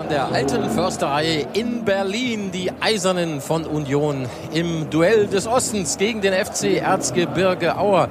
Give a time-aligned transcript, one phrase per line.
[0.00, 6.22] An der alten Försterei in Berlin die Eisernen von Union im Duell des Ostens gegen
[6.22, 8.08] den FC Erzgebirge Aue.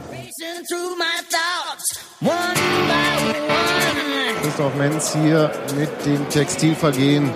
[4.44, 7.32] Christoph Menz hier mit dem Textilvergehen.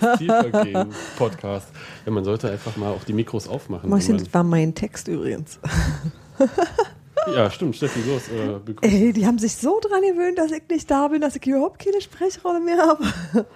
[0.00, 1.68] Beim Textilvergehen-Podcast.
[2.06, 3.90] Ja, man sollte einfach mal auch die Mikros aufmachen.
[3.90, 5.58] Wenn das war mein Text übrigens.
[7.34, 8.22] ja, stimmt, Steffi, los.
[8.28, 11.46] Äh, Ey, die haben sich so dran gewöhnt, dass ich nicht da bin, dass ich
[11.46, 13.04] überhaupt keine Sprechrolle mehr habe.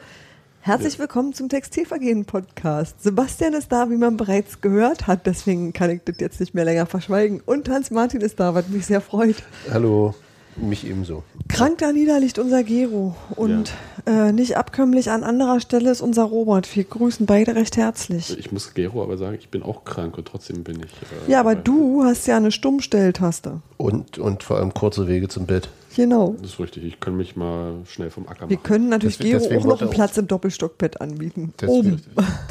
[0.65, 3.03] Herzlich willkommen zum Textilvergehen-Podcast.
[3.03, 6.65] Sebastian ist da, wie man bereits gehört hat, deswegen kann ich das jetzt nicht mehr
[6.65, 7.43] länger verschweigen.
[7.45, 9.43] Und Hans-Martin ist da, was mich sehr freut.
[9.73, 10.15] Hallo,
[10.57, 11.23] mich ebenso.
[11.49, 13.73] Krank da nieder liegt unser Gero und
[14.07, 16.75] äh, nicht abkömmlich an anderer Stelle ist unser Robert.
[16.77, 18.37] Wir grüßen beide recht herzlich.
[18.39, 20.93] Ich muss Gero aber sagen, ich bin auch krank und trotzdem bin ich.
[21.27, 23.61] Äh, Ja, aber du hast ja eine Stummstelltaste.
[23.79, 25.69] Und, und vor allem kurze Wege zum Bett.
[25.97, 26.37] Genau.
[26.41, 28.63] Das ist richtig, ich kann mich mal schnell vom Acker Wir machen.
[28.67, 31.53] können natürlich Deswegen- Gero deswegen auch noch einen Platz im Doppelstockbett anbieten.
[31.61, 32.03] Deswegen, Oben.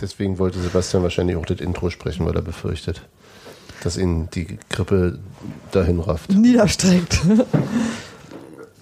[0.02, 3.02] deswegen wollte Sebastian wahrscheinlich auch das Intro sprechen, weil er befürchtet,
[3.82, 5.20] dass ihn die Grippe
[5.72, 6.32] dahin rafft.
[6.32, 7.20] Niederstreckt.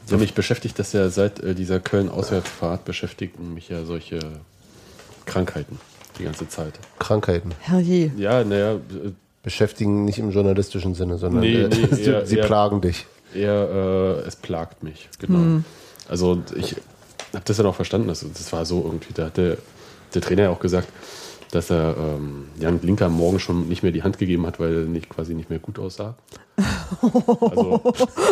[0.10, 4.20] Ja, mich beschäftigt das ja seit äh, dieser Köln-Auswärtsfahrt, beschäftigen mich ja solche
[5.26, 5.78] Krankheiten
[6.18, 6.74] die ganze Zeit.
[6.98, 8.12] Krankheiten Herrje.
[8.18, 8.80] Ja, naja, äh,
[9.44, 13.06] beschäftigen nicht im journalistischen Sinne, sondern Nee, äh, nee, sie, eher- sie eher- plagen dich.
[13.36, 13.70] eher,
[14.24, 15.62] äh, es plagt mich, genau.
[16.10, 16.76] Also und ich
[17.34, 19.58] habe das dann auch verstanden, das, das war so irgendwie, da hat der,
[20.16, 20.88] der Trainer ja auch gesagt,
[21.52, 24.74] dass er ähm, Jan Blinker am Morgen schon nicht mehr die Hand gegeben hat, weil
[24.74, 26.16] er nicht, quasi nicht mehr gut aussah.
[27.42, 27.82] Also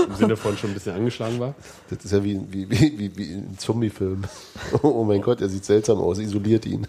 [0.10, 1.56] im Sinne von schon ein bisschen angeschlagen war.
[1.90, 4.24] Das ist ja wie, wie, wie, wie, wie ein Zombie-Film.
[4.84, 6.88] Oh mein Gott, er sieht seltsam aus, isoliert ihn.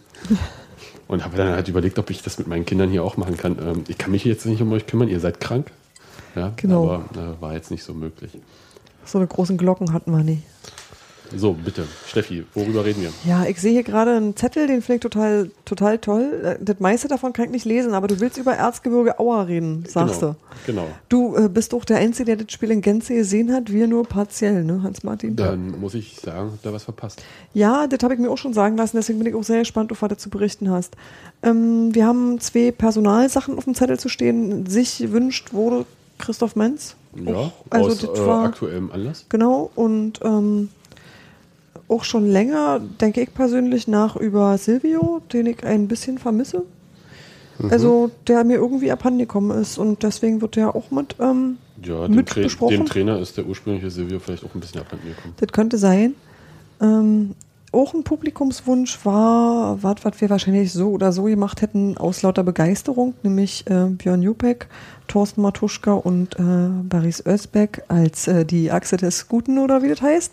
[1.07, 3.57] Und habe dann halt überlegt, ob ich das mit meinen Kindern hier auch machen kann.
[3.61, 5.71] Ähm, ich kann mich jetzt nicht um euch kümmern, ihr seid krank.
[6.35, 6.91] Ja, Genau.
[6.91, 8.33] Aber äh, war jetzt nicht so möglich.
[9.05, 10.43] So eine großen Glocken hatten wir nie.
[11.37, 13.13] So, bitte, Steffi, worüber reden wir?
[13.25, 16.57] Ja, ich sehe hier gerade einen Zettel, den finde ich total, total toll.
[16.61, 19.85] Äh, Das meiste davon kann ich nicht lesen, aber du willst über Erzgebirge Aue reden,
[19.87, 20.37] sagst genau, du.
[20.67, 20.87] Genau.
[21.09, 24.05] Du äh, bist auch der Einzige, der das Spiel in Gänze gesehen hat, wir nur
[24.05, 25.37] partiell, ne, Hans-Martin?
[25.37, 27.23] Dann muss ich sagen, ihr was verpasst.
[27.53, 29.91] Ja, das habe ich mir auch schon sagen lassen, deswegen bin ich auch sehr gespannt,
[29.91, 30.97] was du zu berichten hast.
[31.43, 34.67] Ähm, wir haben zwei Personalsachen auf dem Zettel zu stehen.
[34.67, 35.85] Sich wünscht wurde
[36.19, 36.97] Christoph Menz.
[37.15, 39.27] Ja, Auch, also aus äh, aktuellem Anlass.
[39.29, 40.69] Genau, und ähm,
[41.89, 46.65] auch schon länger denke ich persönlich nach über Silvio, den ich ein bisschen vermisse.
[47.59, 47.71] Mhm.
[47.71, 52.15] Also der mir irgendwie abhandengekommen ist und deswegen wird der auch mit, ähm, Ja, dem,
[52.17, 52.77] mit Tra besprochen.
[52.77, 55.35] dem Trainer ist der ursprüngliche Silvio vielleicht auch ein bisschen abhanden gekommen.
[55.39, 56.15] Das könnte sein.
[56.81, 57.35] Ähm,
[57.71, 62.43] auch ein Publikumswunsch war, was, was wir wahrscheinlich so oder so gemacht hätten, aus lauter
[62.43, 64.69] Begeisterung, nämlich äh, Björn Jupek,
[65.07, 66.43] Thorsten Matuschka und äh,
[66.89, 70.33] Baris Özbeck als äh, die Achse des Guten oder wie das heißt.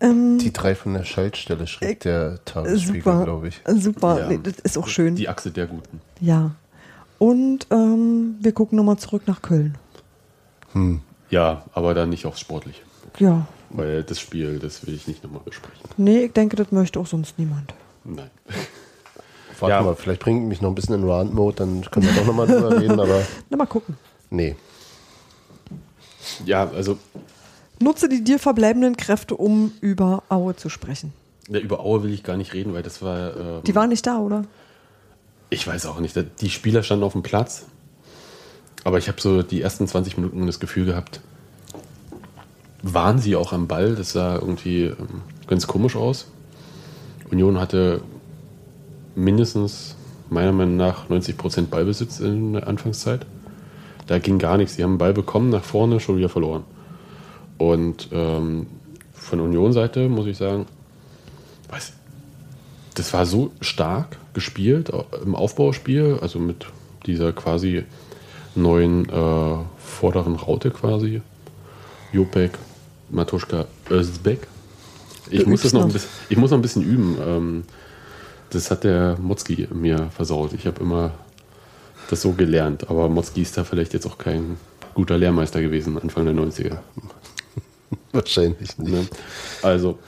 [0.00, 3.60] Ähm, Die drei von der Schaltstelle schrieb der Tagesspiegel, super, glaube ich.
[3.66, 4.18] super.
[4.20, 4.28] Ja.
[4.28, 5.14] Nee, das ist auch schön.
[5.16, 6.00] Die Achse der Guten.
[6.20, 6.52] Ja.
[7.18, 9.76] Und ähm, wir gucken nochmal zurück nach Köln.
[11.30, 12.80] Ja, aber dann nicht aufs Sportliche.
[13.18, 13.46] Ja.
[13.70, 15.80] Weil das Spiel, das will ich nicht nochmal besprechen.
[15.96, 17.74] Nee, ich denke, das möchte auch sonst niemand.
[18.04, 18.30] Nein.
[19.60, 19.82] Warte Ja.
[19.82, 22.70] mal, vielleicht bringt mich noch ein bisschen in Rant-Mode, dann können wir doch nochmal drüber
[22.80, 23.96] reden, aber Na, mal gucken.
[24.30, 24.56] nee.
[26.46, 26.96] Ja, also
[27.80, 31.12] Nutze die dir verbleibenden Kräfte, um über Aue zu sprechen.
[31.48, 33.36] ja, über Aue will ich gar nicht reden, weil das war.
[33.36, 34.44] ähm, Die waren nicht da, oder?
[35.48, 36.14] Ich weiß auch nicht.
[36.40, 37.66] Die Spieler standen auf dem Platz.
[38.84, 41.20] Aber ich habe so die ersten 20 Minuten das Gefühl gehabt,
[42.82, 43.94] waren sie auch am Ball.
[43.94, 46.28] Das sah irgendwie ähm, ganz komisch aus.
[47.30, 48.00] Union hatte
[49.14, 49.96] mindestens,
[50.30, 53.26] meiner Meinung nach, 90% Ballbesitz in der Anfangszeit.
[54.06, 54.76] Da ging gar nichts.
[54.76, 56.64] Sie haben den Ball bekommen, nach vorne, schon wieder verloren.
[57.60, 58.66] Und ähm,
[59.12, 60.64] von Union-Seite muss ich sagen,
[61.68, 61.92] weiß,
[62.94, 66.64] das war so stark gespielt au- im Aufbauspiel, also mit
[67.04, 67.84] dieser quasi
[68.54, 71.20] neuen äh, vorderen Raute quasi.
[72.12, 72.52] Jopek,
[73.10, 74.46] Matuschka, Özbek.
[75.30, 77.18] Ich muss, das noch ein bisschen, ich muss noch ein bisschen üben.
[77.22, 77.64] Ähm,
[78.48, 80.54] das hat der Motzki mir versaut.
[80.54, 81.10] Ich habe immer
[82.08, 82.88] das so gelernt.
[82.88, 84.56] Aber Motzki ist da vielleicht jetzt auch kein
[84.94, 86.78] guter Lehrmeister gewesen, Anfang der 90er.
[88.12, 88.92] Wahrscheinlich nicht.
[88.92, 89.06] Ne?
[89.62, 89.98] Also,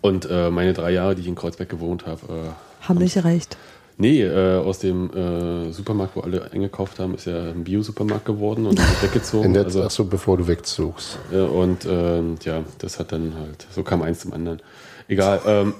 [0.00, 3.56] und äh, meine drei Jahre, die ich in Kreuzberg gewohnt habe, äh, Haben nicht gereicht.
[3.98, 8.66] Nee, äh, aus dem äh, Supermarkt, wo alle eingekauft haben, ist ja ein Bio-Supermarkt geworden
[8.66, 9.44] und ist weggezogen.
[9.46, 11.18] In der, also, ach so, bevor du wegzogst.
[11.32, 14.60] ja, und ähm, ja, das hat dann halt, so kam eins zum anderen.
[15.08, 15.40] Egal.
[15.46, 15.74] Ähm,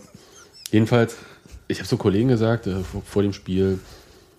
[0.71, 1.17] jedenfalls,
[1.69, 3.81] ich habe so Kollegen gesagt, äh, vor, vor dem Spiel,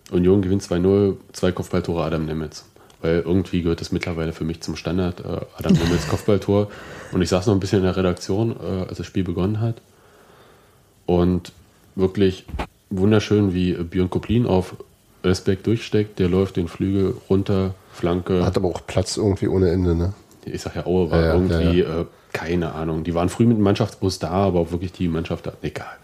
[0.09, 2.65] Union gewinnt 2-0, zwei Kopfballtore Adam Nemitz.
[3.01, 5.19] Weil irgendwie gehört das mittlerweile für mich zum Standard.
[5.19, 6.69] Äh, Adam Nemitz Kopfballtor.
[7.11, 9.81] Und ich saß noch ein bisschen in der Redaktion, äh, als das Spiel begonnen hat.
[11.05, 11.51] Und
[11.95, 12.45] wirklich
[12.89, 14.75] wunderschön, wie Björn Koplin auf
[15.23, 16.19] Respekt durchsteckt.
[16.19, 18.45] Der läuft den Flügel runter, Flanke.
[18.45, 20.13] Hat aber auch Platz irgendwie ohne Ende, ne?
[20.45, 23.03] ich sag ja, Aue war Ja, ja, irgendwie, ja, Äh, keine Ahnung.
[23.03, 25.95] Die waren früh mit dem Mannschaftsbus da, aber auch wirklich die Mannschaft da, egal.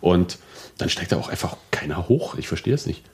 [0.00, 0.38] Und
[0.78, 2.36] dann steigt da auch einfach keiner hoch.
[2.36, 3.04] Ich verstehe es nicht.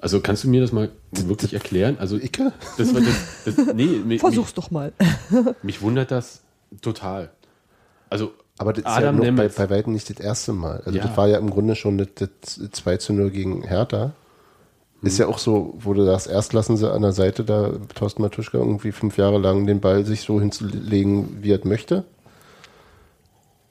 [0.00, 1.96] Also kannst du mir das mal wirklich erklären?
[1.98, 2.52] Also Icke?
[2.76, 4.92] das war das, das, nee, mich, Versuch's doch mal.
[5.62, 6.42] mich wundert das
[6.80, 7.30] total.
[8.10, 10.82] Also Aber das ist ja Adam noch bei, bei weitem nicht das erste Mal.
[10.84, 11.06] Also Ja.
[11.06, 14.12] das war ja im Grunde schon das, das 2 zu 0 gegen Hertha.
[15.00, 18.20] Ist ja auch so, wo du sagst, erst lassen sie an der Seite da Thorsten
[18.20, 22.04] Matuschka irgendwie fünf Jahre lang den Ball sich so hinzulegen, wie er möchte.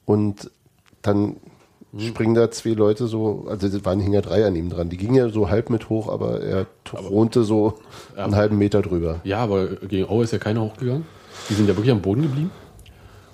[0.06, 0.50] Und
[1.02, 1.36] dann
[1.96, 4.90] springen da zwei Leute so, also das waren hing ja drei an ihm dran.
[4.90, 7.78] Die gingen ja so halb mit hoch, aber er thronte so
[8.16, 9.20] einen halben Meter drüber.
[9.24, 11.06] Ja, aber gegen Aue ist ja keiner hochgegangen.
[11.48, 12.50] Die sind ja wirklich am Boden geblieben.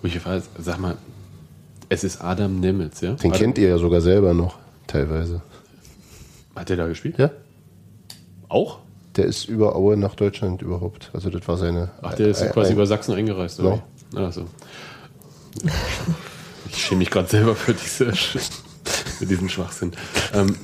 [0.02, 0.96] Und ich frage, sag mal,
[1.88, 3.14] es ist Adam Nemitz, ja?
[3.14, 5.42] Den Adam, kennt ihr ja sogar selber noch, teilweise.
[6.54, 7.18] Hat der da gespielt?
[7.18, 7.30] Ja?
[8.48, 8.78] Auch?
[9.16, 11.10] Der ist über Aue nach Deutschland überhaupt.
[11.12, 11.90] Also das war seine.
[12.02, 13.82] Ach, der ist quasi über Sachsen eingereist, oder?
[14.14, 14.28] Ja.
[14.28, 14.44] Ach so.
[16.74, 18.12] Ich schäme mich gerade selber für, diese,
[18.84, 19.92] für diesen Schwachsinn.
[20.32, 20.56] Ähm,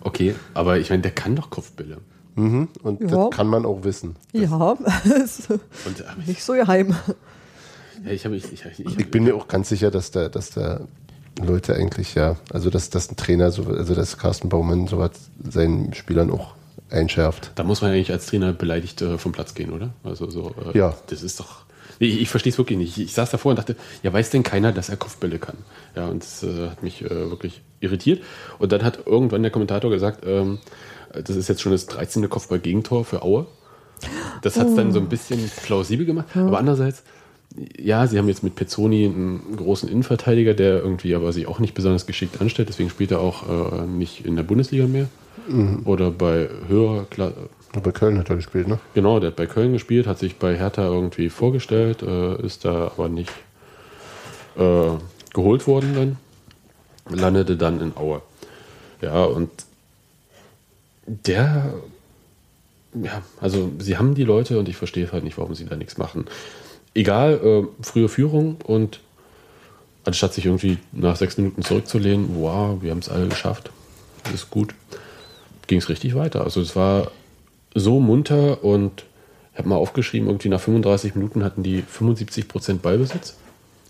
[0.00, 1.98] okay, aber ich meine, der kann doch Kopfbälle.
[2.36, 3.08] Mhm, und Ja.
[3.08, 4.16] das kann man auch wissen.
[4.32, 6.94] Ja, Und äh, nicht so geheim.
[8.04, 10.50] ja, ich habe ich, ich, ich, Ich bin mir auch ganz sicher, dass da, dass
[10.50, 10.80] da
[11.44, 15.10] Leute eigentlich, ja, also dass, dass ein Trainer, so, also dass Carsten Baumann sowas
[15.42, 16.54] seinen Spielern auch
[16.88, 17.52] einschärft.
[17.56, 19.90] Da muss man eigentlich als Trainer beleidigt äh, vom Platz gehen, oder?
[20.04, 20.94] Also so, äh, Ja.
[21.08, 21.64] Das ist doch.
[22.00, 22.96] Ich, ich verstehe es wirklich nicht.
[22.96, 25.58] Ich, ich saß davor und dachte, ja, weiß denn keiner, dass er Kopfbälle kann?
[25.94, 28.22] Ja, und das äh, hat mich äh, wirklich irritiert.
[28.58, 30.58] Und dann hat irgendwann der Kommentator gesagt, ähm,
[31.12, 32.28] das ist jetzt schon das 13.
[32.28, 33.46] Kopfball-Gegentor für Aue.
[34.40, 36.26] Das hat es dann so ein bisschen plausibel gemacht.
[36.34, 37.02] Aber andererseits,
[37.78, 41.74] ja, sie haben jetzt mit Pezzoni einen großen Innenverteidiger, der irgendwie aber sich auch nicht
[41.74, 42.70] besonders geschickt anstellt.
[42.70, 45.08] Deswegen spielt er auch äh, nicht in der Bundesliga mehr.
[45.84, 47.50] Oder bei höherer Klasse.
[47.72, 48.80] Bei Köln hat er gespielt, ne?
[48.94, 52.86] Genau, der hat bei Köln gespielt, hat sich bei Hertha irgendwie vorgestellt, äh, ist da
[52.86, 53.32] aber nicht
[54.56, 54.90] äh,
[55.32, 55.94] geholt worden
[57.06, 58.22] dann, landete dann in Aue.
[59.00, 59.50] Ja, und
[61.06, 61.72] der,
[62.94, 65.96] ja, also sie haben die Leute und ich verstehe halt nicht, warum sie da nichts
[65.96, 66.26] machen.
[66.92, 68.98] Egal, äh, frühe Führung und
[70.04, 73.70] anstatt sich irgendwie nach sechs Minuten zurückzulehnen, wow, wir haben es alle geschafft,
[74.34, 74.74] ist gut,
[75.68, 76.42] ging es richtig weiter.
[76.42, 77.12] Also es war
[77.74, 79.04] so munter und
[79.52, 83.36] ich habe mal aufgeschrieben, irgendwie nach 35 Minuten hatten die 75% Ballbesitz,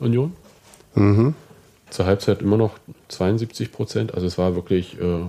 [0.00, 0.32] Union.
[1.90, 2.78] Zur Halbzeit immer noch
[3.10, 4.12] 72%.
[4.12, 5.20] Also es war wirklich äh,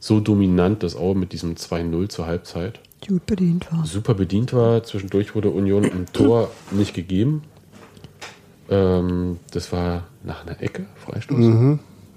[0.00, 3.86] so dominant, dass Aue mit diesem 2-0 zur Halbzeit Gut bedient war.
[3.86, 4.82] super bedient war.
[4.82, 7.42] Zwischendurch wurde Union ein Tor nicht gegeben.
[8.70, 11.38] Ähm, das war nach einer Ecke, Freistoß.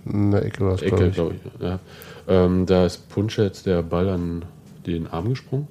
[0.06, 1.14] In der Ecke war es, glaube Ecke, ich.
[1.14, 1.62] glaube ich.
[1.62, 1.80] Ja.
[2.28, 4.44] Ähm, da ist Punschetz der Ball an
[4.86, 5.68] den Arm gesprungen.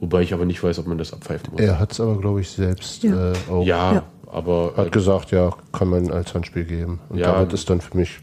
[0.00, 1.60] Wobei ich aber nicht weiß, ob man das abpfeifen muss.
[1.60, 3.32] Er hat es aber, glaube ich, selbst Ja.
[3.32, 3.64] äh, auch.
[3.66, 4.02] ja, Ja.
[4.30, 7.00] aber Hat gesagt, ja, kann man als Handspiel geben.
[7.08, 7.32] Und Ja.
[7.32, 8.20] damit ist dann für mich,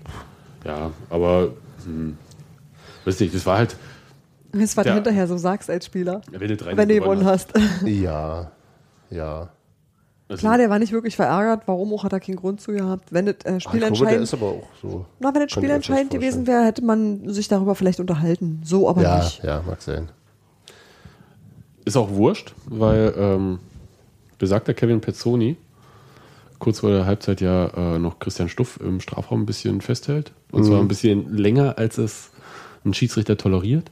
[0.64, 1.50] ja, aber
[1.84, 2.18] hm,
[3.04, 3.76] weißt du, das war halt,
[4.54, 7.52] Das, du hinterher so sagst als Spieler, wenn du wenn du gewonnen hast.
[7.86, 8.52] ja,
[9.10, 9.50] ja.
[10.28, 11.64] Also, Klar, der war nicht wirklich verärgert.
[11.68, 13.14] Warum auch, hat er keinen Grund zu gehabt.
[13.14, 15.06] Wenn das äh, Ach, ich glaube, der spielentscheidend, ist aber auch so.
[15.20, 18.62] na, wenn das fast spielentscheidend gewesen wäre, hätte man sich darüber vielleicht unterhalten.
[18.64, 19.44] So aber Ja, nicht.
[19.44, 20.10] ja, mag sein.
[21.86, 23.60] Ist auch wurscht, weil ähm,
[24.40, 25.58] besagter Kevin Pezzoni
[26.58, 30.32] kurz vor der Halbzeit ja äh, noch Christian Stuff im Strafraum ein bisschen festhält.
[30.52, 32.32] Und zwar ein bisschen länger, als es
[32.84, 33.92] ein Schiedsrichter toleriert.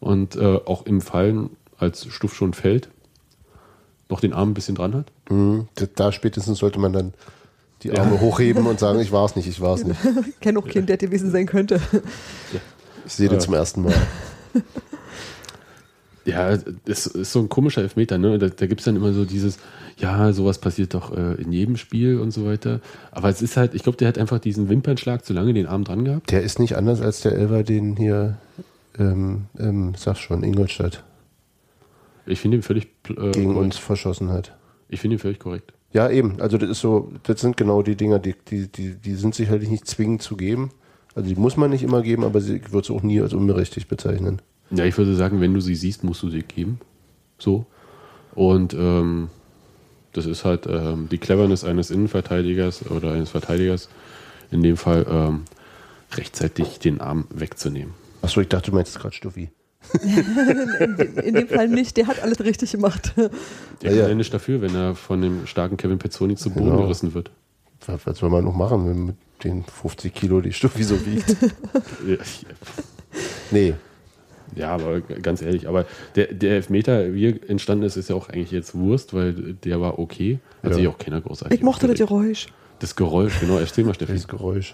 [0.00, 2.88] Und äh, auch im Fallen, als Stuff schon fällt,
[4.08, 5.12] noch den Arm ein bisschen dran hat.
[5.30, 5.68] Mhm.
[5.94, 7.14] Da- spätestens sollte man dann
[7.82, 10.00] die Arme hochheben und sagen, ich war es nicht, ich war es nicht.
[10.28, 11.80] Ich kenne auch keinen, der gewesen sein könnte.
[13.06, 13.94] Ich sehe den zum ersten Mal.
[16.24, 18.38] Ja, das ist so ein komischer Elfmeter, ne?
[18.38, 19.58] Da, da gibt es dann immer so dieses,
[19.96, 22.80] ja, sowas passiert doch äh, in jedem Spiel und so weiter.
[23.12, 25.84] Aber es ist halt, ich glaube, der hat einfach diesen Wimpernschlag zu lange den Arm
[25.84, 26.30] dran gehabt.
[26.30, 28.36] Der ist nicht anders als der Elver, den hier,
[28.98, 31.02] ähm, ähm, sag schon, Ingolstadt
[32.28, 34.56] Ich finde ihn völlig äh, gegen uns verschossen hat.
[34.88, 35.72] Ich finde ihn völlig korrekt.
[35.92, 36.40] Ja, eben.
[36.40, 39.70] Also das ist so, das sind genau die Dinger, die, die, die, die sind sicherlich
[39.70, 40.70] nicht zwingend zu geben.
[41.14, 43.88] Also die muss man nicht immer geben, aber sie wird es auch nie als unberechtigt
[43.88, 44.40] bezeichnen.
[44.70, 46.78] Ja, ich würde sagen, wenn du sie siehst, musst du sie geben.
[47.38, 47.64] So.
[48.34, 49.30] Und ähm,
[50.12, 53.88] Das ist halt ähm, die Cleverness eines Innenverteidigers oder eines Verteidigers,
[54.50, 55.42] in dem Fall ähm,
[56.12, 57.94] rechtzeitig den Arm wegzunehmen.
[58.22, 59.50] Achso, ich dachte, du meinst gerade Stuffi.
[60.02, 63.12] in, dem, in dem Fall nicht, der hat alles richtig gemacht.
[63.16, 64.08] Der Ja, kann ja.
[64.08, 66.82] ja nicht dafür, wenn er von dem starken Kevin Pezzoni zu Boden Genau.
[66.82, 67.30] gerissen wird.
[67.86, 71.36] Was, was soll man noch machen, wenn mit den 50 Kilo die Stuffi so wiegt?
[73.50, 73.74] nee,
[74.56, 78.28] Ja, aber ganz ehrlich, aber der, der Elfmeter, wie er entstanden ist, ist ja auch
[78.28, 79.32] eigentlich jetzt Wurst, weil
[79.64, 80.40] der war okay.
[80.62, 80.76] Hat Ja.
[80.76, 81.98] sich auch keiner großartig Ich mochte das.
[81.98, 82.48] Geräusch.
[82.80, 83.58] Das Geräusch, genau.
[83.58, 84.12] Erzähl mal, Steffi.
[84.12, 84.72] dieses Geräusch.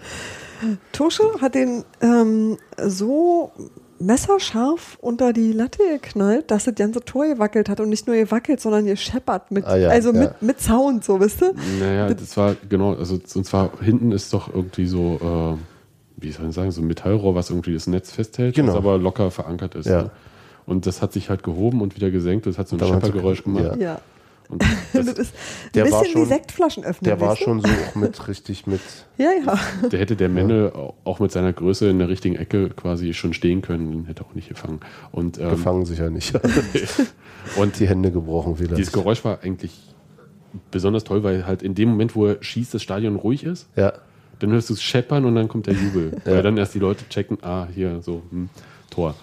[0.91, 3.51] Tusche hat den ähm, so
[3.99, 8.59] messerscharf unter die Latte geknallt, dass das ganze Tor gewackelt hat und nicht nur gewackelt,
[8.59, 10.19] sondern gescheppert mit, Ah ja, also ja.
[10.21, 11.53] mit, mit Sound, so wisst ihr?
[11.79, 16.43] Naja, das war, genau, also und zwar hinten ist doch irgendwie so, äh, wie soll
[16.43, 18.69] man sagen, so ein Metallrohr, was irgendwie das Netz festhält, Genau.
[18.69, 19.85] was aber locker verankert ist.
[19.87, 20.03] Ja.
[20.03, 20.11] Ne?
[20.65, 22.47] Und das hat sich halt gehoben und wieder gesenkt.
[22.47, 23.77] Das hat so ein Scheppergeräusch gemacht.
[23.79, 23.99] Ja.
[24.49, 24.61] Und
[24.93, 27.05] Das, das, ist ein Der war bisschen schon- wie Sektflaschen öffnen.
[27.05, 28.81] Der war schon so auch mit richtig mit.
[29.17, 29.87] Ja, ja.
[29.89, 30.73] der hätte der Menne
[31.05, 34.25] auch mit seiner Größe in der richtigen Ecke quasi schon stehen können, den hätte er
[34.29, 34.81] auch nicht gefangen.
[35.13, 36.33] Und, ähm, Gefangen sicher nicht.
[37.55, 38.75] und die Hände gebrochen wieder.
[38.75, 39.71] dieses Geräusch war eigentlich
[40.69, 43.67] besonders toll, weil halt in dem Moment, wo er schießt, das Stadion ruhig ist.
[43.77, 43.93] Ja,
[44.39, 46.11] Dann hörst du es scheppern und dann kommt der Jubel.
[46.25, 48.49] Weil dann erst die Leute checken, ah, hier, so, hm,
[48.89, 49.15] Tor.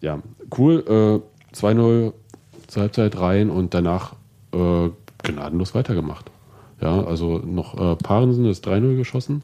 [0.00, 0.20] Ja,
[0.58, 1.22] cool.
[1.52, 2.12] Äh, 2-0
[2.68, 4.14] zur Halbzeit rein und danach
[4.54, 4.90] äh,
[5.22, 6.30] gnadenlos weitergemacht.
[6.80, 9.42] Ja, also noch äh, Parensen ist 3-0 geschossen.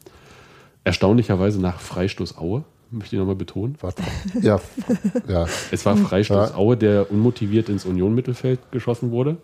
[0.83, 3.77] Erstaunlicherweise nach Freistoß Aue, möchte ich nochmal betonen.
[3.81, 3.93] war
[4.41, 4.59] ja,
[5.27, 5.45] ja.
[5.71, 6.55] Es war Freistoß.
[6.55, 9.37] Aue, der unmotiviert ins Union-Mittelfeld geschossen wurde.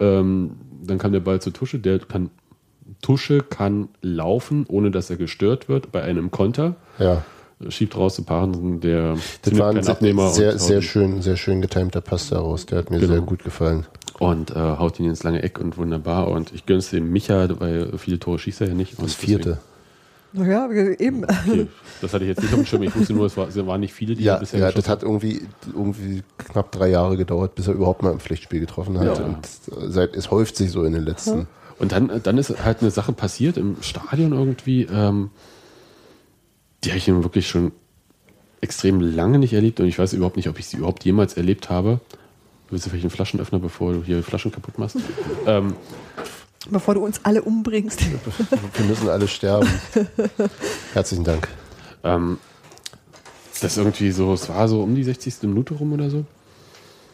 [0.00, 0.52] Ähm,
[0.84, 1.78] dann kam der Ball zu Tusche.
[1.78, 2.30] Der kann,
[3.00, 6.76] Tusche kann laufen, ohne dass er gestört wird bei einem Konter.
[6.98, 7.22] ja.
[7.70, 12.02] Schiebt raus zu Parensen, der Das war ein Abnehmer sehr, sehr schön, sehr schön getimter
[12.02, 12.66] Pass daraus.
[12.66, 13.12] Der hat mir Genau.
[13.14, 13.86] sehr gut gefallen.
[14.18, 16.28] Und äh, haut ihn ins lange Eck und wunderbar.
[16.28, 18.98] Und ich gönne es dem Micha, weil viele Tore schießt er ja nicht.
[18.98, 19.58] Und Das vierte.
[20.32, 20.68] Naja,
[20.98, 21.24] eben.
[21.24, 21.66] Okay,
[22.02, 22.82] das hatte ich jetzt nicht auf dem Schirm.
[22.82, 24.88] Ich wusste nur, es, war, es waren nicht viele, die Ja, er bisher ja das
[24.88, 29.18] hat irgendwie, irgendwie knapp drei Jahre gedauert, bis er überhaupt mal im Pflichtspiel getroffen hat.
[29.18, 29.24] Ja.
[29.24, 29.48] Und
[29.92, 31.46] seit, es häuft sich so in den letzten.
[31.78, 35.30] Und dann, dann ist halt eine Sache passiert im Stadion irgendwie, ähm,
[36.84, 37.72] die habe ich nun wirklich schon
[38.60, 41.70] extrem lange nicht erlebt und ich weiß überhaupt nicht, ob ich sie überhaupt jemals erlebt
[41.70, 42.00] habe.
[42.70, 44.96] Willst du vielleicht einen Flaschenöffner, bevor du hier Flaschen kaputt machst?
[45.46, 45.74] ähm,
[46.68, 48.04] Bevor du uns alle umbringst.
[48.10, 49.68] Wir müssen alle sterben.
[50.94, 51.46] Herzlichen Dank.
[52.02, 52.38] ähm,
[53.60, 55.42] das irgendwie so, es war so um die 60.
[55.42, 56.24] Minute rum oder so.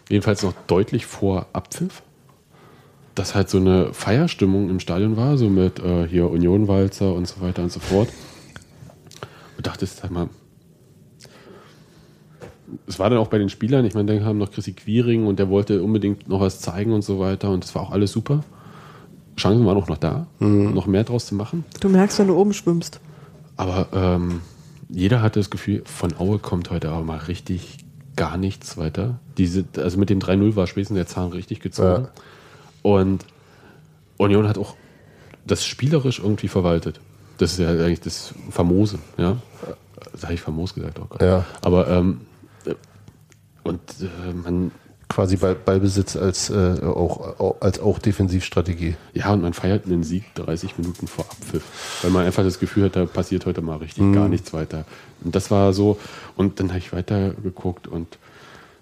[0.09, 2.03] Jedenfalls noch deutlich vor Abpfiff.
[3.15, 7.43] Dass halt so eine Feierstimmung im Stadion war, so mit äh, hier Unionwalzer und so
[7.43, 8.09] weiter und so fort.
[9.59, 10.31] Und dachte, sag mal,
[12.87, 15.39] es war dann auch bei den Spielern, ich meine, dann haben noch Chrissy Quiring und
[15.39, 18.41] der wollte unbedingt noch was zeigen und so weiter und das war auch alles super.
[19.37, 21.65] Chancen waren auch noch da, noch mehr draus zu machen.
[21.81, 23.01] Du merkst, wenn du oben schwimmst.
[23.57, 24.43] Aber ähm,
[24.91, 27.79] jeder hatte das Gefühl, von Aue kommt heute aber mal richtig
[28.17, 29.19] gar nichts weiter.
[29.39, 32.05] Diese, also mit dem 3-0 war spätestens der Zahn richtig gezogen.
[32.05, 32.11] Ja.
[32.83, 33.25] Und
[34.19, 34.77] Union hat auch
[35.47, 37.01] das spielerisch irgendwie verwaltet.
[37.39, 39.39] Das ist ja eigentlich das Famose, ja.
[40.13, 41.23] Das habe ich famos gesagt, oh Gott.
[41.23, 41.47] Ja.
[41.63, 42.32] Aber ähm, äh,
[43.65, 44.71] und äh, man,
[45.09, 48.97] Quasi Ball, Ballbesitz als, äh, auch, als auch Defensivstrategie.
[49.13, 51.63] ja, und man feiert einen Sieg 30 Minuten vor Abpfiff,
[52.01, 54.15] weil man einfach das Gefühl hat, da passiert heute mal richtig Mhm.
[54.15, 54.87] gar nichts weiter.
[55.23, 55.99] Und das war so,
[56.37, 58.17] und dann habe ich weiter geguckt und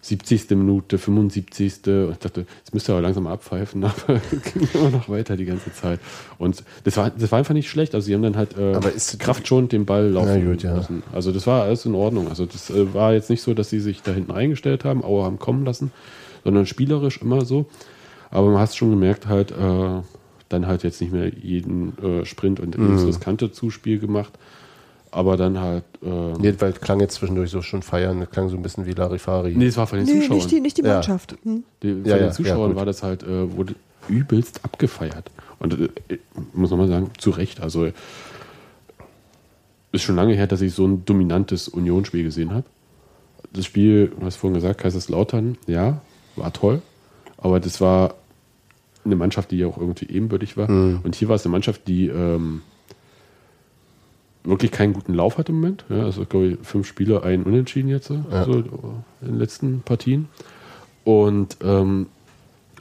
[0.03, 0.51] 70.
[0.51, 1.81] Minute, 75.
[1.87, 4.21] Und ich dachte, jetzt müsste aber langsam abpfeifen, aber
[4.55, 6.01] ging immer noch weiter die ganze Zeit.
[6.39, 7.95] Und das war, das war einfach nicht schlecht.
[7.95, 10.75] Also sie haben dann halt äh, Aber ist- kraftschonend den Ball laufen gut, ja.
[10.77, 11.03] lassen.
[11.13, 12.29] Also das war alles in Ordnung.
[12.29, 15.25] Also das äh, war jetzt nicht so, dass sie sich da hinten eingestellt haben, Aue
[15.25, 15.93] haben kommen lassen,
[16.45, 17.67] sondern spielerisch immer so.
[18.31, 20.01] Aber man hat schon gemerkt, halt, äh,
[20.49, 23.05] dann halt jetzt nicht mehr jeden äh, Sprint und Mhm.
[23.05, 24.33] riskante Zuspiel gemacht.
[25.13, 25.85] Aber dann halt.
[26.03, 28.93] Äh, Nee, weil klang jetzt zwischendurch so schon feiern, das klang so ein bisschen wie
[28.93, 29.55] Larifari.
[29.57, 30.37] nee, es war von den Nee, Zuschauern.
[30.39, 30.95] nicht die, nicht die Ja.
[30.95, 31.37] Mannschaft.
[31.43, 31.65] Hm.
[31.83, 33.75] Die, von Ja, den ja, Zuschauern ja, war das halt, äh, wurde
[34.09, 35.31] übelst abgefeiert.
[35.59, 36.19] Und äh, ich
[36.55, 37.61] muss nochmal sagen, zu Recht.
[37.61, 37.89] Also
[39.93, 42.65] ist schon lange her, dass ich so ein dominantes Unionsspiel gesehen habe.
[43.53, 46.01] Das Spiel, du hast vorhin gesagt, Kaiserslautern, ja,
[46.37, 46.81] war toll.
[47.39, 48.15] Aber das war
[49.05, 50.71] eine Mannschaft, die ja auch irgendwie ebenbürtig war.
[50.71, 51.01] Mhm.
[51.03, 52.63] Und hier war es eine Mannschaft, die ähm,
[54.45, 55.85] wirklich keinen guten Lauf hat im Moment.
[55.89, 58.45] Ja, also, glaube ich, fünf Spiele, ein Unentschieden jetzt, Ja.
[58.45, 58.69] so in
[59.23, 60.29] den letzten Partien.
[61.05, 62.07] Und ähm,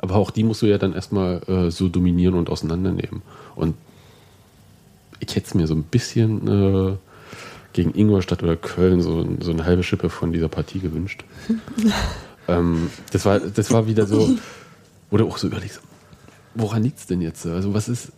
[0.01, 3.21] aber auch die musst du ja dann erstmal äh, so dominieren und auseinandernehmen.
[3.55, 3.75] Und
[5.19, 6.95] ich hätte es mir so ein bisschen äh,
[7.73, 11.25] gegen Ingolstadt oder Köln so, so eine halbe Schippe von dieser Partie gewünscht.
[12.47, 14.37] ähm, das, war, das war wieder so,
[15.11, 15.81] du auch so überlegst,
[16.55, 17.45] woran liegt es denn jetzt?
[17.45, 18.11] Also was ist,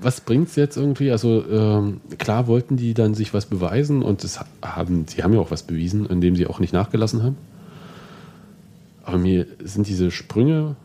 [0.00, 1.10] was bringt es jetzt irgendwie?
[1.10, 5.40] Also ähm, klar wollten die dann sich was beweisen und das haben, sie haben ja
[5.40, 7.36] auch was bewiesen, indem sie auch nicht nachgelassen haben.
[9.04, 10.76] Aber mir sind diese Sprünge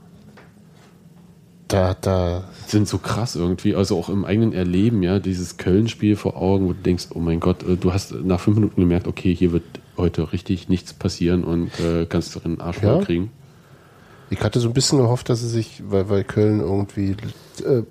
[1.68, 6.38] Da, da, sind so krass irgendwie, also auch im eigenen Erleben, ja, dieses Köln-Spiel vor
[6.38, 9.34] Augen, wo du denkst, oh mein Gott, äh, du hast nach fünf Minuten gemerkt, okay,
[9.36, 9.64] hier wird
[9.98, 13.00] heute richtig nichts passieren und äh, kannst du den Arsch Ja.
[13.00, 13.32] kriegen.
[14.30, 17.16] Ich hatte so ein bisschen gehofft, dass sie sich, weil, weil Köln irgendwie
[17.66, 17.84] äh,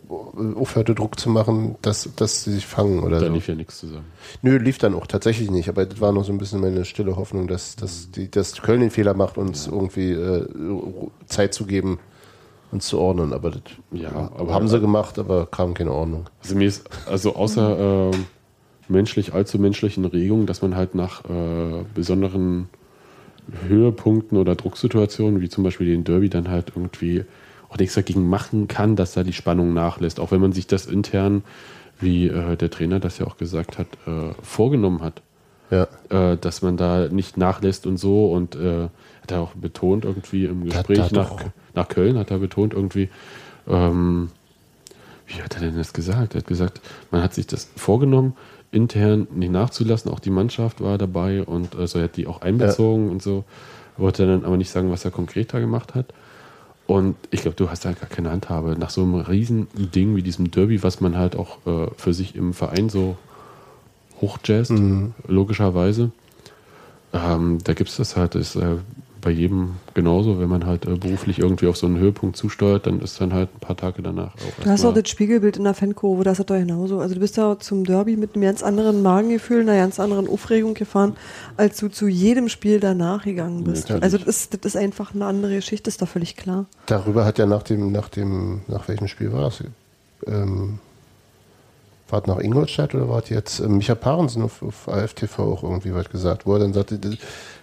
[0.57, 3.33] aufhörte, Druck zu machen, dass, dass sie sich fangen oder Da so.
[3.33, 4.07] lief ja nichts zusammen.
[4.43, 7.17] Nö, lief dann auch tatsächlich nicht, aber das war noch so ein bisschen meine stille
[7.17, 10.47] Hoffnung, dass, dass, die, dass Köln den Fehler macht, uns irgendwie äh,
[11.26, 11.99] Zeit zu geben,
[12.73, 13.33] uns zu ordnen.
[13.33, 13.62] Aber das
[13.93, 16.29] Ja, aber- haben sie gemacht, aber kam keine Ordnung.
[16.43, 18.17] Also mir ist, also außer äh,
[18.88, 22.69] menschlich, allzu menschlichen Regungen, dass man halt nach äh, besonderen
[23.68, 27.24] Höhepunkten oder Drucksituationen, wie zum Beispiel den Derby, dann halt irgendwie
[27.68, 30.20] auch nichts dagegen machen kann, dass da die Spannung nachlässt.
[30.20, 31.42] Auch wenn man sich das intern,
[32.00, 35.22] wie äh, der Trainer das ja auch gesagt hat, äh, vorgenommen hat.
[35.70, 35.88] Ja.
[36.10, 38.88] Äh, dass man da nicht nachlässt und so und äh,
[39.22, 41.44] hat er auch betont irgendwie im Da- Gespräch da nach, doch.
[41.74, 43.08] nach Köln, hat er betont irgendwie,
[43.66, 44.28] ähm,
[45.26, 46.34] wie hat er denn das gesagt?
[46.34, 48.34] Er hat gesagt, man hat sich das vorgenommen,
[48.75, 53.11] intern nicht nachzulassen, auch die Mannschaft war dabei und also er hat die auch einbezogen
[53.11, 53.45] und so,
[53.97, 56.07] wollte dann aber nicht sagen, was er konkret da gemacht hat.
[56.87, 58.76] Und ich glaube, du hast da gar keine Handhabe.
[58.78, 62.37] Nach so einem riesen Ding wie diesem Derby, was man halt auch äh, für sich
[62.37, 63.16] im Verein so
[64.21, 64.75] hochjazzt,
[65.26, 66.11] logischerweise.
[67.14, 68.76] Ähm, da gibt es das halt, ist äh,
[69.25, 73.00] bei jedem genauso, wenn man halt äh, beruflich irgendwie auf so einen Höhepunkt zusteuert, dann
[73.00, 75.73] ist dann halt ein paar Tage danach auch Du hast auch das Spiegelbild in der
[75.73, 77.00] Fankurve, das ist doch genauso.
[77.00, 80.75] Also du bist da zum Derby mit einem ganz anderen Magengefühl, einer ganz anderen Aufregung
[80.75, 81.16] gefahren,
[81.57, 83.85] als du zu jedem Spiel danach gegangen bist.
[83.85, 84.02] Natürlich.
[84.02, 86.66] Also das ist, das ist einfach eine andere Geschichte, ist doch völlig klar.
[86.85, 89.64] Darüber hat ja nach dem, nach dem, nach welchem Spiel war es?
[90.26, 90.78] Ähm,
[92.11, 95.62] war es nach Ingolstadt oder war es jetzt äh, Micha Parensen auf, auf AFTV auch
[95.62, 97.16] irgendwie was gesagt, wo er dann sagte, das,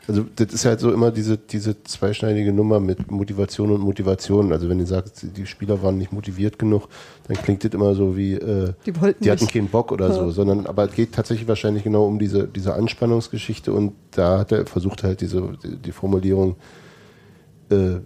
[0.07, 4.51] also das ist halt so immer diese, diese zweischneidige Nummer mit Motivation und Motivation.
[4.51, 6.87] Also wenn ihr sagt, die Spieler waren nicht motiviert genug,
[7.27, 9.53] dann klingt das immer so wie, äh, Die wollten die hatten nicht.
[9.53, 10.29] keinen Bock oder so, Ja.
[10.31, 14.65] sondern aber es geht tatsächlich wahrscheinlich genau um diese, diese Anspannungsgeschichte und da hat er
[14.65, 16.55] versucht halt diese, die, die Formulierung
[17.69, 17.99] äh,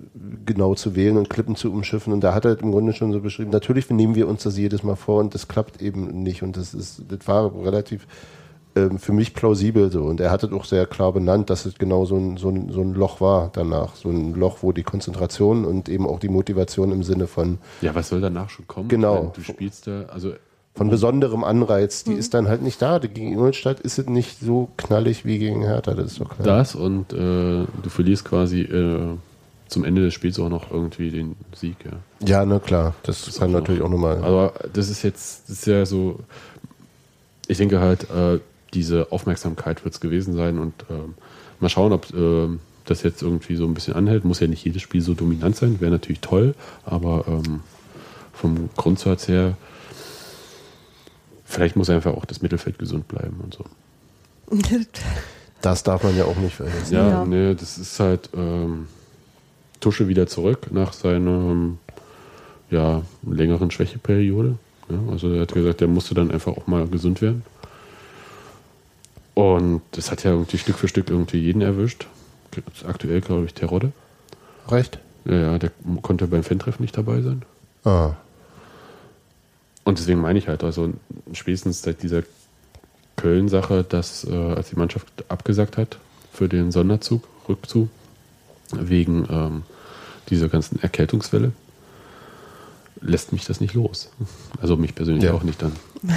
[0.45, 2.13] genau zu wählen und Klippen zu umschiffen.
[2.13, 4.57] Und da hat er halt im Grunde schon so beschrieben, natürlich nehmen wir uns das
[4.57, 6.43] jedes Mal vor und das klappt eben nicht.
[6.43, 8.05] Und das ist, das war relativ
[8.75, 10.03] ähm, für mich plausibel so.
[10.03, 12.69] Und er hat es auch sehr klar benannt, dass es genau so ein, so, ein,
[12.71, 13.95] so ein Loch war danach.
[13.95, 17.95] So ein Loch, wo die Konzentration und eben auch die Motivation im Sinne von, Ja,
[17.95, 18.89] was soll danach schon kommen?
[18.89, 19.31] Genau.
[19.35, 20.33] Du spielst da, also
[20.75, 22.99] von besonderem Anreiz, die ist dann halt nicht da.
[22.99, 26.45] Gegen Ingolstadt ist es nicht so knallig wie gegen Hertha, das ist doch klar.
[26.45, 29.15] das und äh, du verlierst quasi äh,
[29.69, 32.27] zum Ende des Spiels auch noch irgendwie den Sieg, ja.
[32.27, 34.21] Ja, na klar, das, kann auch natürlich auch nochmal.
[34.21, 36.19] Aber das ist jetzt, das ist ja so,
[37.47, 38.39] ich denke halt, äh,
[38.75, 41.15] diese Aufmerksamkeit wird es gewesen sein und ähm,
[41.59, 44.25] mal schauen, ob ähm, das jetzt irgendwie so ein bisschen anhält.
[44.25, 46.53] Muss ja nicht jedes Spiel so dominant sein, wäre natürlich toll,
[46.85, 47.61] aber ähm,
[48.33, 49.57] vom Grundsatz her,
[51.45, 53.65] vielleicht muss einfach auch das Mittelfeld gesund bleiben und so.
[55.61, 56.93] Das darf man ja auch nicht vergessen.
[56.93, 57.25] Ja, Ja.
[57.25, 58.87] nee, das ist halt ähm,
[59.79, 61.77] Tusche wieder zurück nach seiner ähm,
[62.69, 64.57] ja, längeren Schwächeperiode.
[64.89, 67.41] Ja, also er hat gesagt, er musste dann einfach auch mal gesund werden.
[69.35, 72.07] Und das hat ja irgendwie Stück für Stück irgendwie jeden erwischt.
[72.87, 73.91] Aktuell, glaube ich, Terodde.
[74.69, 74.97] Recht?
[75.25, 75.71] Ja, ja, der
[76.01, 77.41] konnte beim Fan-Treffen nicht dabei sein.
[77.83, 78.13] Ah.
[79.83, 80.93] Und deswegen meine ich halt, also
[81.33, 82.23] spätestens seit dieser
[83.17, 85.97] Köln-Sache, dass äh, als die Mannschaft abgesagt hat
[86.33, 87.89] für den Sonderzug, Rückzug,
[88.71, 89.63] wegen ähm,
[90.29, 91.51] dieser ganzen Erkältungswelle,
[93.01, 94.09] lässt mich das nicht los.
[94.61, 95.33] Also mich persönlich Ja.
[95.33, 95.73] auch nicht dann.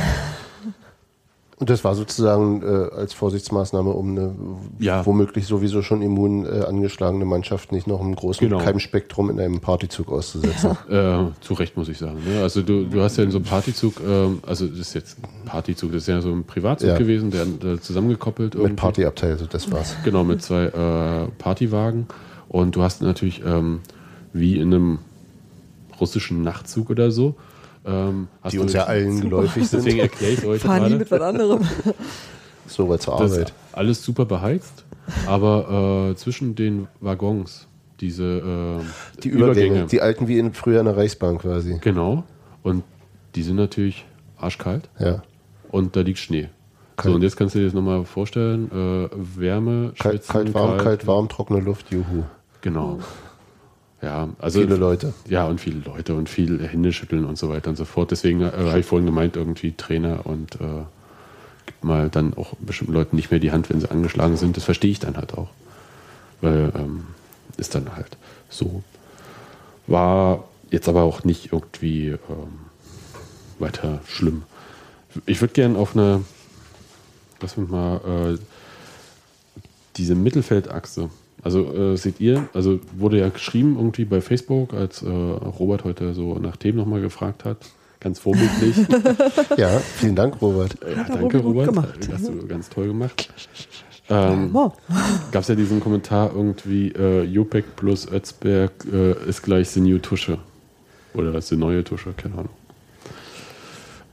[1.61, 4.35] Und das war sozusagen äh, als Vorsichtsmaßnahme, um eine
[4.79, 5.05] Ja.
[5.05, 8.63] womöglich sowieso schon immun äh, angeschlagene Mannschaft nicht noch im großen Genau.
[8.63, 10.77] Keimspektrum in einem Partyzug auszusetzen.
[10.89, 12.19] Äh, zu Recht muss ich sagen.
[12.25, 12.43] Ne?
[12.43, 15.47] Also du, du hast ja in so einem Partyzug, ähm, also das ist jetzt ein
[15.47, 16.97] Partyzug, das ist ja so ein Privatzug Ja.
[16.97, 17.43] gewesen, der
[17.73, 18.77] äh, zusammengekoppelt Mit irgendwie.
[18.81, 19.97] Partyabteil, so das war's.
[20.05, 22.07] Genau, mit zwei äh, Partywagen.
[22.49, 23.81] Und du hast natürlich, ähm,
[24.33, 24.99] wie in einem
[26.01, 27.35] russischen Nachtzug oder so,
[27.89, 29.81] ähm, Die uns ja allen geläufig sind.
[29.85, 30.99] Deswegen erkläre ich euch Fahren die gerade.
[30.99, 31.61] mit was anderem.
[32.67, 33.49] So weit zur Das Arbeit.
[33.49, 34.85] ist alles super beheizt,
[35.27, 37.67] aber äh, zwischen den Waggons,
[38.01, 38.25] diese
[38.85, 41.79] äh, Die Übergänge, die alten wie in, früher in der Reichsbahn quasi.
[41.81, 42.25] Genau.
[42.63, 42.85] Und
[43.35, 44.05] die sind natürlich
[44.37, 45.23] arschkalt Ja.
[45.71, 46.51] und da liegt Schnee.
[46.97, 47.11] Kalt.
[47.13, 49.09] So, und jetzt kannst du dir das nochmal vorstellen, äh,
[49.41, 52.25] Wärme, Kalt, Schwitzen, kalt, warm, kalt, warm, trockene Luft, juhu.
[52.61, 52.99] Genau.
[54.01, 55.13] Ja, also Viele Leute.
[55.29, 58.11] Ja, und viele Leute und viel Händeschütteln und so weiter und so fort.
[58.11, 60.85] Deswegen äh, habe ich vorhin gemeint, irgendwie Trainer und äh,
[61.67, 64.57] gibt mal dann auch bestimmten Leuten nicht mehr die Hand, wenn sie angeschlagen sind.
[64.57, 65.49] Das verstehe ich dann halt auch.
[66.41, 67.07] Weil ähm,
[67.57, 68.17] ist dann halt
[68.49, 68.85] so.
[69.89, 72.19] War jetzt aber auch nicht irgendwie ähm,
[73.59, 74.45] weiter schlimm.
[75.27, 76.23] Ich würde gerne auf eine,
[77.41, 78.39] lass mich mal, äh,
[79.97, 81.11] diese Mittelfeldachse.
[81.43, 86.13] Also äh, seht ihr, also wurde ja geschrieben irgendwie bei Facebook, als äh, Robert heute
[86.15, 87.59] so nach Themen nochmal gefragt hat.
[88.01, 88.77] Ganz vorbildlich.
[89.57, 90.77] Ja, vielen Dank, Robert.
[90.83, 91.75] ja, Hat der danke, Robby gut Robert.
[92.01, 92.09] gemacht.
[92.13, 93.33] Hast du ganz toll gemacht.
[94.11, 94.73] Ähm, Wow.
[95.33, 99.99] Gab es ja diesen Kommentar irgendwie, äh, Jopek plus Özberg äh, ist gleich die New
[99.99, 100.39] Tusche.
[101.13, 102.49] Oder ist die neue Tusche, keine Ahnung.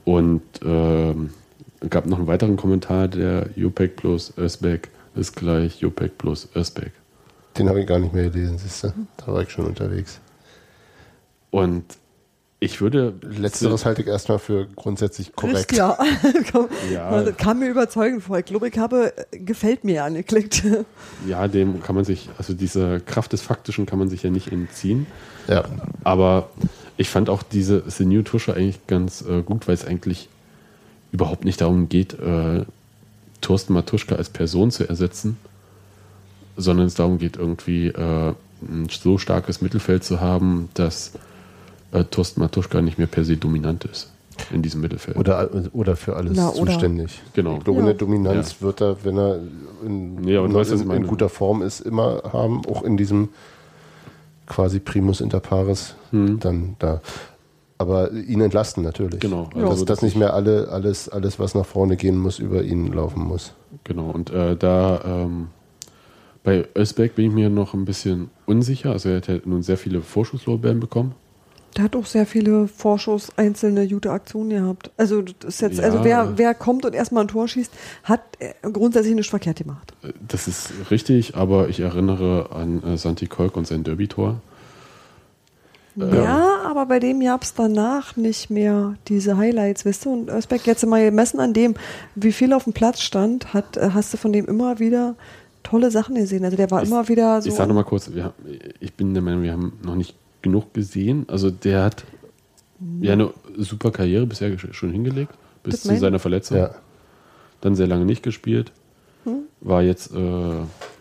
[0.04, 1.30] Und ähm,
[1.88, 6.92] gab noch einen weiteren Kommentar, der Jopek plus Özberg ist gleich Jopek plus Özberg.
[7.58, 8.92] Den habe ich gar nicht mehr gelesen, siehst du?
[9.16, 10.20] Da war ich schon unterwegs.
[11.50, 11.84] Und
[12.58, 13.14] ich würde.
[13.22, 15.72] Letzteres halte ich erstmal für grundsätzlich korrekt.
[15.72, 15.98] Ja.
[16.52, 17.30] Komm, Ja.
[17.32, 18.38] Kam mir überzeugend vor.
[18.38, 20.62] Ich glaube, ich habe äh, gefällt mir angeklickt.
[21.26, 24.52] Ja, dem kann man sich, also dieser Kraft des Faktischen kann man sich ja nicht
[24.52, 25.06] entziehen.
[25.48, 25.64] Ja,
[26.04, 26.50] Aber
[26.96, 30.28] ich fand auch diese The New Tusche eigentlich ganz äh, gut, weil es eigentlich
[31.12, 32.64] überhaupt nicht darum geht, äh,
[33.40, 35.38] Thorsten Matuschka als Person zu ersetzen,
[36.56, 41.12] sondern es darum geht, irgendwie äh, ein so starkes Mittelfeld zu haben, dass
[41.92, 44.10] äh, Thorsten Matuschka nicht mehr per se dominant ist
[44.52, 45.16] in diesem Mittelfeld.
[45.16, 47.20] oder, oder für alles Na, oder- zuständig.
[47.34, 47.56] Genau.
[47.58, 47.86] Ich glaube, Ja.
[47.86, 49.38] eine Dominanz wird er, wenn er
[49.84, 53.30] in, Ja, du weißt, in, in guter Form ist, immer haben, auch in diesem
[54.46, 57.00] quasi Primus inter pares, dann da.
[57.78, 59.20] Aber ihn entlasten natürlich.
[59.20, 59.50] Genau.
[59.54, 62.90] Dass, Also dass nicht mehr alle, alles, alles, was nach vorne gehen muss, über ihn
[62.92, 63.52] laufen muss.
[63.84, 65.48] Genau, und äh, da ähm,
[66.46, 68.92] bei Özbeck bin ich mir noch ein bisschen unsicher.
[68.92, 71.12] Also er hat ja nun sehr viele Vorschusslorbeeren bekommen.
[71.76, 74.92] Der hat auch sehr viele Vorschuss, einzelne gute Aktionen gehabt.
[74.96, 75.84] Also das ist jetzt, Ja.
[75.84, 77.72] also wer, wer kommt und erstmal ein Tor schießt,
[78.04, 79.92] hat äh, grundsätzlich nicht verkehrt gemacht.
[80.04, 84.40] Äh, Das ist richtig, aber ich erinnere an äh, Santi Kolk und sein Derby-Tor.
[85.96, 90.12] Ja, aber bei dem gab es danach nicht mehr diese Highlights, weißt du?
[90.12, 91.74] Und Özbeck jetzt mal gemessen an dem,
[92.14, 95.14] wie viel auf dem Platz stand, hat, äh, hast du von dem immer wieder
[95.66, 96.44] tolle Sachen gesehen.
[96.44, 97.48] Also der war Ich- immer wieder so.
[97.48, 98.34] Ich sage nochmal kurz, wir, haben-
[98.80, 101.24] ich bin der Meinung, wir haben noch nicht genug gesehen.
[101.28, 102.04] Also der hat
[103.00, 106.58] ja eine super Karriere bisher schon hingelegt, bis Das zu seiner Verletzung.
[106.58, 106.70] Ja.
[107.60, 108.72] Dann sehr lange nicht gespielt.
[109.60, 110.18] War jetzt äh,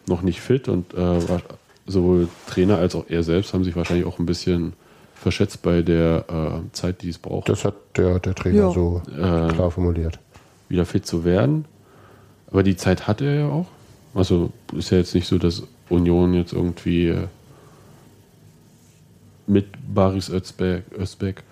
[0.08, 0.98] noch nicht fit und äh,
[1.30, 1.42] war,
[1.86, 4.74] sowohl Trainer als auch er selbst haben sich wahrscheinlich auch ein bisschen
[5.14, 8.72] verschätzt bei der äh, Zeit, die es braucht, Das hat der, der Trainer Ja.
[8.72, 10.18] so Äh, klar formuliert.
[10.70, 11.66] wieder fit zu werden.
[12.50, 13.68] Aber die Zeit hat er ja auch.
[14.16, 17.28] Also ist ja jetzt nicht so, dass Union jetzt irgendwie äh,
[19.46, 21.44] mit Baris Özbeck, Özbeck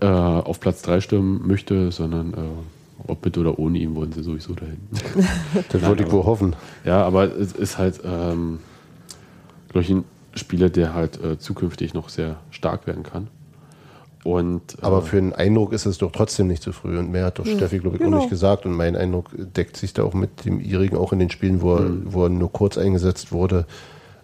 [0.00, 4.22] äh, auf Platz 3 stürmen möchte, sondern äh, ob mit oder ohne ihn wollen sie
[4.22, 4.78] sowieso dahin.
[5.70, 6.54] Das wollte ich wohl hoffen.
[6.84, 8.60] ja, aber es ist halt, ähm,
[9.70, 13.28] glaube ich, ein Spieler, der halt äh, zukünftig noch sehr stark werden kann.
[14.28, 16.98] Und, äh, Aber für einen Eindruck ist es doch trotzdem nicht zu früh.
[16.98, 18.18] Und mehr hat doch Steffi, glaube ich, genau.
[18.18, 18.66] auch nicht gesagt.
[18.66, 21.76] Und mein Eindruck deckt sich da auch mit dem ihrigen, auch in den Spielen, wo
[21.76, 23.64] er, wo er nur kurz eingesetzt wurde,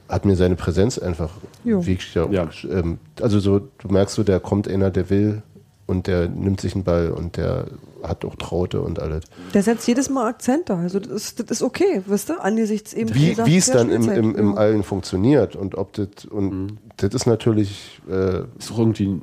[0.06, 1.30] hat mir seine Präsenz einfach
[1.64, 2.28] wiegt ja.
[2.30, 2.50] Ja.
[2.70, 5.42] Ähm, also so, du merkst so, der kommt einer, der will
[5.86, 7.68] und der nimmt sich einen Ball und der
[8.02, 9.24] hat auch Traute und alles.
[9.54, 10.74] Der setzt jedes Mal Akzente.
[10.74, 12.44] Also das ist, das ist okay, wisst ihr?
[12.44, 14.56] Angesichts eben Wie, gesagt, wie es dann im, im, im Ja.
[14.56, 19.22] Allen funktioniert und ob das und das ist natürlich äh, ist irgendwie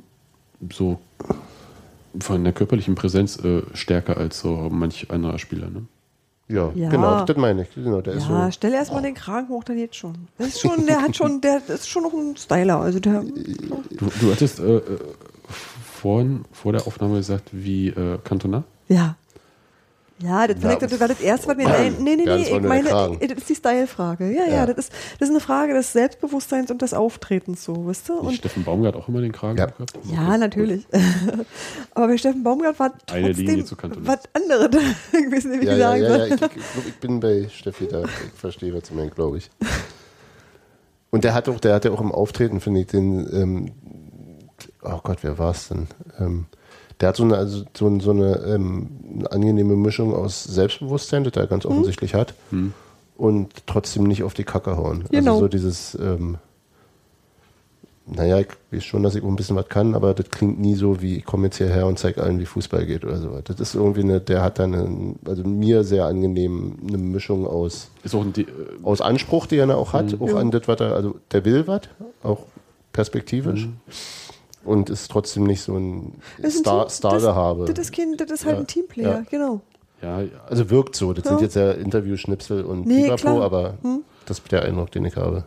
[0.72, 0.98] so
[2.20, 5.70] von der körperlichen Präsenz äh, stärker als so manch anderer Spieler.
[5.70, 5.86] Ne?
[6.48, 6.90] ja, Ja.
[6.90, 7.74] genau, das meine ich.
[7.74, 8.50] Genau, der ist Ja, so.
[8.52, 10.14] stell erstmal den Kragen hoch, dann jetzt schon.
[10.38, 12.80] Das ist schon, der hat schon, der ist schon noch ein Styler.
[12.80, 13.22] Also der,
[13.98, 14.82] Du, du hattest äh, äh,
[15.94, 18.64] vorhin vor der Aufnahme gesagt, wie äh, Cantona?
[18.88, 19.16] ja.
[20.22, 20.70] Ja, das, Ja.
[20.70, 20.76] ja.
[20.76, 21.96] das war das erste, was mir ein.
[22.00, 23.18] Nee, nee, Ja, nee, ich meine, Kragen.
[23.20, 24.30] das ist die Style-Frage.
[24.32, 24.66] Ja, ja, Ja.
[24.66, 28.14] das, ist, das ist eine Frage des Selbstbewusstseins und des Auftretens, so, weißt du?
[28.18, 29.66] Und, Steffen Baumgart auch immer den Kragen Ja.
[29.66, 29.92] gehabt?
[30.04, 30.86] ja, natürlich.
[31.94, 34.06] Aber bei Steffen Baumgart war Eine trotzdem Linie zu Cantona.
[34.06, 34.70] was anderes.
[35.12, 36.50] nicht, wie Ja, ich ja, sagen ja, ja, ich, ich, glaub,
[36.86, 38.02] ich bin bei Steffi da.
[38.04, 39.50] Ich verstehe, was du meinst, glaube ich.
[41.10, 43.72] Und der hat auch, der hat ja auch im Auftreten, finde ich, den, ähm,
[44.82, 45.88] oh Gott, wer war es denn?
[46.18, 46.46] Ähm,
[47.02, 48.88] der hat so eine, also so, so eine, ähm,
[49.18, 51.72] eine angenehme Mischung aus Selbstbewusstsein, das er ganz Mhm.
[51.72, 52.32] offensichtlich hat,
[53.18, 55.04] und trotzdem nicht auf die Kacke hauen.
[55.10, 55.32] Genau.
[55.32, 56.38] Also so dieses, ähm,
[58.06, 60.74] naja, ich weiß schon, dass ich auch ein bisschen was kann, aber das klingt nie
[60.74, 63.38] so wie, ich komme jetzt hierher und zeige allen, wie Fußball geht oder so.
[63.44, 68.32] Das ist irgendwie eine, der hat dann, also mir sehr angenehm, eine Mischung aus, ein,
[68.36, 68.46] äh,
[68.82, 70.36] aus Anspruch, den er auch hat, auch Ja.
[70.36, 71.82] an das, was er, also der will was,
[72.22, 72.40] auch
[72.92, 73.66] perspektivisch.
[73.66, 73.74] Mhm.
[74.64, 77.64] Und ist trotzdem nicht so ein Das ist ein Star, Team- Stargehabe.
[77.66, 78.60] Das, das, ist kein, das ist halt Ja.
[78.60, 79.22] ein Teamplayer, Ja.
[79.30, 79.60] genau.
[80.00, 81.12] Ja, Also wirkt so.
[81.12, 81.42] Das sind Ja.
[81.42, 83.42] jetzt ja Interview-Schnipsel und Nee, Pipapo, klar.
[83.42, 83.74] aber
[84.26, 85.44] das ist der Eindruck, den ich habe.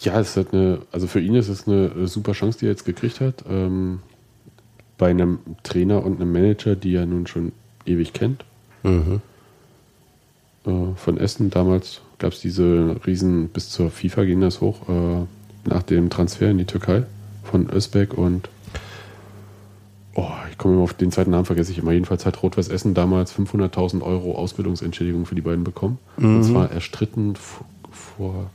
[0.00, 2.66] Ja, es ist halt eine, also für ihn ist es eine äh, super Chance, die
[2.66, 3.44] er jetzt gekriegt hat.
[3.48, 4.00] Ähm,
[4.98, 7.52] bei einem Trainer und einem Manager, die er nun schon
[7.86, 8.44] ewig kennt.
[8.82, 9.20] Mhm.
[10.66, 15.68] Äh, von Essen damals gab es diese Riesen, bis zur FIFA ging das hoch, äh,
[15.68, 17.04] nach dem Transfer in die Türkei
[17.52, 18.48] von Özbek und
[20.14, 21.92] oh, ich komme immer auf den zweiten Namen, vergesse ich immer.
[21.92, 25.98] Jedenfalls hat Rot-Weiß Essen damals 500.000 Euro Ausbildungsentschädigung für die beiden bekommen.
[26.16, 28.50] Und zwar erstritten vor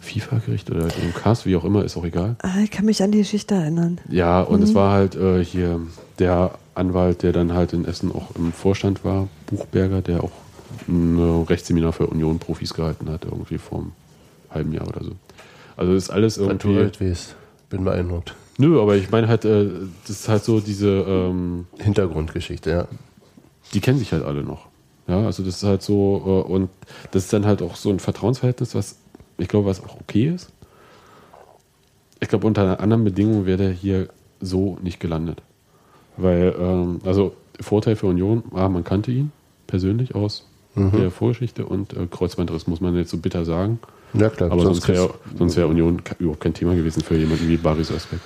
[0.00, 2.36] FIFA-Gericht oder im Cast, wie auch immer, ist auch egal.
[2.42, 3.98] Ah, ich kann mich an die Geschichte erinnern.
[4.08, 5.80] Ja, und es war halt äh, hier
[6.18, 10.32] der Anwalt, der dann halt in Essen auch im Vorstand war, Buchberger, der auch
[10.86, 13.92] ein Rechtsseminar für Union-Profis gehalten hat, irgendwie vor einem
[14.50, 15.12] halben Jahr oder so.
[15.76, 16.78] Also das ist alles du irgendwie.
[16.78, 17.36] alt weißt.
[17.70, 18.34] Bin beeindruckt.
[18.58, 19.68] Nö, aber ich meine halt, äh,
[20.06, 22.88] das ist halt so diese, ähm, Hintergrundgeschichte, ja.
[23.72, 24.66] die kennen sich halt alle noch.
[25.06, 26.70] Ja, also das ist halt so, äh, und
[27.12, 28.96] das ist dann halt auch so ein Vertrauensverhältnis, was
[29.38, 30.50] ich glaube, was auch okay ist.
[32.20, 34.08] Ich glaube, unter anderen Bedingungen wäre der hier
[34.40, 35.40] so nicht gelandet.
[36.16, 39.30] Weil, ähm, also Vorteil für Union, ah, man kannte ihn
[39.66, 40.44] persönlich aus
[40.78, 43.80] der Vorgeschichte und äh, Kreuzbandriss muss man jetzt so bitter sagen.
[44.14, 44.50] Ja, klar.
[44.50, 48.20] Aber sonst wäre wär Union überhaupt kein Thema gewesen für jemanden wie Baris Özbek.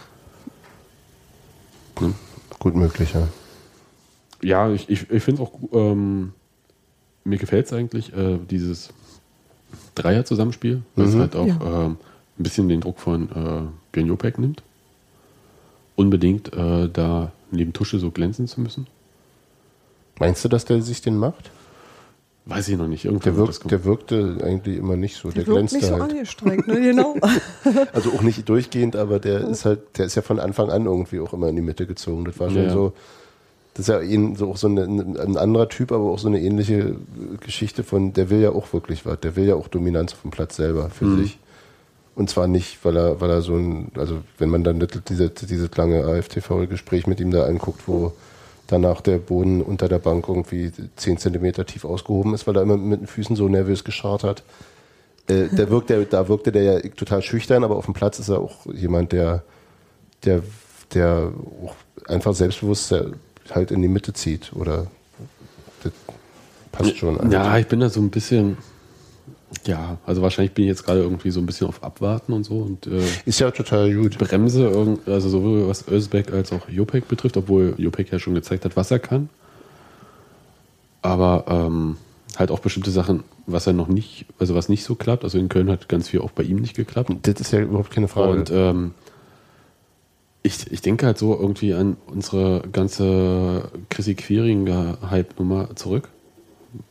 [2.00, 2.12] Ne?
[2.58, 3.28] Gut möglich, ja.
[4.42, 6.32] Ja, ich, ich, ich finde es auch, ähm,
[7.24, 8.90] mir gefällt es eigentlich, äh, dieses
[9.94, 11.20] Dreier-Zusammenspiel, was Mhm.
[11.20, 11.84] halt auch Ja.
[11.84, 11.96] ähm,
[12.38, 14.62] ein bisschen den Druck von äh, Björn Jopek nimmt.
[15.94, 18.86] Unbedingt äh, da neben Tusche so glänzen zu müssen.
[20.18, 21.50] Meinst du, dass der sich den macht?
[22.44, 23.04] Weiß ich noch nicht.
[23.04, 25.30] Der, wirkt, der wirkte eigentlich immer nicht so.
[25.30, 26.10] Der, Der glänzte nicht so halt.
[26.10, 26.80] angestrengt, ne?
[26.80, 27.14] Genau.
[27.92, 31.20] Also auch nicht durchgehend, aber der ist halt, der ist ja von Anfang an irgendwie
[31.20, 32.24] auch immer in die Mitte gezogen.
[32.24, 32.70] Das war schon Ja.
[32.72, 32.92] so,
[33.74, 36.40] das ist ja ihn, so auch so eine, ein anderer Typ, aber auch so eine
[36.40, 36.96] ähnliche
[37.40, 40.32] Geschichte von, der will ja auch wirklich was, der will ja auch Dominanz auf dem
[40.32, 41.22] Platz selber für Mhm.
[41.22, 41.38] sich.
[42.16, 45.74] Und zwar nicht, weil er, weil er so ein, also wenn man dann diese, dieses
[45.76, 48.12] lange AFTV-Gespräch mit ihm da anguckt, wo
[48.72, 52.76] danach der Boden unter der Bank irgendwie 10 Zentimeter tief ausgehoben ist, weil er immer
[52.76, 54.42] mit den Füßen so nervös gescharrt hat.
[55.28, 58.28] Äh, der wirkt, der, da wirkte der ja total schüchtern, aber auf dem Platz ist
[58.28, 59.42] er auch jemand, der,
[60.24, 60.42] der,
[60.94, 61.32] der
[61.64, 61.74] auch
[62.08, 62.94] einfach selbstbewusst
[63.50, 64.52] halt in die Mitte zieht.
[64.54, 64.86] Oder
[65.82, 65.92] das
[66.72, 67.30] passt schon.
[67.30, 68.56] Ja, ich bin da so ein bisschen,
[69.66, 72.58] ja, also wahrscheinlich bin ich jetzt gerade irgendwie so ein bisschen auf Abwarten und so
[72.58, 74.18] und äh, Ist ja total gut.
[74.18, 78.76] bremse, also sowohl was Özbek als auch Jopek betrifft, obwohl Jopek ja schon gezeigt hat,
[78.76, 79.28] was er kann.
[81.02, 81.96] Aber ähm,
[82.38, 85.24] halt auch bestimmte Sachen, was er noch nicht, also was nicht so klappt.
[85.24, 87.10] Also in Köln hat ganz viel auch bei ihm nicht geklappt.
[87.22, 88.32] Das ist ja überhaupt keine Frage.
[88.32, 88.94] Und ähm,
[90.42, 96.08] ich, ich denke halt so irgendwie an unsere ganze Chrissy Quiring-Hype-Nummer zurück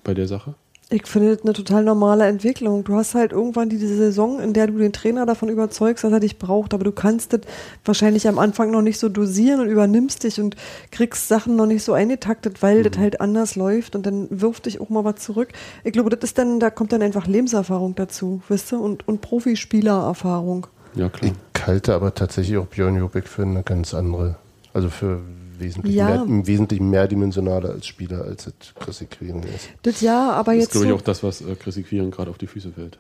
[0.04, 0.56] bei der Sache.
[0.94, 2.84] Ich finde das eine total normale Entwicklung.
[2.84, 6.20] Du hast halt irgendwann diese Saison, in der du den Trainer davon überzeugst, dass er
[6.20, 7.40] dich braucht, aber du kannst das
[7.86, 10.58] wahrscheinlich am Anfang noch nicht so dosieren und übernimmst dich und
[10.92, 14.82] kriegst Sachen noch nicht so eingetaktet, weil das halt anders läuft und dann wirft dich
[14.82, 15.54] auch mal was zurück.
[15.86, 19.22] Ich glaube, das ist dann, da kommt dann einfach Lebenserfahrung dazu, wisst ihr, und, und
[19.22, 20.68] Profispielererfahrung.
[20.96, 21.32] Ja, klar.
[21.56, 24.36] ich halte aber tatsächlich auch Björn Jopek für eine ganz andere,
[24.74, 25.22] also für
[25.62, 26.26] wesentlich, Ja.
[26.26, 29.70] mehr, wesentlich mehrdimensionaler als Spieler, als es Chrissy Quiring ist.
[29.84, 30.72] Das ja, aber Das ist, jetzt.
[30.74, 32.98] glaube ich, auch das, was äh, Chrissy Quiring gerade auf die Füße fällt.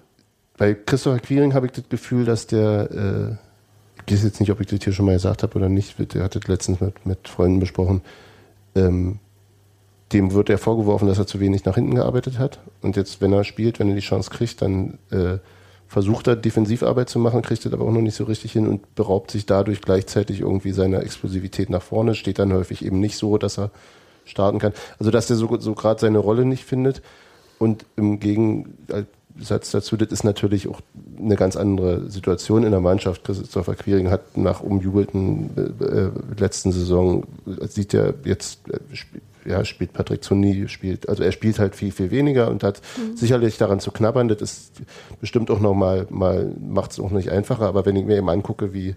[0.57, 4.61] Bei Christopher Quiring habe ich das Gefühl, dass der, äh, ich weiß jetzt nicht, ob
[4.61, 7.27] ich das hier schon mal gesagt habe oder nicht, der hat das letztens mit, mit
[7.27, 8.01] Freunden besprochen,
[8.75, 9.19] ähm,
[10.13, 12.59] dem wird er vorgeworfen, dass er zu wenig nach hinten gearbeitet hat.
[12.81, 15.37] Und jetzt, wenn er spielt, wenn er die Chance kriegt, dann äh,
[15.91, 18.95] versucht er Defensivarbeit zu machen, kriegt das aber auch noch nicht so richtig hin und
[18.95, 23.37] beraubt sich dadurch gleichzeitig irgendwie seiner Explosivität nach vorne, steht dann häufig eben nicht so,
[23.37, 23.71] dass er
[24.23, 24.71] starten kann.
[24.99, 27.01] Also dass er so, so gerade seine Rolle nicht findet.
[27.59, 30.79] Und im Gegensatz dazu, das ist natürlich auch
[31.19, 33.25] eine ganz andere Situation in der Mannschaft.
[33.25, 37.25] Christopher Quiring hat nach umjubelten äh, äh, letzten Saison,
[37.67, 38.79] sieht er jetzt, äh,
[39.45, 42.81] ja, spielt Patrick Zuni, spielt, also er spielt halt viel, viel weniger und hat
[43.15, 44.27] sicherlich daran zu knabbern.
[44.27, 44.71] Das ist
[45.19, 48.73] bestimmt auch nochmal, mal, macht es auch nicht einfacher, aber wenn ich mir eben angucke,
[48.73, 48.95] wie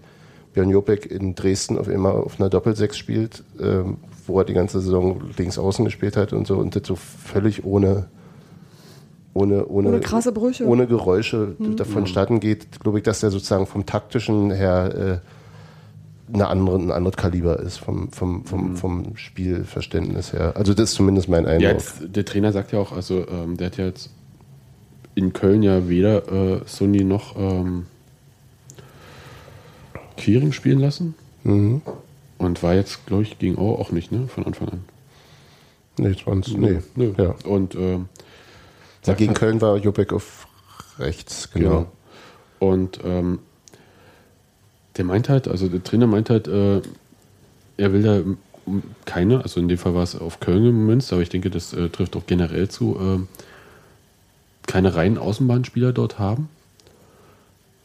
[0.53, 4.79] Björn Jopek in Dresden auf immer auf einer Doppelsechs spielt, ähm, wo er die ganze
[4.79, 8.07] Saison links außen gespielt hat und so und das so völlig ohne
[9.33, 10.63] ohne, ohne, Ohne krasse Brüche.
[10.63, 10.69] Mhm.
[10.69, 15.34] ohne Geräusche davonstatten geht, glaube ich, dass der sozusagen vom taktischen her äh,
[16.33, 18.75] eine andere, ein anderes Kaliber ist, vom, vom, vom, Mhm.
[18.77, 20.53] vom Spielverständnis her.
[20.55, 21.71] Also das ist zumindest mein Ja, Eindruck.
[21.71, 24.09] jetzt, der Trainer sagt ja auch, also ähm, der hat ja jetzt
[25.13, 27.85] in Köln ja weder äh, Sony noch ähm,
[30.17, 31.15] Quiring spielen lassen.
[31.43, 31.81] Mhm.
[32.37, 34.27] Und war jetzt, glaube ich, gegen Aue auch nicht, ne?
[34.27, 34.83] Von Anfang an.
[35.97, 36.79] Nee, 20, nee.
[36.95, 37.13] Nö.
[37.17, 37.35] Ja.
[37.45, 38.09] Und ähm,
[39.05, 40.47] Ja, gegen halt- Köln war Jubek auf
[40.99, 41.69] rechts, genau.
[41.69, 41.87] Genau.
[42.59, 43.39] Und ähm,
[44.97, 46.81] der meint halt, also der Trainer meint halt, äh,
[47.77, 48.21] er will da
[49.05, 51.89] keine, also in dem Fall war es auf Köln gemünzt, aber ich denke, das äh,
[51.89, 53.27] trifft auch generell zu, ähm,
[54.65, 56.49] keine reinen Außenbahnspieler dort haben,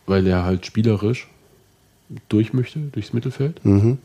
[0.07, 1.29] weil er halt spielerisch
[2.29, 3.65] durch möchte, durchs Mittelfeld.
[3.65, 3.99] Mhm.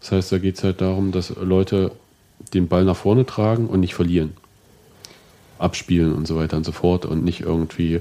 [0.00, 1.92] Das heißt, da geht es halt darum, dass Leute
[2.54, 4.32] den Ball nach vorne tragen und nicht verlieren.
[5.58, 8.00] Abspielen und so weiter und so fort und nicht irgendwie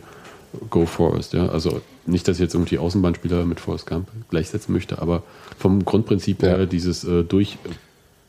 [0.69, 1.33] go Forest.
[1.33, 1.49] Ja?
[1.49, 5.23] Also nicht, dass ich jetzt irgendwie Außenbahnspieler mit Forrest Gump gleichsetzen möchte, aber
[5.57, 6.49] vom Grundprinzip Ja.
[6.49, 7.57] her dieses äh, durch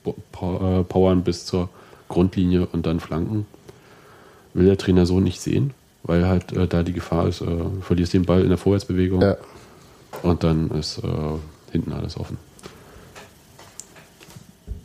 [0.04, 1.68] äh, äh, bis zur
[2.08, 3.46] Grundlinie und dann Flanken
[4.54, 7.72] will der Trainer so nicht sehen, weil halt äh, da die Gefahr ist, äh, du
[7.80, 9.36] verlierst den Ball in der Vorwärtsbewegung Ja.
[10.22, 11.02] und dann ist äh,
[11.70, 12.36] hinten alles offen.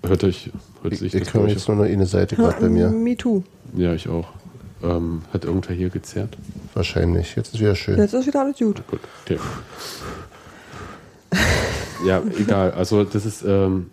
[0.04, 0.52] Hört euch,
[0.84, 1.54] hört sich Ich das höre durch?
[1.54, 2.90] jetzt nur noch eine Seite gerade bei mir.
[2.90, 3.44] Me too.
[3.76, 4.28] Ja, ich auch.
[4.82, 6.38] Ähm, hat irgendwer hier gezerrt?
[6.78, 7.36] Wahrscheinlich.
[7.36, 7.98] Jetzt ist wieder schön.
[7.98, 8.86] Jetzt ist wieder alles gut.
[8.86, 9.40] Gut, okay.
[12.06, 12.70] ja, egal.
[12.70, 13.90] Also das ist ähm,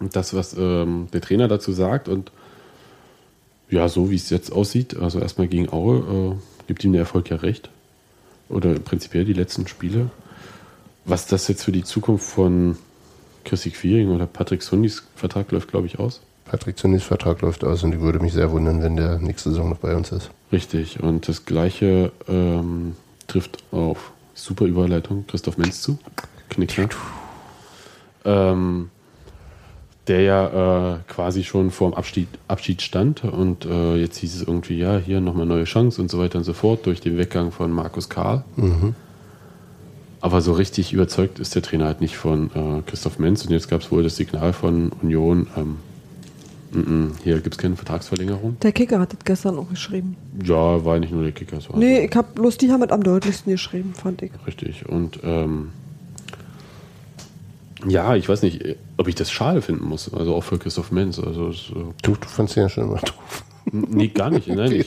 [0.00, 2.32] das, was ähm, der Trainer dazu sagt und
[3.68, 7.28] ja, so wie es jetzt aussieht, also erstmal gegen Aue, äh, gibt ihm der Erfolg
[7.28, 7.68] ja recht.
[8.48, 10.08] Oder prinzipiell die letzten Spiele.
[11.04, 12.78] Was das jetzt für die Zukunft von
[13.44, 16.22] Chrissy Quiring oder Patrick Sundis Vertrag läuft, glaube ich, aus.
[16.46, 19.68] Patrick Zunnis Vertrag läuft aus und ich würde mich sehr wundern, wenn der nächste Saison
[19.68, 20.30] noch bei uns ist.
[20.54, 21.02] Richtig.
[21.02, 22.94] Und das gleiche ähm,
[23.26, 25.98] trifft auf super Überleitung Christoph Menz zu.
[26.48, 26.94] Knickschnack.
[28.24, 28.90] Ähm,
[30.06, 34.42] der ja äh, quasi schon vor dem Abschied, Abschied stand und äh, jetzt hieß es
[34.42, 37.50] irgendwie, ja, hier nochmal neue Chance und so weiter und so fort durch den Weggang
[37.50, 38.44] von Markus Karl.
[40.20, 43.68] Aber so richtig überzeugt ist der Trainer halt nicht von äh, Christoph Menz und jetzt
[43.68, 45.78] gab es wohl das Signal von Union, ähm,
[47.22, 48.56] hier gibt es keine Vertragsverlängerung.
[48.60, 50.16] Der Kicker hat das gestern auch geschrieben.
[50.44, 51.58] Ja, war nicht nur der Kicker.
[51.58, 54.32] es war Nee, so- ich hab bloß die haben es am deutlichsten geschrieben, fand ich.
[54.46, 54.88] Richtig.
[54.88, 55.70] Und ähm,
[57.86, 58.64] ja, ich weiß nicht,
[58.96, 60.12] ob ich das schade finden muss.
[60.12, 61.18] Also auch für Christoph Menz.
[61.18, 63.44] Also es, äh, Du, du fandst ihn ja schon immer doof.
[63.72, 64.48] nee, gar nicht.
[64.48, 64.86] Nein, ich,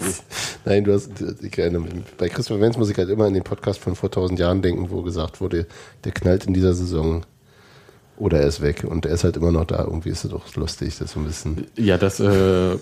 [0.65, 1.93] Nein, du hast, ich erinnere mich.
[2.17, 4.89] Bei Christopher Wenz muss ich halt immer an den Podcast von vor 1000 Jahren denken,
[4.89, 5.67] wo gesagt wurde,
[6.03, 7.23] der knallt in dieser Saison
[8.17, 9.83] oder er ist weg und er ist halt immer noch da.
[9.83, 11.67] Irgendwie ist es doch lustig, das so ein bisschen.
[11.75, 12.77] ja, das äh,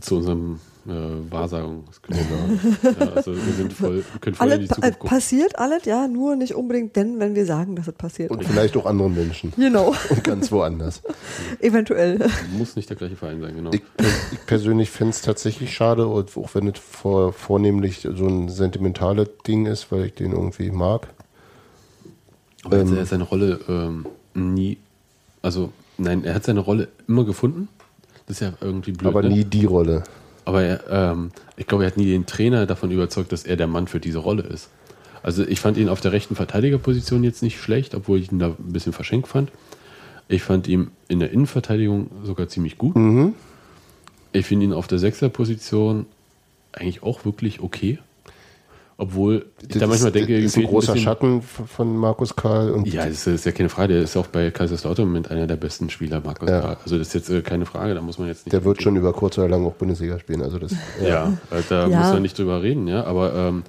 [0.00, 0.90] zu unserem äh,
[1.30, 2.18] Wahrsagungsklub.
[3.00, 5.08] Ja, also wir sind voll, wir können voll in die Zukunft gucken.
[5.08, 8.30] passiert alles, ja, nur nicht unbedingt denn, wenn wir sagen, dass es passiert.
[8.30, 9.52] Und vielleicht auch anderen Menschen.
[9.56, 11.02] Genau, Und ganz woanders.
[11.60, 12.28] eventuell.
[12.56, 13.70] Muss nicht der gleiche Verein sein, genau.
[13.72, 13.82] Ich,
[14.32, 19.28] ich persönlich finde es tatsächlich schade, und auch wenn es vor, vornehmlich so ein sentimentales
[19.46, 21.08] Ding ist, weil ich den irgendwie mag.
[22.64, 24.78] Aber ähm, er hat seine Rolle ähm, nie,
[25.42, 27.68] also nein, er hat seine Rolle immer gefunden.
[28.26, 29.10] Das ist ja irgendwie blöd.
[29.10, 29.28] aber ne?
[29.28, 30.04] nie die Rolle.
[30.44, 33.66] Aber er, ähm, ich glaube, er hat nie den Trainer davon überzeugt, dass er der
[33.66, 34.68] Mann für diese Rolle ist.
[35.22, 38.48] Also ich fand ihn auf der rechten Verteidigerposition jetzt nicht schlecht, obwohl ich ihn da
[38.48, 39.50] ein bisschen verschenkt fand.
[40.28, 42.96] Ich fand ihn in der Innenverteidigung sogar ziemlich gut.
[42.96, 43.34] Mhm.
[44.32, 46.06] Ich finde ihn auf der Sechserposition
[46.72, 47.98] eigentlich auch wirklich okay.
[48.96, 52.70] Obwohl ich da manchmal ist, denke, ihm ist ein großer bisschen- Schatten von Markus Karl
[52.70, 53.94] und Ja, das ist ja keine Frage.
[53.94, 56.60] Der ist auch bei Kaiserslautern Moment einer der besten Spieler, Markus Ja.
[56.60, 56.76] Karl.
[56.84, 58.52] Also das ist jetzt äh, keine Frage, da muss man jetzt nicht.
[58.52, 60.42] der wird schon über kurz oder lang auch Bundesliga spielen.
[60.42, 61.98] Also das, Ja, äh, da Ja.
[62.00, 63.02] muss man nicht drüber reden, ja.
[63.04, 63.64] Aber ähm,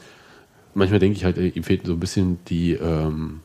[0.75, 3.39] manchmal denke ich halt, äh, ihm fehlt so ein bisschen die ähm,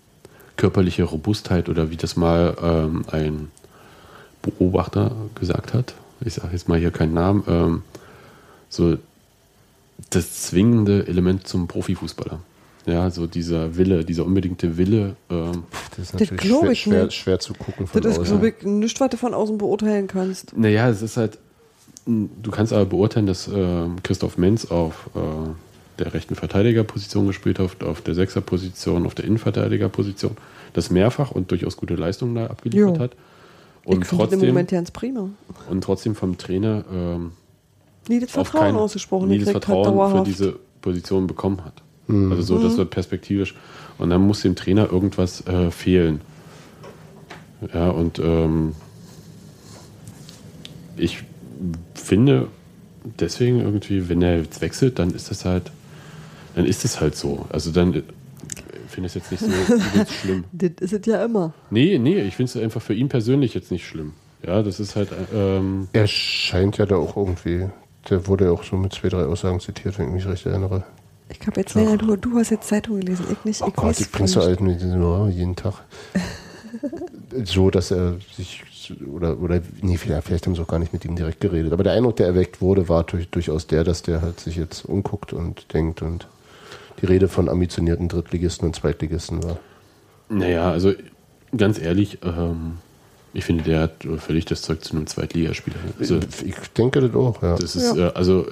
[0.59, 3.49] körperliche Robustheit oder wie das mal ähm, ein
[4.43, 5.95] Beobachter gesagt hat.
[6.23, 7.43] Ich sage jetzt mal hier keinen Namen.
[7.49, 7.83] Ähm,
[8.69, 8.97] so
[10.11, 12.41] das zwingende Element zum Profifußballer.
[12.87, 15.17] Ja, so dieser Wille, dieser unbedingte Wille.
[15.29, 18.41] Ähm, das ist Das natürlich glaub schwer, schwer, schwer zu gucken von Das ist, außen.
[18.41, 20.57] glaube ich, nichts, was du von außen beurteilen kannst.
[20.57, 21.39] Naja, es ist halt,
[22.07, 25.19] du kannst aber beurteilen, dass ähm, Christoph Menz auf äh,
[25.99, 30.37] der rechten Verteidigerposition gespielt hat, auf der Sechserposition, auf der Innenverteidigerposition,
[30.73, 33.03] das mehrfach und durchaus gute Leistungen da abgeliefert Jo.
[33.03, 33.13] hat.
[33.85, 35.29] Und ich finde das im trotzdem, Moment ganz prima.
[35.69, 37.33] und trotzdem vom Trainer ähm,
[38.11, 39.29] Nie das auf Vertrauen kein, ausgesprochen.
[39.29, 40.27] nie das halt Vertrauen für dauerhaft.
[40.27, 41.83] diese Position bekommen hat.
[42.09, 43.55] Also so, das wird perspektivisch.
[43.99, 46.21] Und dann muss dem Trainer irgendwas äh, fehlen.
[47.73, 48.75] Ja, und ähm,
[50.97, 51.23] ich
[51.95, 52.49] finde
[53.21, 55.71] deswegen irgendwie, wenn er jetzt wechselt, dann ist das halt,
[56.57, 57.47] dann ist es halt so.
[57.51, 58.03] Also dann äh,
[58.89, 60.45] finde ich es jetzt nicht so schlimm.
[60.53, 61.53] Das ist es ja immer.
[61.71, 64.15] Nee, nee, ich finde es einfach für ihn persönlich jetzt nicht schlimm.
[64.45, 67.67] Ja, das ist halt, ähm, Er scheint ja da auch irgendwie,
[68.09, 70.85] der wurde ja auch so mit zwei, drei Aussagen zitiert, wenn ich mich recht erinnere.
[71.29, 73.63] Ich habe jetzt länger, du, du hast jetzt Zeitung gelesen, ich nicht.
[73.63, 75.75] Oh ich Gott, weiß ich bringst du von- halt mit diesem, oh, jeden Tag.
[77.45, 78.63] so, dass er sich,
[79.13, 81.73] oder, oder, nee, vielleicht, vielleicht haben sie auch gar nicht mit ihm direkt geredet.
[81.73, 84.85] Aber der Eindruck, der erweckt wurde, war durch, durchaus der, dass der halt sich jetzt
[84.85, 86.27] umguckt und denkt und
[87.01, 89.59] die Rede von ambitionierten Drittligisten und Zweitligisten war.
[90.29, 90.93] Naja, also
[91.57, 92.79] ganz ehrlich, ähm,
[93.33, 95.77] ich finde, der hat völlig das Zeug zu einem Zweitligaspieler.
[95.99, 97.57] Also, ich denke das auch, ja.
[97.57, 98.09] das ist, Ja.
[98.09, 98.47] äh, also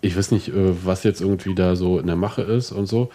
[0.00, 3.10] ich weiß nicht, äh, was jetzt irgendwie da so in der Mache ist und so.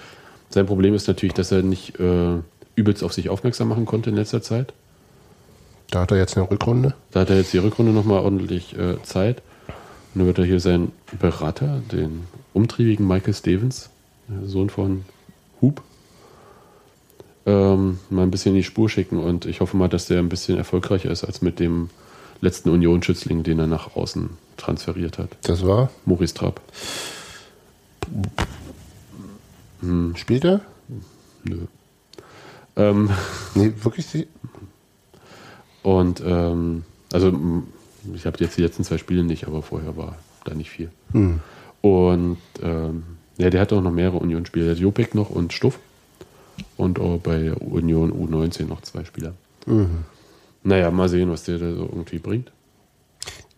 [0.50, 2.36] Sein Problem ist natürlich, dass er nicht äh,
[2.76, 4.74] übelst auf sich aufmerksam machen konnte in letzter Zeit.
[5.90, 6.94] Da hat er jetzt eine Rückrunde.
[7.12, 9.42] Da hat er jetzt die Rückrunde nochmal ordentlich äh, Zeit.
[10.14, 12.22] Und dann wird er hier seinen Berater, den
[12.54, 13.90] umtriebigen Michael Stevens,
[14.46, 15.06] Sohn von
[15.62, 15.82] Hub,
[17.46, 19.18] ähm, mal ein bisschen in die Spur schicken.
[19.18, 21.90] Und ich hoffe mal, dass der ein bisschen erfolgreicher ist als mit dem
[22.42, 25.30] letzten Union-Schützling, den er nach außen transferiert hat.
[25.44, 25.90] Das war.
[26.06, 26.62] Maurice Trapp.
[30.16, 30.62] Spielt er?
[31.44, 31.58] Nö.
[32.76, 33.10] Ähm,
[33.56, 34.28] Nee, wirklich?
[35.84, 37.38] und ähm, also
[38.14, 40.90] ich habe jetzt die letzten zwei Spiele nicht, aber vorher war da nicht viel.
[41.12, 41.40] Hm.
[41.82, 43.04] Und ähm,
[43.38, 44.66] ja, der hat auch noch mehrere Union-Spieler.
[44.66, 45.80] Der hat Jopek noch und Stuff.
[46.78, 49.34] Und auch bei der Union U19 noch zwei Spieler.
[49.66, 50.06] Mhm.
[50.64, 52.52] Naja, mal sehen, was der da so irgendwie bringt.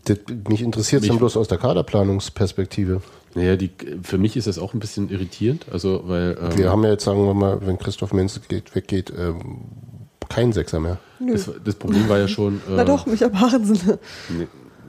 [0.05, 3.01] Das, mich interessiert es bloß aus der Kaderplanungsperspektive.
[3.33, 3.71] Naja, die,
[4.03, 5.65] für mich ist das auch ein bisschen irritierend.
[5.71, 6.37] Also, weil.
[6.41, 9.61] Ähm, Wir haben ja jetzt, sagen wir mal, wenn Christoph Menz geht, weggeht, ähm,
[10.29, 10.99] kein Sechser mehr.
[11.19, 12.55] das, das Problem war ja schon.
[12.69, 13.97] Äh, Na doch, Micha Parensen.
[14.29, 14.47] Nee,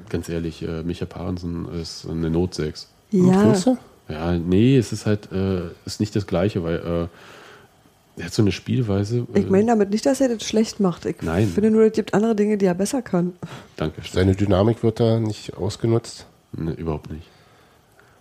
[0.09, 2.89] ganz ehrlich, äh, Micha Parensen ist eine Not 6.
[3.11, 3.55] Ja.
[4.09, 7.07] Ja, nee, es ist halt äh, ist nicht das Gleiche, weil äh,
[8.17, 9.27] er hat so eine Spielweise.
[9.35, 11.05] Äh, Ich meine damit nicht, dass er das schlecht macht.
[11.05, 11.49] Ich Nein.
[11.49, 13.35] finde nur, es gibt andere Dinge, die er besser kann.
[13.77, 14.01] Danke.
[14.11, 16.27] Seine Dynamik wird da nicht ausgenutzt.
[16.53, 17.29] Nee, überhaupt nicht.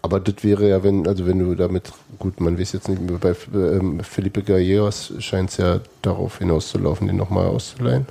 [0.02, 3.36] Aber das wäre ja, wenn, also wenn du damit, gut, man weiß jetzt nicht, bei
[3.56, 8.06] ähm, Felipe Gallegos scheint es ja darauf hinauszulaufen, den nochmal auszuleihen.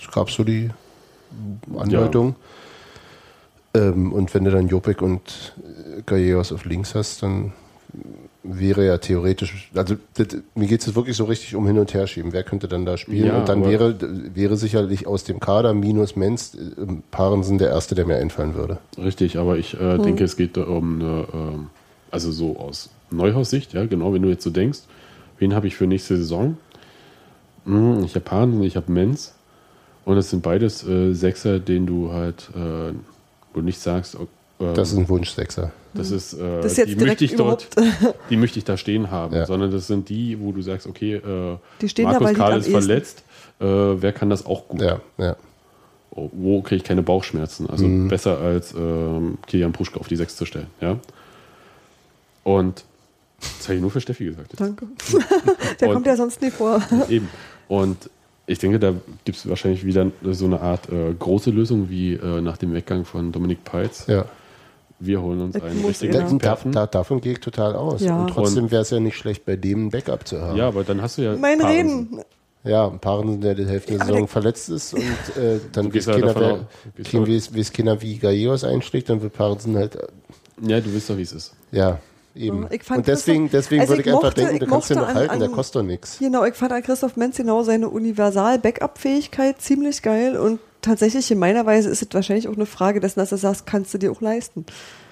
[0.00, 0.70] Es gab so die
[1.76, 2.34] Andeutung.
[3.74, 7.52] Ähm, und wenn du dann Jopek und äh, Gallegos auf links hast, dann
[8.42, 12.32] wäre ja theoretisch, also das, mir geht es wirklich so richtig um Hin- und Herschieben.
[12.32, 13.26] Wer könnte dann da spielen?
[13.26, 13.96] Ja, und dann wäre,
[14.34, 18.78] wäre sicherlich aus dem Kader minus Menz äh, Parensen der Erste, der mir einfallen würde.
[18.96, 21.66] Richtig, aber ich äh, denke, es geht da um eine, ähm,
[22.10, 24.80] also so aus Neuhaus-Sicht, ja, genau, wenn du jetzt so denkst,
[25.38, 26.56] wen habe ich für nächste Saison?
[27.66, 29.34] Hm, ich habe Parensen, ich habe Menz
[30.06, 32.92] und es sind beides äh, Sechser, denen du halt, äh,
[33.52, 34.16] wo du nicht sagst,
[34.74, 35.72] Das ist ein Wunsch-Sechser.
[35.94, 38.76] Das ist, äh, Das ist jetzt die möchte ich dort, überhaupt- die möchte ich da
[38.76, 39.46] stehen haben, Ja.
[39.46, 42.68] sondern das sind die, wo du sagst, okay, äh, Die stehen da, Markus Karl ist
[42.68, 43.24] verletzt,
[43.60, 44.82] äh, wer kann das auch gut?
[44.82, 45.36] Ja, ja.
[46.12, 47.70] Oh, Wo kriege ich keine Bauchschmerzen?
[47.70, 48.08] Also Mhm.
[48.08, 50.98] besser als ähm, Kilian Pruschka auf die Sechs zu stellen, ja.
[52.44, 52.84] Und
[53.40, 54.52] das habe ich nur für Steffi gesagt.
[54.52, 54.60] Jetzt.
[54.60, 54.86] Danke.
[55.80, 56.80] Der Und- kommt ja sonst nie vor.
[57.08, 57.28] Eben.
[57.68, 58.10] Und
[58.46, 58.92] ich denke, da
[59.24, 63.04] gibt es wahrscheinlich wieder so eine Art äh, große Lösung wie äh, nach dem Weggang
[63.04, 64.06] von Dominik Peitz.
[64.06, 64.24] ja.
[65.00, 66.20] Wir holen uns einen richtigen er.
[66.20, 66.72] Da, da, Experten.
[66.72, 68.02] da, davon gehe ich total aus.
[68.02, 68.20] Ja.
[68.20, 70.56] Und trotzdem wäre es ja nicht schlecht, bei dem ein Backup zu haben.
[70.58, 71.36] Ja, aber dann hast du ja.
[71.36, 71.98] Mein Parensen.
[72.12, 72.24] Reden.
[72.62, 76.04] Ja, ein Paaren, der die Hälfte der Saison der- verletzt ist und äh, dann weiß
[76.04, 76.66] ja keiner, wer,
[77.04, 80.06] kein, ja- weiß, keiner, wie Gallegos einschlägt, dann wird Parensen halt, äh,
[80.60, 81.54] Ja, du weißt doch, wie es ist.
[81.72, 81.98] ja,
[82.34, 82.66] eben.
[82.70, 84.66] Ich fand und deswegen, Christoph- deswegen also würde ich ich einfach mochte- denken, ich du
[84.66, 86.18] kannst den noch an- halten, der an- kostet doch nichts.
[86.18, 91.66] Genau, ich fand an Christoph Menz genau seine Universal-Backup-Fähigkeit ziemlich geil und tatsächlich in meiner
[91.66, 94.20] Weise ist es wahrscheinlich auch eine Frage dessen, dass du sagst, kannst du dir auch
[94.20, 94.64] leisten.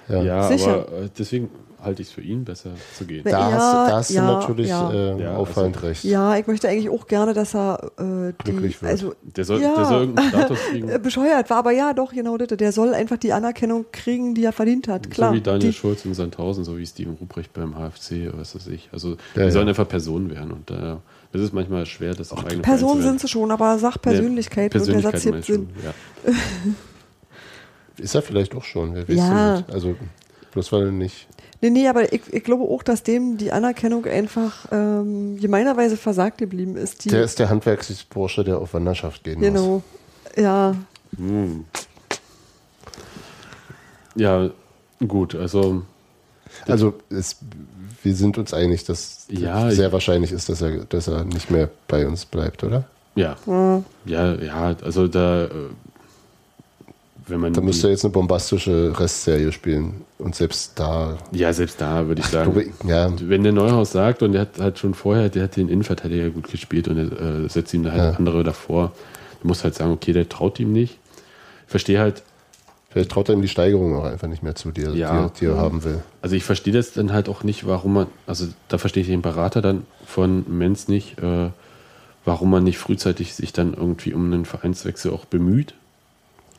[0.07, 0.21] Ja.
[0.23, 0.87] Ja, Sicher.
[0.87, 1.49] aber äh, deswegen
[1.81, 3.23] halte ich es für ihn besser zu gehen.
[3.25, 4.91] Ja, Da, hast, du- da hast ja, du natürlich ja.
[4.91, 6.03] äh, Ja, auffallend recht.
[6.03, 8.91] Ja, ich möchte eigentlich auch gerne, dass er äh, die, Glücklich wird.
[8.91, 10.89] also Der soll, ja, der soll irgendeinen Status kriegen.
[10.89, 12.49] äh, bescheuert war, aber ja, doch, genau das.
[12.49, 15.09] Der soll einfach die Anerkennung kriegen, die er verdient hat.
[15.09, 15.29] Klar.
[15.29, 18.55] so wie Daniel die, Schulz in Sandhausen, so wie Steven Ruprecht beim HFC oder was
[18.55, 18.89] weiß ich.
[18.91, 19.51] Also Ja, die ja.
[19.51, 20.51] sollen einfach Personen werden.
[20.51, 20.97] Und äh,
[21.31, 24.87] das ist manchmal schwer, das im eigenen Personen sind sie schon, aber sag Persönlichkeit werden.
[24.87, 25.93] und der Satz jetzt schon, ja.
[27.97, 29.61] Ist er vielleicht auch schon, wer weiß Ja.
[29.61, 29.73] das?
[29.73, 29.95] Also,
[30.51, 31.27] bloß weil er nicht.
[31.61, 36.37] Nee, nee, aber ich, ich glaube auch, dass dem die Anerkennung einfach ähm, gemeinerweise versagt
[36.37, 37.11] geblieben ist.
[37.11, 39.47] Der ist der Handwerksbursche, der auf Wanderschaft gehen muss.
[39.47, 39.83] genau.
[40.37, 40.75] Ja,
[41.17, 41.65] Hm.
[44.15, 44.49] Ja,
[45.05, 45.83] gut, also
[46.67, 47.37] Also es,
[48.03, 51.51] wir sind uns einig, dass Ja, sehr ich- wahrscheinlich ist, dass er, dass er nicht
[51.51, 52.85] mehr bei uns bleibt, oder?
[53.15, 53.35] ja.
[54.05, 55.49] Ja, ja, also da, äh,
[57.27, 57.53] wenn man.
[57.53, 60.01] Da müsste er jetzt eine bombastische Restserie spielen.
[60.17, 62.51] Und selbst da, ja, selbst da würde ich ich sagen.
[62.53, 65.69] glaube, ja, Wenn der Neuhaus sagt, und der hat halt schon vorher, der hat den
[65.69, 68.17] Innenverteidiger gut gespielt und er äh, setzt ihm da halt Ja.
[68.17, 68.91] andere davor,
[69.41, 70.97] du musst halt sagen, okay, der traut ihm nicht.
[71.65, 72.23] Ich verstehe halt
[72.91, 75.11] Vielleicht traut er ihm die Steigerung auch einfach nicht mehr zu, die er, Ja.
[75.11, 76.01] die er, die er haben will.
[76.23, 79.21] Also ich verstehe das dann halt auch nicht, warum man, also da verstehe ich den
[79.21, 81.49] Berater dann von Menz nicht, äh,
[82.25, 85.75] warum man nicht frühzeitig sich dann irgendwie um einen Vereinswechsel auch bemüht.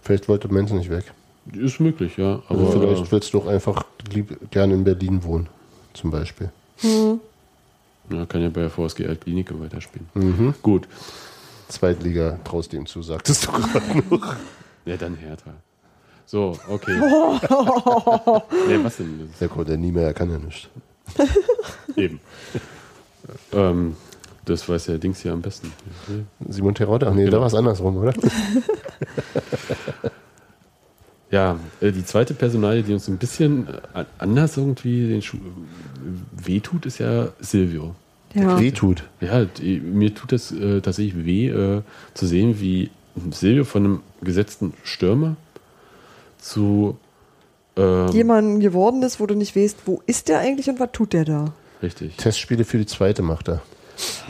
[0.02, 1.04] Vielleicht wollte Menz nicht weg.
[1.52, 2.42] Ist möglich, ja.
[2.48, 5.48] Aber Also vielleicht äh, willst du auch einfach lieb, gerne in Berlin wohnen,
[5.94, 6.50] zum Beispiel.
[6.82, 10.54] ja, kann ja bei der VSG Altklinike weiterspielen.
[10.62, 10.86] Gut.
[11.68, 14.36] Zweitliga traust du ihm zu, sagtest du gerade noch.
[14.86, 15.54] Ja, dann Hertha.
[16.30, 16.92] So, okay.
[18.68, 19.28] nee, was denn?
[19.30, 20.70] Das Der konnte nie mehr, er kann ja nicht.
[21.18, 22.20] ist eben.
[23.52, 23.96] ähm,
[24.44, 25.72] das weiß ja Dings hier am besten.
[26.48, 28.14] Simon Terodde, ach nee, da war es andersrum, oder?
[31.32, 35.38] Ja, äh, die zweite Personalie, die uns ein bisschen äh, anders irgendwie den Schuh
[36.32, 37.94] wehtut, ist ja Silvio.
[38.34, 38.58] Ja.
[38.58, 39.04] Wehtut.
[39.20, 41.82] Ja, mir tut es äh, tatsächlich weh, äh,
[42.14, 42.90] zu sehen, wie
[43.30, 45.36] Silvio von einem gesetzten Stürmer
[46.40, 46.96] zu
[47.76, 51.12] ähm, Jemand geworden ist, wo du nicht weißt, wo ist der eigentlich und was tut
[51.12, 51.52] der da?
[51.82, 52.16] richtig.
[52.16, 53.62] Testspiele für die zweite macht er.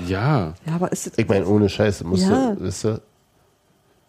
[0.06, 1.12] Ja, Ja, aber ist.
[1.18, 2.54] Ich meine, ohne Scheiße, musst Ja.
[2.54, 3.02] du, weißt du,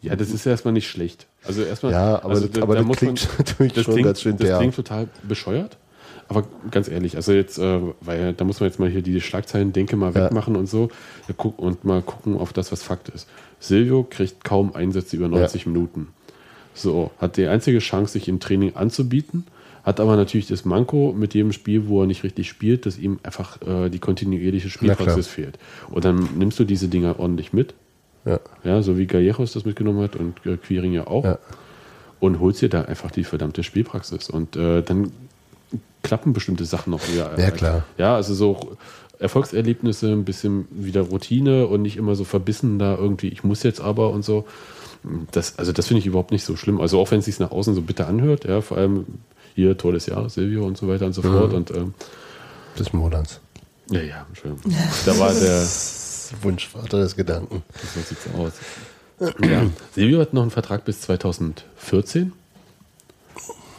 [0.02, 1.28] ja, das ist erstmal nicht schlecht.
[1.46, 1.92] Also erstmal.
[1.92, 4.60] Ja, aber also das- aber das klingt natürlich das schon klingt, ganz schön Das derb.
[4.60, 5.78] klingt total bescheuert.
[6.28, 9.74] Aber ganz ehrlich, also jetzt, äh, weil da muss man jetzt mal hier die Schlagzeilen,
[9.74, 10.26] denke mal, Ja.
[10.26, 10.90] wegmachen und so
[11.28, 13.28] ja, guck, und mal gucken auf das, was Fakt ist.
[13.60, 16.08] Silvio kriegt kaum Einsätze über 90 Minuten.
[16.74, 19.46] So, hat die einzige Chance, sich im Training anzubieten,
[19.84, 23.20] hat aber natürlich das Manko mit jedem Spiel, wo er nicht richtig spielt, dass ihm
[23.24, 25.58] einfach äh, die kontinuierliche Spielpraxis fehlt.
[25.90, 27.74] Und dann nimmst du diese Dinger ordentlich mit,
[28.26, 28.40] ja.
[28.64, 31.40] ja, so wie Gallegos das mitgenommen hat und äh, Quiring ja auch, Ja.
[32.20, 34.30] und holst dir da einfach die verdammte Spielpraxis.
[34.30, 35.12] Und äh, dann
[36.04, 37.38] klappen bestimmte Sachen noch wieder.
[37.40, 37.84] Ja, klar.
[37.98, 38.78] Ja, also so
[39.20, 43.82] Erfolgserlebnisse, ein bisschen wieder Routine und nicht immer so verbissen da irgendwie, ich muss jetzt
[43.82, 44.46] aber und so.
[45.32, 46.80] Das, also das finde ich überhaupt nicht so schlimm.
[46.80, 49.06] Also auch wenn es sich nach außen so bitter anhört, ja, vor allem
[49.56, 51.34] hier tolles Jahr, Silvio und so weiter und so Mhm.
[51.34, 51.54] fort.
[51.54, 51.94] Und ähm,
[52.78, 53.40] des Monats.
[53.90, 54.74] ja, ja, Entschuldigung.
[55.06, 55.66] Da war der,
[56.44, 57.62] Wunschvater des Gedanken.
[57.94, 58.54] so sieht's aus.
[59.46, 62.32] Ja, Silvio hat noch einen Vertrag bis 2014.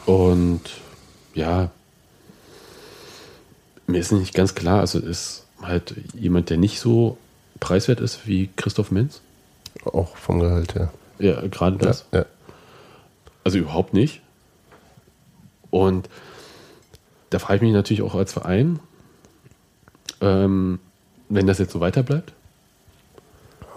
[0.05, 0.61] Und
[1.33, 1.71] ja,
[3.87, 7.17] mir ist nicht ganz klar, also ist halt jemand, der nicht so
[7.59, 9.21] preiswert ist wie Christoph Menz.
[9.85, 10.91] Auch vom Gehalt her.
[11.23, 12.05] Ja, gerade das.
[12.11, 12.25] Ja, ja.
[13.43, 14.21] Also überhaupt nicht.
[15.69, 16.09] Und
[17.29, 18.79] da frage ich mich natürlich auch als Verein,
[20.21, 20.79] ähm,
[21.29, 22.33] wenn das jetzt so weiter bleibt,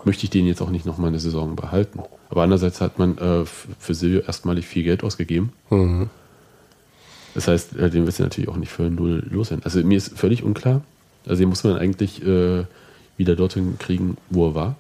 [0.05, 2.01] möchte ich den jetzt auch nicht nochmal eine Saison behalten.
[2.29, 5.53] Aber andererseits hat man äh, für Silvio erstmalig viel Geld ausgegeben.
[5.71, 6.11] Mhm.
[7.35, 9.65] Das heißt, äh, den wirst du natürlich auch nicht für null loswerden.
[9.65, 10.83] Also mir ist völlig unklar.
[11.27, 12.65] Also den muss man eigentlich äh,
[13.17, 14.77] wieder dorthin kriegen, wo er war.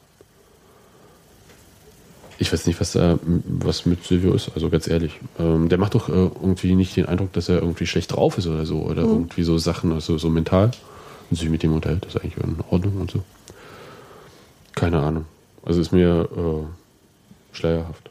[2.38, 5.18] Ich weiß nicht, was da was mit Silvio ist, also ganz ehrlich.
[5.38, 8.46] Ähm, der macht doch äh, irgendwie nicht den Eindruck, dass er irgendwie schlecht drauf ist
[8.46, 8.80] oder so.
[8.82, 10.70] Oder irgendwie so Sachen, also so mental.
[11.30, 13.22] Und sich mit dem unterhält, ist eigentlich in Ordnung und so.
[14.74, 15.24] Keine Ahnung.
[15.64, 18.10] Also ist mir äh, schleierhaft.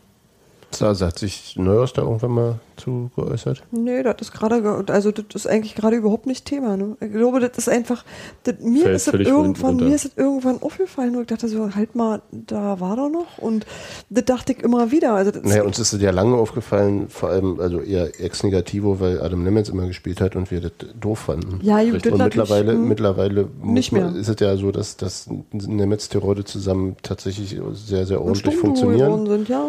[0.79, 3.63] Da hat sich Neuhaus da irgendwann mal zu geäußert.
[3.71, 6.75] Nee, das ist gerade, ge- also das ist eigentlich gerade überhaupt nicht Thema.
[6.75, 6.97] Ne?
[6.99, 8.03] Ich glaube, das ist einfach,
[8.43, 11.47] das, mir Fällt ist es völlig irgendwann, mir ist es irgendwann aufgefallen und ich dachte
[11.47, 13.65] so, halt mal, da war doch noch und
[14.09, 15.13] das dachte ich immer wieder.
[15.13, 19.21] Also das Naja, uns ist es ja lange aufgefallen, vor allem, also eher ex-negativo, weil
[19.21, 21.59] Adam Nemetz immer gespielt hat und wir das doof fanden.
[21.63, 22.87] ja, gut, das Und mittlerweile, hm.
[22.89, 24.19] mittlerweile Nicht man, mehr.
[24.21, 29.25] ist es ja so, dass, dass Nemetz Tirode zusammen tatsächlich sehr, sehr ordentlich funktionieren.
[29.27, 29.63] sind, ja.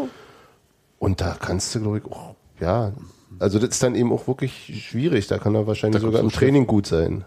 [0.98, 2.92] Und da kannst du, glaube ich, auch, ja,
[3.38, 5.26] also das ist dann eben auch wirklich schwierig.
[5.26, 7.24] Da kann er wahrscheinlich sogar im Training gut sein.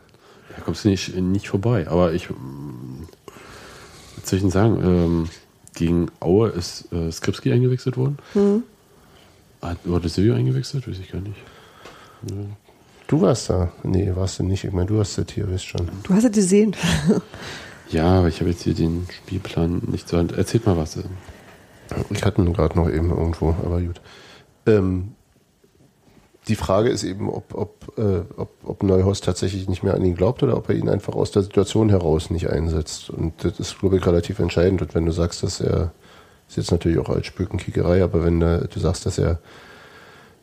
[0.56, 1.88] Da kommst du nicht, nicht vorbei.
[1.88, 3.04] Aber ich, mm,
[4.18, 4.80] was soll ich denn sagen?
[4.84, 5.30] Ähm,
[5.76, 8.18] gegen Aue ist äh, Skripski eingewechselt worden.
[9.62, 10.88] Hat, wurde Silvio eingewechselt?
[10.88, 11.38] Weiß ich gar nicht.
[13.08, 13.72] Du warst da.
[13.84, 14.64] Nee, warst du nicht.
[14.64, 15.90] Ich meine, du hast das hier, weißt schon.
[16.04, 16.76] Du hast es gesehen.
[17.92, 20.18] Ja, aber ich habe jetzt hier den Spielplan nicht so.
[20.18, 21.00] Erzählt mal was.
[22.10, 24.02] Ich hatte ihn gerade noch eben irgendwo, aber gut.
[24.66, 25.14] Ähm,
[26.48, 30.16] die Frage ist eben, ob, ob, äh, ob, ob Neuhaus tatsächlich nicht mehr an ihn
[30.16, 33.10] glaubt oder ob er ihn einfach aus der Situation heraus nicht einsetzt.
[33.10, 34.82] Und das ist, glaube ich, relativ entscheidend.
[34.82, 35.92] Und wenn du sagst, dass er,
[36.48, 39.40] ist jetzt natürlich auch als Spökenkickerei, aber wenn er, du sagst, dass er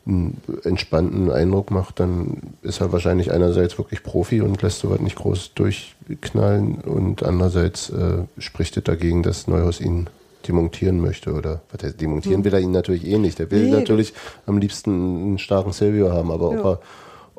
[0.05, 5.17] einen entspannten Eindruck macht, dann ist er wahrscheinlich einerseits wirklich Profi und lässt sowas nicht
[5.17, 10.07] groß durchknallen und andererseits äh, spricht es dagegen, dass Neuhaus ihn
[10.47, 13.39] demontieren möchte oder was heißt, demontieren will er ihn natürlich eh nicht.
[13.39, 13.71] Der will Nee.
[13.71, 14.13] natürlich
[14.45, 16.59] am liebsten einen starken Silvio haben, aber Ja.
[16.59, 16.79] ob er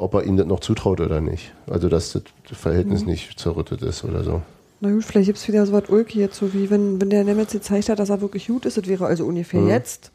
[0.01, 1.53] ob er ihm das noch zutraut oder nicht.
[1.67, 4.43] Also dass das Verhältnis nicht zerrüttet ist oder so.
[4.81, 7.25] Na gut, vielleicht gibt es wieder so was Ulki jetzt, so wie wenn, wenn der
[7.25, 8.77] Nemetz gezeigt hat, dass er wirklich gut ist.
[8.77, 9.69] Das wäre also ungefähr Mhm.
[9.71, 10.13] jetzt.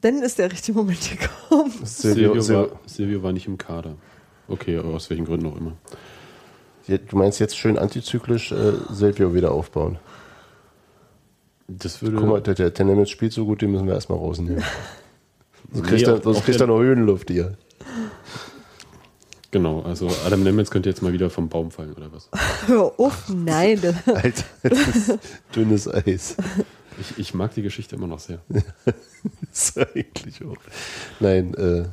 [0.00, 1.70] Dann ist der richtige Moment gekommen.
[1.84, 3.96] Silvio, Silvio, Silvio, war, Silvio war nicht im Kader.
[4.48, 5.72] Okay, aber aus welchen Gründen auch immer.
[6.88, 9.98] du meinst jetzt schön antizyklisch äh, Silvio wieder aufbauen.
[11.78, 12.16] Das würde.
[12.16, 14.62] Guck mal, der, der, der Nemitz spielt so gut, den müssen wir erstmal rausnehmen.
[15.72, 17.56] Sonst Nee, er, auch kriegt der- er noch Höhenluft hier.
[19.52, 22.28] Genau, also Adam Nemitz könnte jetzt mal wieder vom Baum fallen oder was?
[22.66, 23.80] Hör auf, nein.
[23.82, 25.18] das- Alter, das ist
[25.54, 26.36] dünnes Eis.
[27.00, 28.38] Ich, ich mag die Geschichte immer noch sehr.
[28.48, 28.94] Das
[29.52, 30.56] ist eigentlich auch.
[31.18, 31.84] Nein, äh,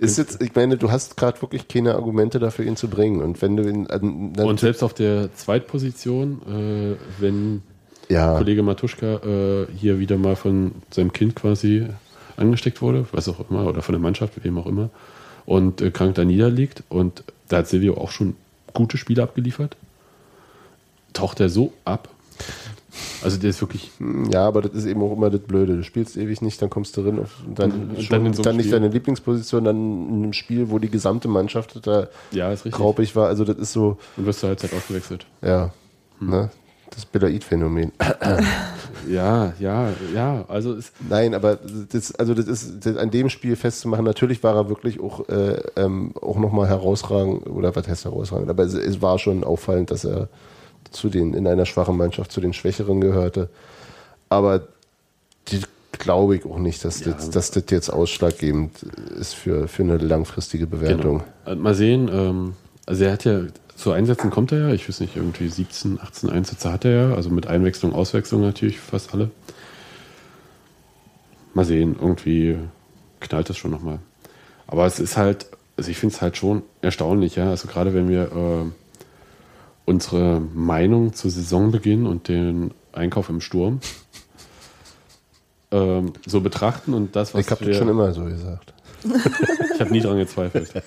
[0.00, 3.22] ist jetzt, ich meine, du hast gerade wirklich keine Argumente dafür, ihn zu bringen.
[3.22, 7.62] Und wenn du ihn, an- dann, Und selbst auf der Zweitposition, äh, wenn
[8.08, 11.86] ja, Kollege Matuschka äh, hier wieder mal von seinem Kind quasi
[12.36, 14.90] angesteckt wurde, was auch immer, oder von der Mannschaft, wem auch immer,
[15.46, 16.82] und äh, krank da niederliegt.
[16.88, 18.36] Und da hat Silvio auch schon
[18.72, 19.76] gute Spiele abgeliefert.
[21.12, 22.08] Taucht er so ab.
[23.22, 23.90] Also der ist wirklich,
[24.32, 25.76] ja, aber das ist eben auch immer das Blöde.
[25.76, 28.34] Du spielst ewig nicht, dann kommst du drin auf, und dann, schon, dann dann, in
[28.34, 29.76] so einem nicht deine Lieblingsposition, dann
[30.08, 32.80] in einem Spiel, wo die gesamte Mannschaft da ja, ist richtig.
[32.80, 33.28] graupig war.
[33.28, 35.26] Also das ist so, Und wirst zur Halbzeit ausgewechselt.
[35.42, 35.72] ja,
[36.20, 36.50] ne?
[36.90, 37.92] Das Belaid-Phänomen.
[39.08, 40.44] Ja, ja, ja.
[40.48, 40.76] Also
[41.08, 41.58] Nein, aber
[41.90, 44.04] das, also das ist das an dem Spiel festzumachen.
[44.04, 48.64] Natürlich war er wirklich auch, äh, ähm, auch nochmal herausragend, oder was heißt herausragend, aber
[48.64, 50.28] es, es war schon auffallend, dass er
[50.90, 53.48] zu den, in einer schwachen Mannschaft zu den Schwächeren gehörte.
[54.28, 54.68] Aber
[55.48, 55.60] die
[55.92, 57.12] glaube ich auch nicht, dass, Ja.
[57.12, 58.82] das, dass das jetzt ausschlaggebend
[59.18, 61.22] ist für, für eine langfristige Bewertung.
[61.44, 61.60] Genau.
[61.60, 63.40] Mal sehen, ähm, also er hat ja,
[63.78, 67.14] zu Einsätzen kommt er ja, ich weiß nicht, irgendwie 17, 18 Einsätze hat er ja,
[67.14, 69.30] also mit Einwechslung, Auswechslung natürlich fast alle.
[71.54, 72.58] Mal sehen, irgendwie
[73.20, 74.00] knallt das schon nochmal.
[74.66, 78.08] Aber es ist halt, also ich finde es halt schon erstaunlich, ja, also gerade wenn
[78.08, 78.70] wir äh,
[79.84, 83.78] unsere Meinung zu Saisonbeginn und den Einkauf im Sturm
[85.70, 88.74] ähm, so betrachten und das, was Ich habe das schon immer so gesagt.
[89.74, 90.82] ich habe nie dran gezweifelt.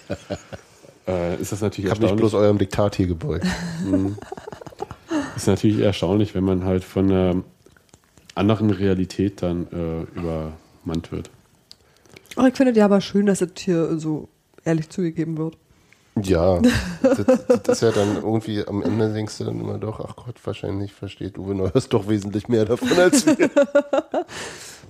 [1.07, 2.31] Äh, ist das natürlich Ich habe nicht erstaunlich.
[2.31, 3.45] bloß eurem Diktat hier gebeugt.
[5.35, 7.43] Ist natürlich erstaunlich, wenn man halt von einer
[8.35, 11.29] anderen Realität dann äh, übermannt wird.
[12.35, 14.29] Aber ich finde ja aber schön, dass es hier so
[14.63, 15.57] ehrlich zugegeben wird.
[16.21, 16.59] Ja,
[17.01, 17.17] das,
[17.63, 20.93] das ist ja dann irgendwie am Ende denkst du dann immer doch, ach Gott, wahrscheinlich
[20.93, 23.37] versteht Uwe Neuhaus doch wesentlich mehr davon als wir.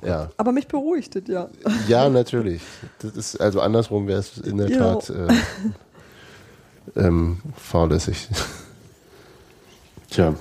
[0.03, 1.47] Ja, Aber mich beruhigt es ja.
[1.87, 2.63] ja, natürlich.
[3.03, 4.95] Das ist, also andersrum wäre es in der Ja.
[4.95, 5.27] Tat äh,
[6.95, 8.27] ähm, fahrlässig.
[10.09, 10.35] Tja,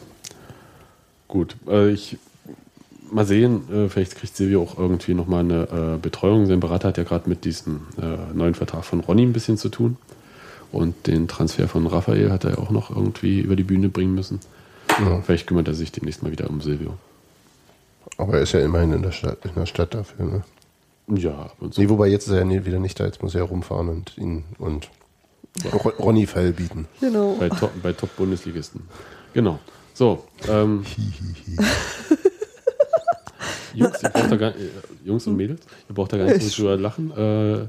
[1.29, 1.57] gut.
[1.69, 2.19] Äh, ich
[3.13, 6.47] mal sehen, äh, vielleicht kriegt Silvio auch irgendwie nochmal eine äh, Betreuung.
[6.47, 9.69] Sein Berater hat ja gerade mit diesem äh, neuen Vertrag von Ronny ein bisschen zu
[9.69, 9.97] tun.
[10.73, 14.39] Und den Transfer von Raphael hat er auch noch irgendwie über die Bühne bringen müssen.
[14.89, 15.21] Ja.
[15.23, 16.95] Vielleicht kümmert er sich demnächst mal wieder um Silvio.
[18.17, 20.27] Aber er ist ja immerhin in der Stadt, in der Stadt dafür.
[20.27, 20.43] Ne?
[21.19, 21.83] Ja, ab und so.
[21.83, 24.17] Nee, wobei jetzt ist er ja wieder nicht da, jetzt muss er ja rumfahren und
[24.17, 24.89] ihn und
[25.99, 26.87] Ronny Fall bieten.
[27.01, 27.35] Genau.
[27.39, 28.83] bei, Top, bei Top-Bundesligisten.
[29.35, 29.59] Genau.
[29.95, 30.25] So.
[30.49, 30.85] Ähm,
[33.75, 34.71] Jungs, ihr braucht da gar, äh,
[35.05, 37.11] Jungs und Mädels, ihr braucht da gar nicht Ich- drüber lachen.
[37.17, 37.67] Äh,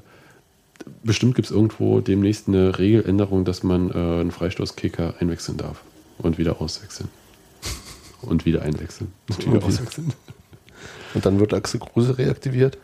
[1.04, 5.82] bestimmt gibt es irgendwo demnächst eine Regeländerung, dass man äh, einen Freistoßkicker einwechseln darf
[6.18, 7.10] und wieder auswechseln.
[8.22, 9.12] Und wieder einwechseln.
[9.30, 10.14] Und wieder Und wieder- auswechseln.
[11.14, 12.78] Und dann wird Axel Kruse reaktiviert.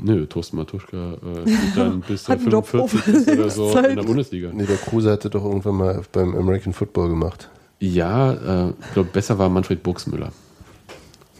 [0.00, 3.90] Nö, Thorsten Matuschka äh, spielt dann bis er Job 45 ist oder so Zeit.
[3.90, 4.50] in der Bundesliga.
[4.52, 7.48] Nee, der Kruse hatte doch irgendwann mal beim American Football gemacht.
[7.80, 10.32] Ja, äh, ich glaube, besser war Manfred Burgsmüller.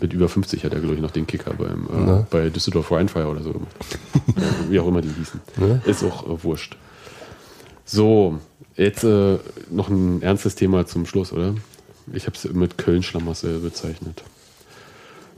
[0.01, 3.27] Mit über 50 hat er, glaube ich, noch den Kicker beim, äh, bei Düsseldorf Rheinfire
[3.27, 3.75] oder so gemacht.
[4.37, 5.41] ja, wie auch immer die hießen.
[5.57, 5.83] Ne?
[5.87, 6.77] Ist auch äh, wurscht.
[7.85, 8.39] So,
[8.77, 9.39] jetzt äh,
[9.71, 11.55] noch ein ernstes Thema zum Schluss, oder?
[12.13, 14.23] Ich habe es mit Köln-Schlamassel bezeichnet.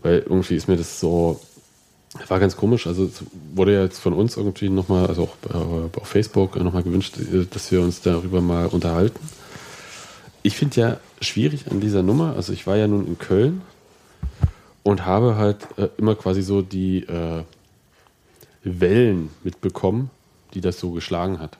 [0.03, 1.41] Weil irgendwie ist mir das so,
[2.29, 2.87] war ganz komisch.
[2.87, 3.23] Also es
[3.55, 7.47] wurde ja jetzt von uns irgendwie nochmal, also auch äh, auf Facebook nochmal gewünscht, äh,
[7.49, 9.21] dass wir uns darüber mal unterhalten.
[10.43, 13.61] Ich finde ja schwierig an dieser Nummer, also ich war ja nun in Köln
[14.83, 17.45] und habe halt äh, immer quasi so die äh,
[18.65, 20.11] Wellen mitbekommen,
[20.55, 21.59] die das so geschlagen hat.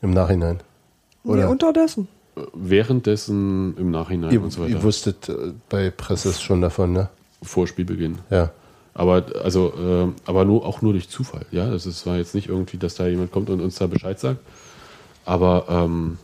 [0.00, 0.60] Im Nachhinein.
[1.24, 1.50] Nee, Oder?
[1.50, 2.08] unterdessen.
[2.36, 4.82] Äh, Währenddessen, im Nachhinein Ihr, und so ihr weiter.
[4.84, 7.08] wusstet äh, bei Presses schon davon, ne?
[7.42, 8.18] Vor Spielbeginn.
[8.30, 8.50] Ja.
[8.94, 11.46] Aber also, äh, aber nur auch nur durch Zufall.
[11.52, 14.18] Ja, das ist, war jetzt nicht irgendwie, dass da jemand kommt und uns da Bescheid
[14.18, 14.40] sagt.
[15.24, 16.18] Aber ähm,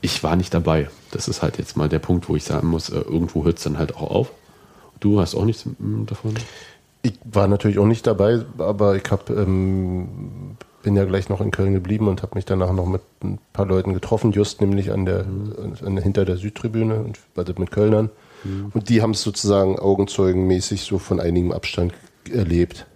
[0.00, 0.88] ich war nicht dabei.
[1.10, 3.64] Das ist halt jetzt mal der Punkt, wo ich sagen muss, äh, irgendwo hört es
[3.64, 4.30] dann halt auch auf.
[5.00, 6.34] Du hast auch nichts mm, davon.
[7.02, 11.50] Ich war natürlich auch nicht dabei, aber ich hab, ähm, bin ja gleich noch in
[11.50, 15.04] Köln geblieben und habe mich danach noch mit ein paar Leuten getroffen, just nämlich an
[15.04, 18.10] der, an, hinter der Südtribüne und also mit Kölnern.
[18.72, 21.92] Und die haben es sozusagen augenzeugenmäßig so von einigem Abstand
[22.30, 22.86] erlebt.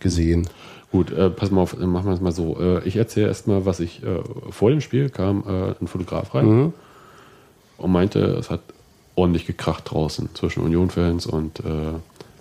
[0.00, 0.48] gesehen.
[0.92, 2.60] Gut, äh, pass mal auf, machen wir es mal so.
[2.60, 4.20] Äh, ich erzähle erstmal, was ich äh,
[4.50, 6.72] vor dem Spiel kam äh, ein Fotograf rein Mhm.
[7.78, 8.60] und meinte, es hat
[9.16, 11.94] ordentlich gekracht draußen zwischen Union-Fans und äh,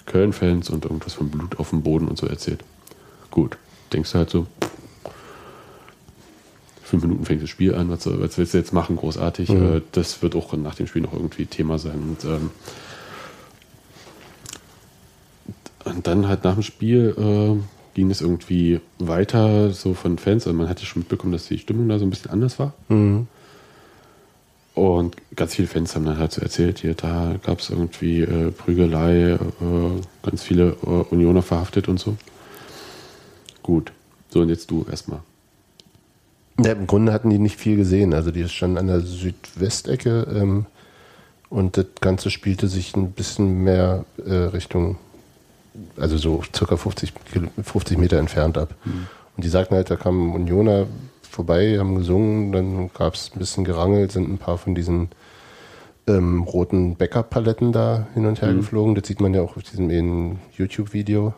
[0.07, 2.63] Köln-Fans und irgendwas von Blut auf dem Boden und so erzählt.
[3.31, 3.57] Gut,
[3.93, 4.45] denkst du halt so,
[6.93, 9.49] fünf Minuten fängt das Spiel an, was, was willst du jetzt machen, großartig.
[9.49, 9.77] Mhm.
[9.77, 11.99] Äh, das wird auch nach dem Spiel noch irgendwie Thema sein.
[11.99, 12.51] Und, ähm,
[15.85, 20.45] und dann halt nach dem Spiel äh, ging es irgendwie weiter, so von Fans.
[20.45, 22.73] Also man hatte schon mitbekommen, dass die Stimmung da so ein bisschen anders war.
[22.89, 23.25] Mhm.
[24.75, 28.51] Und ganz viele Fans haben dann halt so erzählt, hier, da gab es irgendwie äh,
[28.51, 29.37] Prügelei, äh,
[30.21, 32.17] ganz viele äh, Unioner verhaftet und so.
[33.63, 33.91] Gut.
[34.29, 35.21] So, und jetzt du erstmal.
[36.59, 38.13] Ja, Im Grunde hatten die nicht viel gesehen.
[38.13, 40.65] Also die standen an der Südwestecke ähm,
[41.49, 44.97] und das Ganze spielte sich ein bisschen mehr äh, Richtung,
[45.97, 48.75] also so circa 50, Kil- 50 Meter entfernt ab.
[49.35, 50.85] Und die sagten halt, da kamen Unioner
[51.27, 55.09] vorbei, haben gesungen, dann gab es ein bisschen gerangelt, sind ein paar von diesen
[56.05, 58.93] ähm, roten Backup-Paletten da hin und her geflogen.
[58.93, 61.33] Das sieht man ja auch auf diesem YouTube-Video,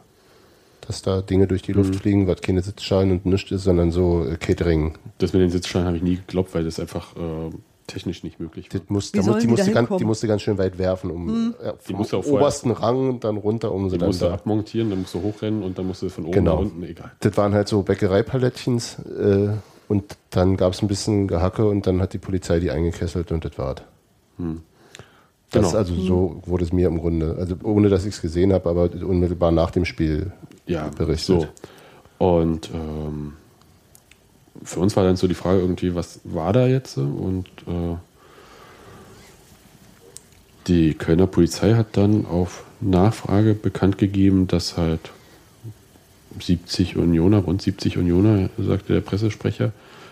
[0.87, 4.25] dass da Dinge durch die Luft fliegen, was keine Sitzschalen und nichts ist, sondern so
[4.25, 4.93] äh, Catering.
[5.17, 7.51] Das mit den Sitzschalen habe ich nie geglaubt, weil das einfach äh,
[7.87, 8.79] technisch nicht möglich war.
[8.79, 11.53] Das muss, da muss, die, die musste ganz, die musste ganz schön weit werfen, um
[11.63, 14.25] ja, vom musste auch vorher- obersten Rang und dann runter, um sie dann musst du
[14.25, 14.33] da.
[14.33, 16.53] abmontieren, dann musst du hochrennen und dann musst du von oben Genau.
[16.55, 17.11] nach unten, egal.
[17.19, 19.49] Das waren halt so Bäckereipalettchens äh,
[19.87, 23.45] und dann gab es ein bisschen Gehacke und dann hat die Polizei die eingekesselt und
[23.45, 23.81] das war's.
[24.37, 24.47] Das
[25.51, 25.71] Genau.
[25.71, 28.89] also so wurde es mir im Grunde, also ohne dass ich es gesehen habe, aber
[28.91, 30.31] unmittelbar nach dem Spiel
[30.65, 31.41] ja, berichtet.
[32.19, 32.25] So.
[32.25, 33.33] Und ähm,
[34.63, 36.97] für uns war dann so die Frage irgendwie, was war da jetzt?
[36.97, 37.95] Und äh,
[40.67, 45.11] die Kölner Polizei hat dann auf Nachfrage bekannt gegeben, dass halt
[46.39, 49.71] 70 Unioner, rund 70 Unioner, sagte der Pressesprecher,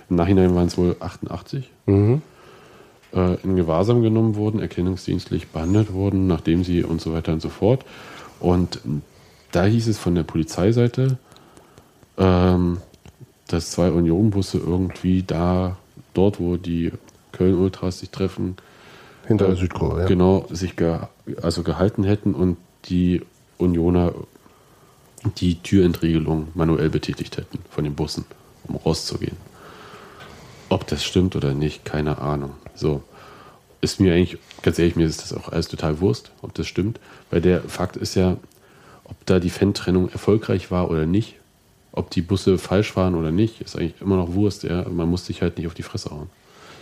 [0.09, 2.21] im Nachhinein waren es wohl 88, Mhm.
[3.13, 7.49] Äh, in Gewahrsam genommen wurden, erkennungsdienstlich behandelt wurden, nachdem sie und so weiter und so
[7.49, 7.85] fort.
[8.39, 8.79] Und
[9.51, 11.17] da hieß es von der Polizeiseite,
[12.17, 12.77] ähm,
[13.47, 15.77] dass zwei Union-Busse irgendwie da,
[16.13, 16.91] dort, wo die
[17.31, 18.57] Köln-Ultras sich treffen,
[19.27, 20.07] Hinter der äh, Südkurve, ja.
[20.07, 20.97] genau, sich ge
[21.41, 23.21] also gehalten hätten und die
[23.57, 24.13] Unioner
[25.37, 28.25] die Türentriegelung manuell betätigt hätten von den Bussen,
[28.67, 29.37] um rauszugehen.
[30.73, 32.53] Ob das stimmt oder nicht, keine Ahnung.
[32.73, 33.03] So.
[33.81, 36.99] Ist mir eigentlich, ganz ehrlich, mir ist das auch alles total Wurst, ob das stimmt.
[37.29, 38.37] Weil der Fakt ist ja,
[39.03, 41.35] ob da die Fan-Trennung erfolgreich war oder nicht,
[41.91, 44.63] ob die Busse falsch waren oder nicht, ist eigentlich immer noch Wurst.
[44.63, 44.89] Ja?
[44.89, 46.31] Man muss sich halt nicht auf die Fresse hauen.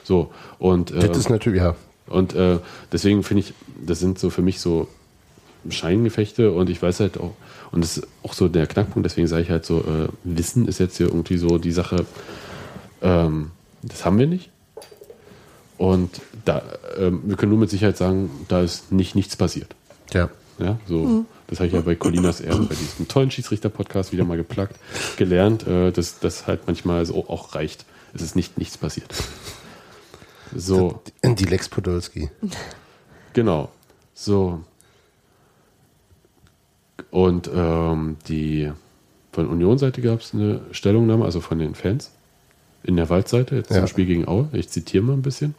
[0.06, 1.76] So, und, Das ähm, ist natürlich, ja.
[2.08, 2.60] und äh,
[2.94, 3.54] deswegen finde ich,
[3.86, 4.88] das sind so für mich so
[5.70, 7.34] Scheingefechte und ich weiß halt auch,
[7.74, 10.80] und das ist auch so der Knackpunkt, deswegen sage ich halt so, äh, Wissen ist
[10.80, 12.06] jetzt hier irgendwie so die Sache,
[13.02, 13.52] ähm,
[13.84, 14.50] das haben wir nicht.
[15.78, 16.62] Und da,
[16.98, 19.76] ähm, wir können nur mit Sicherheit sagen, da ist nicht nichts passiert.
[20.14, 20.30] Ja.
[20.60, 24.38] Ja, so, das habe ich ja bei Colinas Ehren, bei diesem tollen Schiedsrichter-Podcast wieder mal
[24.38, 24.76] geplagt,
[25.18, 27.86] gelernt, äh, dass das halt manchmal so auch reicht.
[28.14, 29.12] Es ist nicht nichts passiert.
[30.56, 31.02] So.
[31.24, 32.30] Die Lex Podolski.
[33.34, 33.70] Genau.
[34.14, 34.62] So.
[37.10, 38.72] Und ähm, die
[39.32, 42.12] von Union-Seite gab es eine Stellungnahme, also von den Fans
[42.84, 43.78] in der Waldseite, jetzt Ja.
[43.78, 44.50] zum Spiel gegen Aue.
[44.54, 45.56] Ich zitiere mal ein bisschen.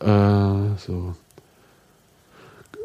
[0.00, 1.14] Äh, so.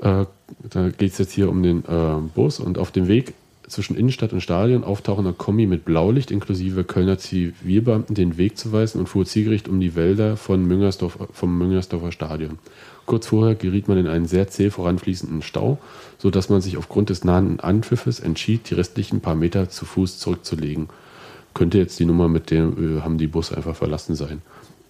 [0.01, 0.25] Äh,
[0.69, 3.33] da geht es jetzt hier um den äh, Bus und auf dem Weg
[3.67, 8.99] zwischen Innenstadt und Stadion auftauchender Kombi mit Blaulicht inklusive Kölner Zivilbeamten den Weg zu weisen
[8.99, 12.59] und fuhr zielgerichtet um die Wälder von Müngersdorf, vom Müngersdorfer Stadion.
[13.05, 15.79] Kurz vorher geriet man in einen sehr zäh voranfließenden Stau,
[16.17, 20.87] sodass man sich aufgrund des nahen Anpfiffes entschied, die restlichen paar Meter zu Fuß zurückzulegen.
[21.57, 24.43] Könnte jetzt die Nummer mit dem, äh, haben die Bus einfach verlassen sein.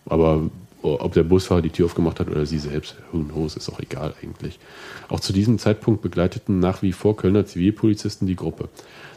[0.06, 0.42] Aber
[0.82, 4.14] ob der Busfahrer die Tür aufgemacht hat oder sie selbst, who knows, ist auch egal
[4.22, 4.60] eigentlich.
[5.08, 8.68] Auch zu diesem Zeitpunkt begleiteten nach wie vor Kölner Zivilpolizisten die Gruppe.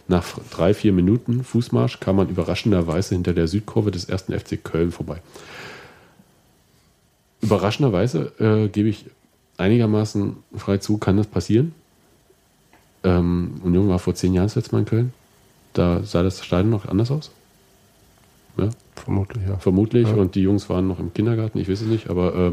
[0.07, 4.93] Nach drei, vier Minuten Fußmarsch kam man überraschenderweise hinter der Südkurve des ersten FC Köln
[4.93, 5.21] vorbei.
[7.41, 9.07] Überraschenderweise äh, gebe ich
[9.57, 11.75] einigermaßen frei zu, kann das passieren.
[13.03, 15.13] Ähm, Union war vor zehn Jahren das letzte Mal in Köln.
[15.73, 17.31] Da sah das Stadion noch anders aus.
[18.65, 18.71] Ja,
[19.05, 19.57] Vermutlich, ja.
[19.57, 20.09] vermutlich.
[20.09, 20.15] Ja.
[20.15, 22.11] Und die Jungs waren noch im Kindergarten, ich weiß es nicht.
[22.11, 22.53] Aber äh,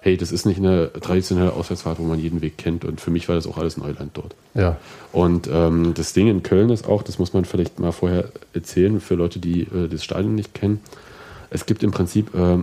[0.00, 2.84] hey, das ist nicht eine traditionelle Auswärtsfahrt, wo man jeden Weg kennt.
[2.84, 4.34] Und für mich war das auch alles Neuland dort.
[4.54, 4.76] Ja.
[5.12, 9.00] Und ähm, das Ding in Köln ist auch, das muss man vielleicht mal vorher erzählen,
[9.00, 10.80] für Leute, die äh, das Stadion nicht kennen.
[11.50, 12.58] Es gibt im Prinzip äh,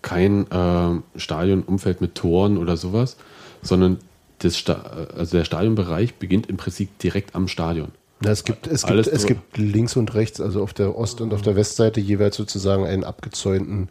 [0.00, 3.16] kein äh, Stadionumfeld mit Toren oder sowas,
[3.62, 3.98] sondern
[4.38, 4.74] das Sta
[5.16, 7.88] also der Stadionbereich beginnt im Prinzip direkt am Stadion.
[8.20, 11.34] Na, es gibt, es, gibt, es gibt links und rechts, also auf der Ost- und
[11.34, 13.88] auf der Westseite jeweils sozusagen einen abgezäunten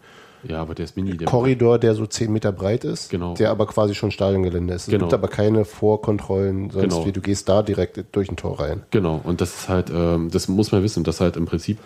[0.47, 1.15] Ja, aber der ist mini.
[1.17, 3.33] Der Korridor, der so 10 Meter breit ist, Genau.
[3.35, 4.83] der aber quasi schon Stadiongelände ist.
[4.83, 5.05] Es Genau.
[5.05, 7.05] gibt aber keine Vorkontrollen, sonst Genau.
[7.05, 8.83] wie du gehst da direkt durch ein Tor rein.
[8.91, 11.77] Genau, und das ist halt, ähm, das muss man wissen, dass halt im Prinzip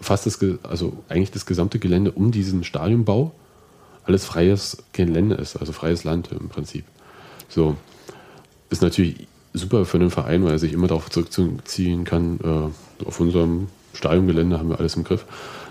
[0.00, 3.32] fast das, also eigentlich das gesamte Gelände um diesen Stadionbau
[4.04, 6.84] alles freies Gelände ist, also freies Land im Prinzip.
[7.48, 7.76] So,
[8.70, 13.20] ist natürlich super für einen Verein, weil er sich immer darauf zurückziehen kann, äh, auf
[13.20, 15.24] unserem Stadiongelände haben wir alles im Griff.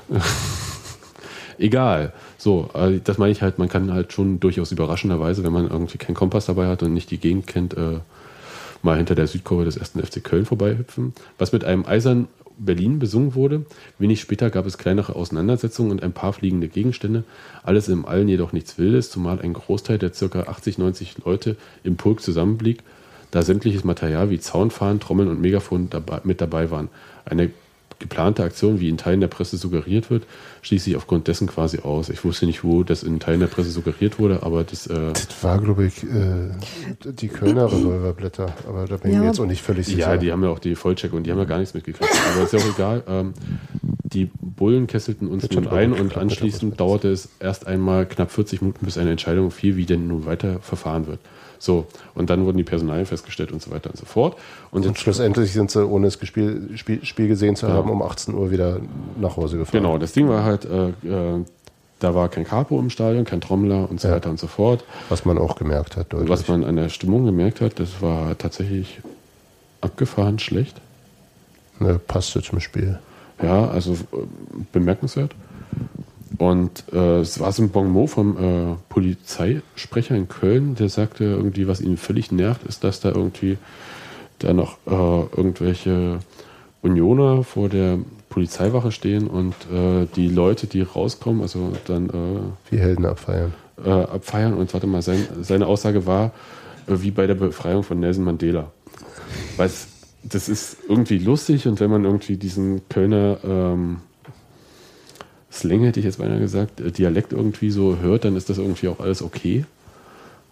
[1.58, 2.14] Egal.
[2.38, 5.98] So, äh, das meine ich halt, man kann halt schon durchaus überraschenderweise, wenn man irgendwie
[5.98, 8.00] keinen Kompass dabei hat und nicht die Gegend kennt, äh,
[8.82, 11.14] mal hinter der Südkurve des ersten FC Köln vorbeihüpfen.
[11.38, 12.28] Was mit einem Eisern
[12.58, 13.66] Berlin besungen wurde.
[14.00, 17.24] Wenig später gab es kleinere Auseinandersetzungen und ein paar fliegende Gegenstände.
[17.64, 20.44] Alles im Allen jedoch nichts Wildes, zumal ein Großteil der ca.
[20.44, 22.82] 80, 90 Leute im Pulk zusammenblieb,
[23.36, 26.88] da sämtliches Material wie Zaunfahnen, Trommeln und Megafon dabei, mit dabei waren.
[27.26, 27.50] Eine
[28.00, 30.24] geplante Aktion, wie in Teilen der Presse suggeriert wird,
[30.62, 32.08] schließe ich aufgrund dessen quasi aus.
[32.10, 35.44] Ich wusste nicht, wo das in Teilen der Presse suggeriert wurde, aber das äh, Das
[35.44, 36.52] war, glaube ich, äh,
[37.12, 39.22] die Kölner Revolverblätter, aber da bin ich Ja.
[39.22, 40.00] mir jetzt auch nicht völlig sicher.
[40.00, 42.10] Ja, die haben ja auch die Vollcheck und die haben ja gar nichts mitgekriegt.
[42.34, 43.04] Aber ist ja auch egal.
[43.08, 43.34] Ähm,
[44.04, 48.62] die Bullen kesselten uns nun schon ein und anschließend dauerte es erst einmal knapp 40
[48.62, 51.20] Minuten, bis eine Entscheidung fiel, wie denn nun weiter verfahren wird.
[51.60, 54.38] So, und dann wurden die Personalien festgestellt und so weiter und so fort.
[54.72, 57.74] Und Und schlussendlich sind sie, ohne das Spiel, Spiel, Spiel gesehen zu Ja.
[57.74, 58.80] haben, um 18 Uhr wieder
[59.20, 59.82] nach Hause gefahren.
[59.84, 61.44] genau, das Ding war halt, äh, äh,
[62.00, 64.16] da war kein Capo im Stadion, kein Trommler und so Ja.
[64.16, 64.84] weiter und so fort.
[65.10, 66.30] Was man auch gemerkt hat, deutlich.
[66.30, 69.00] Was man an der Stimmung gemerkt hat, das war tatsächlich
[69.82, 70.82] abgefahren schlecht.
[71.80, 73.00] ne, passte zum Spiel.
[73.42, 73.96] Ja, also äh,
[74.72, 75.32] bemerkenswert.
[76.38, 81.24] Und äh, es war so ein Bon mot vom äh, Polizeisprecher in Köln, der sagte
[81.24, 83.58] irgendwie, was ihn völlig nervt, ist, dass da irgendwie
[84.40, 84.92] da noch äh,
[85.38, 86.20] irgendwelche
[86.82, 92.78] Unioner vor der Polizeiwache stehen und äh, die Leute, die rauskommen, also dann äh, Wie
[92.80, 93.54] Helden abfeiern.
[93.84, 94.54] äh, abfeiern.
[94.54, 96.32] Und warte mal, sein, seine Aussage war,
[96.88, 98.72] äh, wie bei der Befreiung von Nelson Mandela.
[99.58, 99.70] Weil
[100.24, 103.98] das ist irgendwie lustig und wenn man irgendwie diesen Kölner ähm,
[105.68, 108.88] Slang, hätte ich jetzt beinahe gesagt, äh, Dialekt irgendwie so hört, dann ist das irgendwie
[108.88, 109.66] auch alles okay.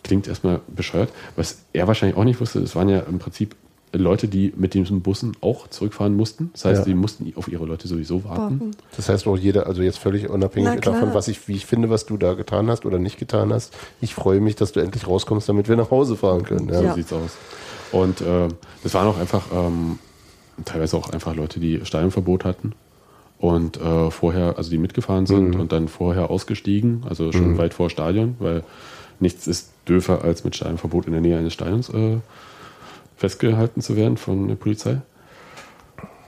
[0.03, 1.09] Klingt erstmal bescheuert.
[1.35, 3.55] Was er wahrscheinlich auch nicht wusste, es waren ja im Prinzip
[3.95, 6.49] Leute, die mit diesen Bussen auch zurückfahren mussten.
[6.53, 6.85] Das heißt, Ja.
[6.85, 8.71] die mussten auf ihre Leute sowieso warten.
[8.95, 12.07] Das heißt auch jeder, also jetzt völlig unabhängig davon, was ich, wie ich finde, was
[12.07, 13.71] du da getan hast oder nicht getan hast.
[14.01, 16.69] Ich freue mich, dass du endlich rauskommst, damit wir nach Hause fahren können.
[16.69, 16.79] Ja.
[16.79, 16.93] So Ja.
[16.95, 17.37] sieht's aus.
[17.91, 18.47] Und äh,
[18.81, 19.99] das waren auch einfach ähm,
[20.65, 22.73] teilweise auch einfach Leute, die Stadionverbot hatten
[23.43, 27.89] und äh, vorher, also die mitgefahren sind und dann vorher ausgestiegen, also schon weit vor
[27.89, 28.63] Stadion, weil
[29.19, 32.19] nichts ist döfer als mit Stadionverbot in der Nähe eines Stadions äh,
[33.17, 35.01] festgehalten zu werden von der Polizei.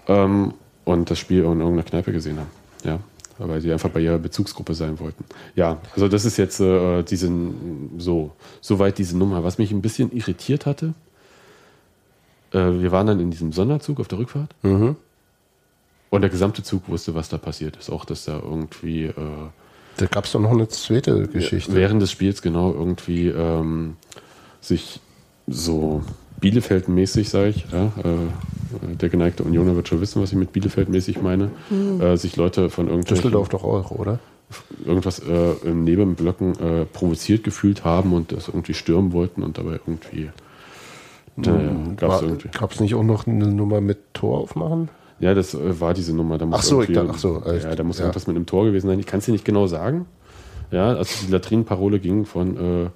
[0.09, 2.49] Ähm, und das Spiel in irgendeiner Kneipe gesehen haben.
[2.83, 2.99] Ja.
[3.37, 5.23] Weil sie einfach bei ihrer Bezugsgruppe sein wollten.
[5.55, 9.45] Ja, also das ist jetzt äh, diesen, so, soweit diese Nummer.
[9.45, 10.93] Was mich ein bisschen irritiert hatte,
[12.51, 14.97] äh, wir waren dann in diesem Sonderzug auf der Rückfahrt Mhm.
[16.09, 17.89] Und der gesamte Zug wusste, was da passiert ist.
[17.89, 19.13] Auch, dass da irgendwie äh,
[19.97, 21.73] Da gab es doch noch eine zweite Geschichte.
[21.73, 23.97] während des Spiels genau irgendwie ähm,
[24.61, 24.99] sich
[25.47, 26.03] so
[26.41, 31.21] Bielefeld-mäßig, sage ich, ja, äh, der geneigte Unioner wird schon wissen, was ich mit Bielefeld-mäßig
[31.21, 31.51] meine,
[31.99, 34.19] äh, sich Leute von irgendwelchen Düsseldorf doch auch, oder?
[34.85, 39.79] irgendwas äh, im Nebenblöcken äh, provoziert gefühlt haben und das irgendwie stürmen wollten und dabei
[39.85, 40.29] irgendwie
[41.97, 42.49] gab es irgendwie.
[42.49, 44.89] Gab es nicht auch noch eine Nummer mit Tor aufmachen?
[45.19, 46.37] Ja, das äh, war diese Nummer.
[46.37, 47.63] Da muss Ach so, ich dachte- ach so, echt?
[47.63, 48.05] ja, da muss Ja.
[48.05, 48.99] irgendwas mit einem Tor gewesen sein.
[48.99, 50.05] Ich kann es dir nicht genau sagen.
[50.71, 52.89] Ja, also die Latrinenparole ging von äh,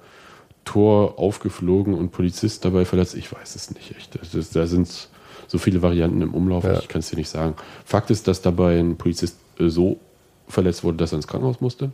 [0.64, 3.14] Tor aufgeflogen und Polizist dabei verletzt.
[3.14, 4.18] Ich weiß es nicht echt.
[4.34, 5.08] Das, da sind
[5.46, 6.64] so viele Varianten im Umlauf.
[6.64, 6.78] Ja.
[6.78, 7.54] Ich kann es dir nicht sagen.
[7.84, 9.98] Fakt ist, dass dabei ein Polizist äh, so
[10.48, 11.90] verletzt wurde, dass er ins Krankenhaus musste.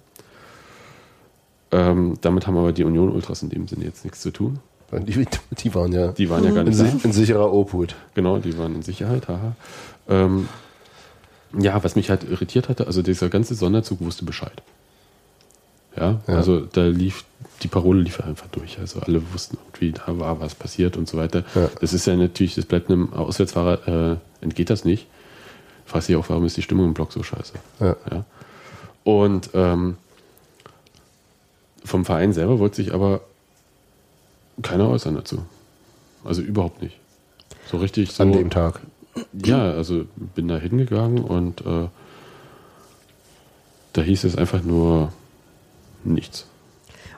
[1.72, 4.58] Ähm, damit haben aber die Union Ultras in dem Sinne jetzt nichts zu tun.
[4.92, 5.26] Die,
[5.58, 7.96] die waren ja Die waren ja gar in, nicht si- in sicherer Obhut.
[8.14, 9.56] Genau, die waren in Sicherheit, haha.
[10.08, 10.48] Ähm,
[11.58, 14.62] ja, was mich halt irritiert hatte, also dieser ganze Sonderzug wusste Bescheid.
[15.96, 16.34] Ja, Ja.
[16.36, 17.24] also da lief,
[17.62, 18.78] die Parole lief einfach durch.
[18.78, 21.44] Also alle wussten irgendwie, da war was passiert und so weiter.
[21.54, 21.70] Ja.
[21.80, 25.06] Das ist ja natürlich, das bleibt einem Auswärtsfahrer, äh, entgeht das nicht.
[25.86, 27.54] Fragt sich auch, warum ist die Stimmung im Block so scheiße.
[27.80, 27.96] Ja.
[28.10, 28.24] Ja.
[29.04, 29.96] Und ähm,
[31.84, 33.20] vom Verein selber wollte sich aber
[34.62, 35.44] keiner äußern dazu.
[36.24, 36.96] Also überhaupt nicht.
[37.70, 38.22] So richtig so.
[38.22, 38.80] An dem Tag.
[39.44, 40.04] Ja, also
[40.34, 41.88] bin da hingegangen und äh,
[43.92, 45.12] da hieß es einfach nur
[46.04, 46.46] nichts.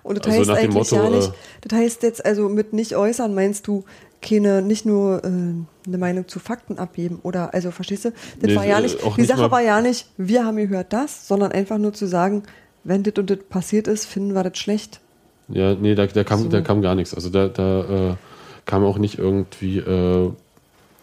[0.03, 2.73] Und das Also heißt dem eigentlich Motto, ja nicht, äh, das heißt jetzt also mit
[2.73, 3.85] nicht äußern meinst du
[4.23, 8.11] keine, nicht nur äh, eine Meinung zu Fakten abgeben oder, also verstehst du?
[8.41, 10.93] Das Nee, war ja äh, nicht, die nicht Sache war ja nicht, wir haben gehört
[10.93, 12.43] das, sondern einfach nur zu sagen,
[12.85, 15.01] wenn das und das passiert ist, finden wir das schlecht.
[15.49, 16.49] Ja, nee, da, da, kam, So.
[16.49, 17.15] da kam gar nichts.
[17.15, 18.15] Also da, da äh,
[18.67, 20.31] kam auch nicht irgendwie, äh,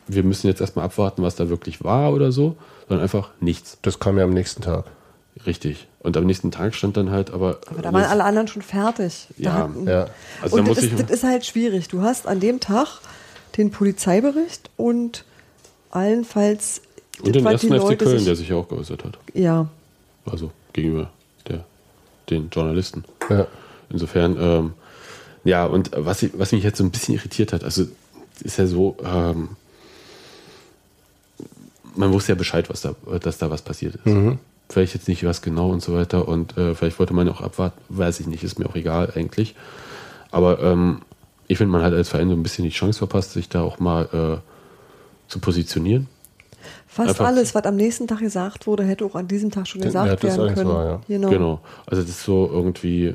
[0.08, 2.56] wir müssen jetzt erstmal abwarten, was da wirklich war oder so,
[2.88, 3.78] sondern einfach nichts.
[3.82, 4.86] Das kam ja am nächsten Tag.
[5.46, 5.88] Richtig.
[6.00, 7.60] Und am nächsten Tag stand dann halt aber.
[7.68, 9.28] Aber da waren alle anderen schon fertig.
[9.38, 10.08] Da Ja, hatten- Ja.
[10.42, 11.88] Also und das, ist, das ist halt schwierig.
[11.90, 13.00] Du hast an dem Tag
[13.58, 15.26] den Polizeibericht und
[15.92, 16.82] allenfalls
[17.22, 19.18] und den ersten FC Leute Köln, sich- der sich ja auch geäußert hat.
[19.34, 19.68] ja,
[20.26, 21.10] Also gegenüber
[21.48, 21.64] der,
[22.30, 23.04] den Journalisten.
[23.30, 23.48] Ja.
[23.90, 24.74] Insofern, ähm,
[25.44, 27.86] ja, und was, ich, was mich jetzt so ein bisschen irritiert hat, also
[28.42, 29.50] ist ja so, ähm,
[31.96, 34.16] man wusste ja Bescheid, was da, dass da was passiert ist.
[34.70, 37.42] Vielleicht jetzt nicht was genau und so weiter und äh, vielleicht wollte man ja auch
[37.42, 39.54] abwarten, weiß ich nicht, ist mir auch egal eigentlich.
[40.32, 41.02] Aber ähm,
[41.48, 43.80] ich finde, man hat als Verein so ein bisschen die Chance verpasst, sich da auch
[43.80, 46.08] mal äh, zu positionieren.
[46.88, 49.82] fast Einfach- alles, was am nächsten Tag gesagt wurde, hätte auch an diesem Tag schon
[49.82, 50.70] Ja, gesagt das werden können.
[50.70, 51.02] war, ja.
[51.08, 51.30] Genau.
[51.30, 51.62] Genau.
[51.86, 53.14] Also das ist so irgendwie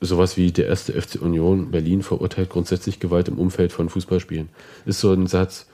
[0.00, 4.48] sowas wie der erste FC Union Berlin verurteilt grundsätzlich Gewalt im Umfeld von Fußballspielen.
[4.84, 5.66] Ist so ein Satz,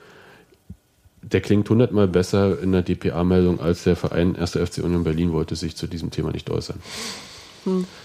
[1.22, 4.52] der klingt hundertmal besser in der DPA-Meldung, als der Verein 1.
[4.52, 6.78] FC Union Berlin wollte sich zu diesem Thema nicht äußern.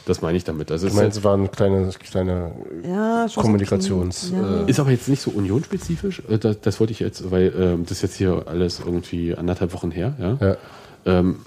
[0.05, 0.71] Das meine ich damit.
[0.71, 2.51] Also Ich es meine, es war eine kleine, kleine
[2.85, 4.63] Ja, Kommunikations- ja.
[4.65, 6.21] äh, ist aber jetzt nicht so unionspezifisch.
[6.29, 9.71] Äh, Das, das wollte ich jetzt, weil ähm, das ist jetzt hier alles irgendwie anderthalb
[9.73, 10.15] Wochen her.
[10.19, 10.37] Ja?
[10.41, 10.57] ja.
[11.05, 11.37] Ähm,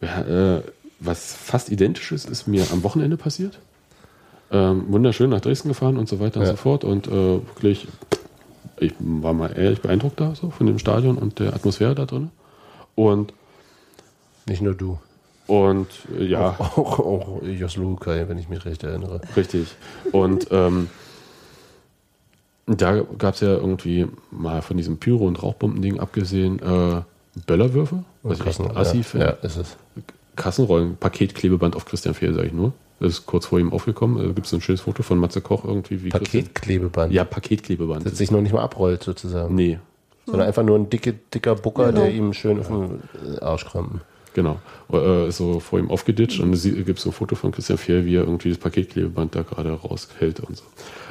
[0.00, 0.62] ja, äh,
[0.98, 3.58] was fast identisch ist, ist mir am Wochenende passiert.
[4.50, 6.82] Ähm, wunderschön nach Dresden gefahren und so weiter und so fort.
[6.82, 7.86] Und äh, wirklich,
[8.78, 12.30] ich war mal ehrlich beeindruckt da so von dem Stadion und der Atmosphäre da drin.
[12.94, 13.32] Und,
[14.46, 14.98] Nicht nur du.
[15.46, 19.20] und äh, ja, Auch, auch Jos Lukai, wenn ich mich recht erinnere.
[19.36, 19.74] richtig.
[20.12, 20.88] Und ähm,
[22.66, 27.02] da gab es ja irgendwie mal von diesem Pyro- und Rauchbombending abgesehen äh,
[27.46, 29.76] Böllerwürfe, was ich Kassen- assi ja, ja, ist es.
[30.36, 32.72] Kassenrollen, Paketklebeband auf Christian Fehl, sage ich nur.
[33.00, 34.18] Das ist kurz vor ihm aufgekommen.
[34.18, 36.02] Da gibt es ein schönes Foto von Matze Koch irgendwie.
[36.04, 37.12] Wie Paketklebeband.
[37.12, 38.06] Ja, Paketklebeband.
[38.06, 39.54] Das sich noch nicht mal abrollt, sozusagen.
[39.54, 39.78] nee,
[40.26, 42.00] Sondern einfach nur ein dicke, dicker Bucker, Genau.
[42.02, 43.02] der ihm schön auf den
[43.36, 44.00] äh, Arsch krampen.
[44.32, 44.58] genau.
[44.92, 48.16] Äh, so vor ihm aufgeditscht und es gibt so ein Foto von Christian Fehl, wie
[48.16, 50.64] er irgendwie das Paketklebeband da gerade raushält und so.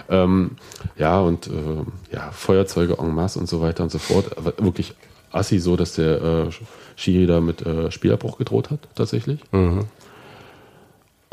[0.10, 0.52] Ähm,
[0.98, 4.38] ja, und ähm, ja, Feuerzeuge en masse und so weiter und so fort.
[4.38, 4.94] Aber wirklich
[5.32, 6.50] assi so, dass der äh,
[6.96, 9.40] Schiri da mit äh, Spielabbruch gedroht hat, tatsächlich.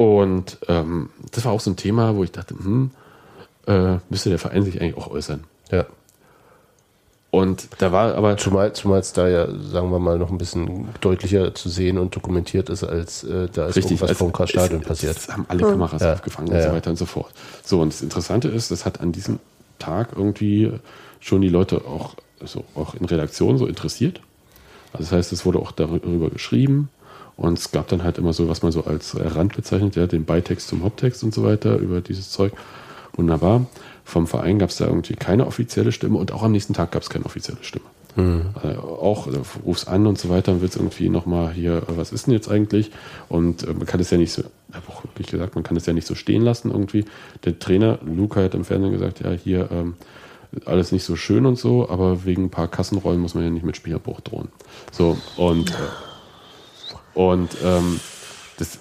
[0.01, 2.91] Und ähm, das war auch so ein Thema, wo ich dachte, hm,
[3.67, 5.45] äh, müsste der Verein sich eigentlich auch äußern.
[5.71, 5.85] Ja.
[7.31, 10.89] Und da war aber Zumal zumal es da ja, sagen wir mal, noch ein bisschen
[11.03, 15.17] deutlicher zu sehen und dokumentiert ist, als äh, da ist irgendwas als- vom Stadion passiert.
[15.17, 16.15] Das haben alle Kameras Ja.
[16.15, 16.75] aufgefangen Ja, und so ja.
[16.75, 17.31] weiter und so fort.
[17.63, 19.39] So, und das Interessante ist, das hat an diesem
[19.79, 20.73] Tag irgendwie
[21.21, 24.23] schon die Leute auch, so, auch in Redaktion so interessiert.
[24.95, 26.89] Also das heißt, es wurde auch darüber geschrieben
[27.41, 30.27] und es gab dann halt immer so, was man so als Rand bezeichnet, ja, den
[30.27, 32.53] Beitext zum Haupttext und so weiter über dieses Zeug.
[33.17, 33.65] Wunderbar.
[34.05, 37.03] Vom Verein gab es da irgendwie keine offizielle Stimme und auch am nächsten Tag gab
[37.03, 37.87] es keine offizielle Stimme.
[38.63, 42.13] Also auch äh, rufst an und so weiter und willst irgendwie nochmal hier, äh, was
[42.13, 42.91] ist denn jetzt eigentlich?
[43.31, 45.87] Und äh, man kann es ja nicht so, habe auch wirklich gesagt, man kann es
[45.87, 47.07] ja nicht so stehen lassen irgendwie.
[47.45, 49.95] Der Trainer, Luca, hat im Fernsehen gesagt, ja, hier ähm,
[50.67, 53.65] alles nicht so schön und so, aber wegen ein paar Kassenrollen muss man ja nicht
[53.65, 54.49] mit Spielabbruch drohen.
[54.93, 55.75] So, und, äh,
[57.15, 58.01] und ähm,
[58.59, 58.79] das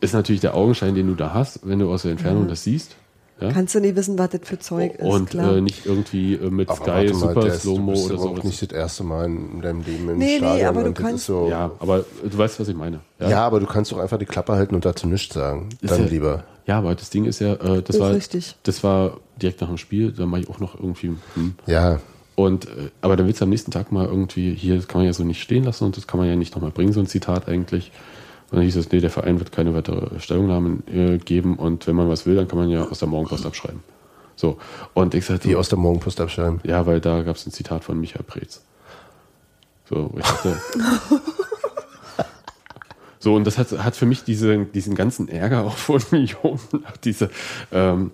[0.00, 2.96] ist natürlich der Augenschein, den du da hast, wenn du aus der Entfernung das siehst.
[3.40, 3.52] Ja?
[3.52, 5.56] Kannst du nie wissen, was das für Zeug ist, und klar.
[5.56, 8.28] äh, nicht irgendwie äh, mit Aber Sky warte mal, Super ist- Slow-Mo oder aber auch
[8.30, 8.44] sowas.
[8.44, 10.66] nicht das erste Mal in deinem Leben im Nee, nee, Stadion.
[10.68, 12.98] aber du das kannst- ist so, Ja, aber du weißt, was ich meine.
[13.20, 13.46] ja.
[13.46, 15.68] aber du kannst doch einfach die Klappe halten und dazu nichts sagen.
[15.80, 16.44] Ist Dann ja- lieber.
[16.66, 18.56] Ja, aber das Ding ist ja, äh, das Ist war richtig.
[18.64, 21.54] das war direkt nach dem Spiel, da mache ich auch noch irgendwie hm.
[21.66, 22.00] Ja,
[22.38, 25.06] und äh, aber dann willst du am nächsten Tag mal irgendwie hier das kann man
[25.06, 27.08] ja so nicht stehen lassen und das kann man ja nicht nochmal bringen so ein
[27.08, 27.90] Zitat eigentlich.
[28.50, 31.96] Und dann hieß es, nee, der Verein wird keine weitere Stellungnahmen äh, geben und wenn
[31.96, 33.82] man was will, dann kann man ja aus der Morgenpost abschreiben.
[34.36, 34.56] So
[34.94, 36.60] und ich sagte, die aus der Morgenpost abschreiben.
[36.62, 38.62] ja, weil da gab es ein Zitat von Michael Preetz.
[39.88, 40.56] So, ich dachte,
[43.18, 46.60] so, und das hat, hat für mich diese, diesen ganzen Ärger auch von Millionen,
[47.02, 47.30] diese,
[47.72, 48.12] ähm,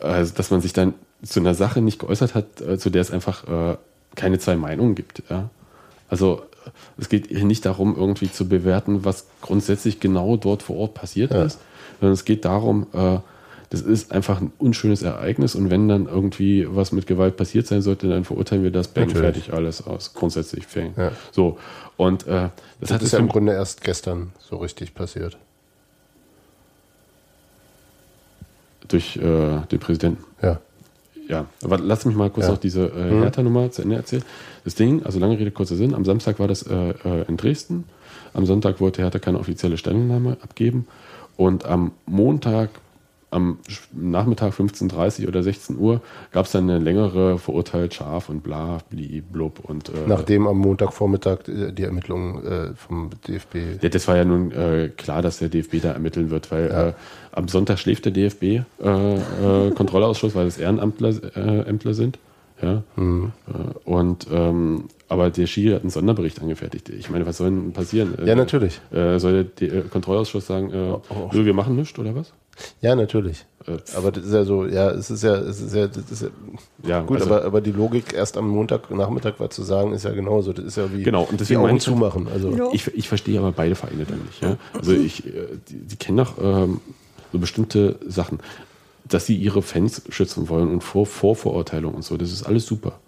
[0.00, 0.94] also, dass man sich dann
[1.24, 3.76] zu einer Sache nicht geäußert hat, äh, zu der es einfach äh,
[4.14, 5.22] keine zwei Meinungen gibt.
[5.28, 5.50] Ja?
[6.08, 10.76] Also äh, es geht hier nicht darum, irgendwie zu bewerten, was grundsätzlich genau dort vor
[10.76, 11.42] Ort passiert Ja.
[11.44, 11.58] ist,
[12.00, 12.86] sondern es geht darum,
[13.70, 17.82] das ist einfach ein unschönes Ereignis und wenn dann irgendwie was mit Gewalt passiert sein
[17.82, 20.14] sollte, dann verurteilen wir das, bang, fertig, alles aus.
[20.14, 20.94] Grundsätzlich fang.
[20.96, 21.10] Ja.
[21.32, 21.58] So.
[21.96, 22.50] Und äh, das,
[22.80, 25.36] Das hat ist es ja im Grunde erst gestern so richtig passiert.
[28.88, 30.24] durch äh, den Präsidenten.
[30.42, 30.60] Ja.
[31.28, 32.52] Ja, aber lass mich mal kurz Ja.
[32.52, 34.22] noch diese äh, Hertha-Nummer zu Ende erzählen.
[34.64, 36.74] Das Ding, also lange Rede, kurzer Sinn, am Samstag war das äh,
[37.04, 37.84] äh, in Dresden.
[38.34, 40.86] Am Sonntag wollte Hertha keine offizielle Stellungnahme abgeben.
[41.36, 42.70] Und am Montag,
[43.30, 43.58] am
[43.92, 46.00] Nachmittag 15.30 oder 16 Uhr,
[46.32, 50.58] gab es dann eine längere verurteilt scharf und bla, bli, blub und äh, Nachdem am
[50.58, 53.82] Montagvormittag äh, die Ermittlungen äh, vom DFB.
[53.82, 56.92] Ja, das war ja nun äh, klar, dass der DFB da ermitteln wird, weil äh,
[57.32, 61.12] am Sonntag schläft der DFB äh, Kontrollausschuss, weil es Ehrenamtler
[61.92, 62.18] sind.
[62.60, 62.82] Ja.
[62.96, 63.32] Mhm.
[63.84, 66.88] Und ähm, aber der Schiri hat einen Sonderbericht angefertigt.
[66.88, 68.14] Ich meine, was soll denn passieren?
[68.24, 68.80] Ja, natürlich.
[68.90, 71.30] Soll der D Kontrollausschuss sagen, oh.
[71.32, 72.32] nö, wir machen nichts oder was?
[72.80, 73.44] Ja, natürlich.
[73.66, 76.22] Äh, Aber das ist ja so, ja, es ist ja, es ist ja, das ist
[76.22, 76.28] ja
[76.84, 80.10] Ja, gut, also- aber, aber die Logik erst am Montagnachmittag was zu sagen, ist ja
[80.12, 80.52] genauso.
[80.52, 82.28] Das ist ja wie Genau, und deswegen die Augen ich- zumachen.
[82.32, 82.68] Also Ja.
[82.72, 84.42] Ich, ich verstehe aber beide Vereine dann nicht.
[84.42, 84.56] Ja?
[84.72, 85.30] Also ich, äh,
[85.68, 86.80] die, die kennen doch ähm,
[87.32, 88.38] so bestimmte Sachen,
[89.04, 92.16] dass sie ihre Fans schützen wollen und vor Vorverurteilung und so.
[92.16, 92.98] Das ist alles super.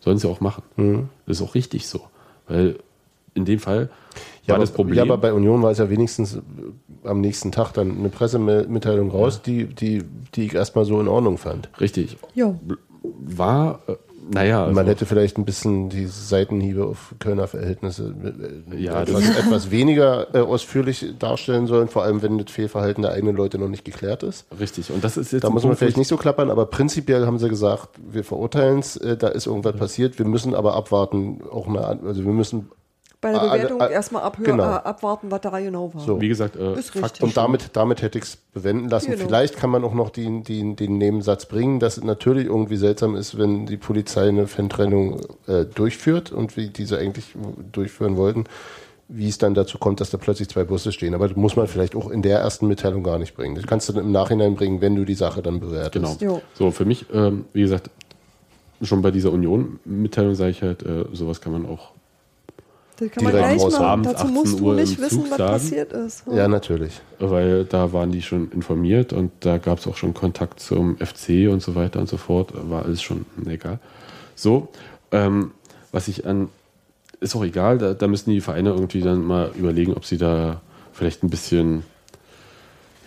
[0.00, 0.62] Sollen sie auch machen.
[0.76, 1.08] Mhm.
[1.26, 2.02] Das ist auch richtig so.
[2.46, 2.78] Weil
[3.34, 3.90] in dem Fall
[4.48, 4.96] ja, war aber, das Problem.
[4.96, 6.40] ja, aber bei Union war es ja wenigstens äh,
[7.04, 10.02] am nächsten Tag dann eine Pressemitteilung raus, die, die,
[10.34, 11.68] die ich erstmal so in Ordnung fand.
[11.80, 12.16] richtig.
[12.34, 12.54] Ja.
[13.02, 13.92] War, äh,
[14.30, 18.14] naja, also, Man hätte vielleicht ein bisschen die Seitenhiebe auf Kölner Verhältnisse
[18.70, 23.12] äh, Ja, etwas, etwas weniger äh, ausführlich darstellen sollen, vor allem wenn das Fehlverhalten der
[23.12, 24.44] eigenen Leute noch nicht geklärt ist.
[24.60, 24.90] richtig.
[24.92, 27.38] Und das ist jetzt Da muss man vielleicht ich- nicht so klappern, aber prinzipiell haben
[27.38, 31.66] sie gesagt, wir verurteilen es, äh, da ist irgendwas passiert, wir müssen aber abwarten, auch
[31.68, 32.68] eine, An- also wir müssen
[33.20, 34.62] Bei der Ah, Bewertung alle- erstmal abhören, genau.
[34.62, 36.00] äh, abwarten, was da genau war.
[36.02, 36.20] So.
[36.20, 39.10] Wie gesagt, äh, Fakt und damit, damit hätte ich es bewenden lassen.
[39.10, 39.24] Genau.
[39.24, 43.16] Vielleicht kann man auch noch den, den, den Nebensatz bringen, dass es natürlich irgendwie seltsam
[43.16, 47.34] ist, wenn die Polizei eine Fantrennung äh, durchführt und wie diese eigentlich
[47.72, 48.44] durchführen wollten,
[49.08, 51.14] wie es dann dazu kommt, dass da plötzlich zwei Busse stehen.
[51.14, 53.56] Aber das muss man vielleicht auch in der ersten Mitteilung gar nicht bringen.
[53.56, 56.20] Das kannst du dann im Nachhinein bringen, wenn du die Sache dann bewertest.
[56.20, 56.34] Genau.
[56.34, 56.42] Jo.
[56.54, 57.90] So, für mich, ähm, wie gesagt,
[58.82, 61.90] schon bei dieser Union-Mitteilung sage ich halt, äh, sowas kann man auch.
[62.98, 63.74] Das kann man gleich machen.
[63.76, 65.52] Abends Dazu 18 musst du Uhr nicht wissen, Zug was sagen.
[65.52, 66.24] passiert ist.
[66.30, 67.00] Ja, natürlich.
[67.18, 71.48] weil da waren die schon informiert und da gab es auch schon Kontakt zum FC
[71.50, 72.52] und so weiter und so fort.
[72.68, 73.78] War alles schon egal.
[74.34, 74.68] So,
[75.12, 75.52] ähm,
[75.92, 76.48] was ich an,
[77.20, 80.60] ist auch egal, da, da müssen die Vereine irgendwie dann mal überlegen, ob sie da
[80.92, 81.84] vielleicht ein bisschen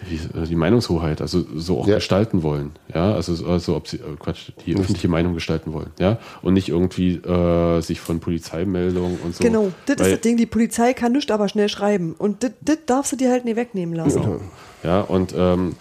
[0.10, 1.96] die Meinungshoheit, also so auch Ja.
[1.96, 2.72] gestalten wollen.
[2.94, 5.92] Ja, also, also ob sie, äh, Quatsch, die öffentliche Meinung gestalten wollen.
[6.00, 9.44] Ja, und nicht irgendwie äh, sich von Polizeimeldungen und so.
[9.44, 10.38] Genau, das ist das Ding.
[10.38, 12.16] Die Polizei kann nicht aber schnell schreiben.
[12.18, 12.52] Und das,
[12.86, 14.22] darfst du dir halt nicht wegnehmen lassen.
[14.22, 14.42] Genau.
[14.84, 15.76] Ja, und ähm,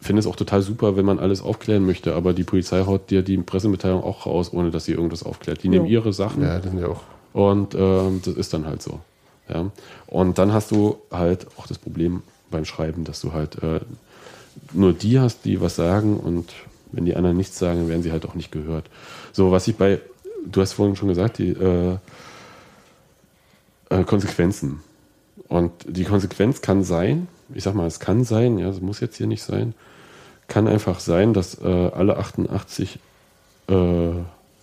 [0.00, 3.22] finde es auch total super, wenn man alles aufklären möchte, aber die Polizei haut dir
[3.22, 5.62] die Pressemitteilung auch raus, ohne dass sie irgendwas aufklärt.
[5.62, 5.92] Die nehmen Ja.
[5.92, 7.02] ihre Sachen Ja, das sind ja auch.
[7.32, 9.00] und ähm, das ist dann halt so.
[9.48, 9.70] Ja.
[10.06, 13.80] Und dann hast du halt auch das Problem beim Schreiben, dass du halt äh,
[14.72, 16.52] nur die hast, die was sagen und
[16.92, 18.90] wenn die anderen nichts sagen, werden sie halt auch nicht gehört.
[19.32, 20.00] So, was ich bei,
[20.44, 21.96] du hast vorhin schon gesagt, die äh,
[23.90, 24.80] äh, Konsequenzen.
[25.48, 29.16] Und die Konsequenz kann sein, ich sag mal, es kann sein, ja, es muss jetzt
[29.16, 29.74] hier nicht sein,
[30.48, 32.98] kann einfach sein, dass äh, alle 88
[33.68, 34.10] äh,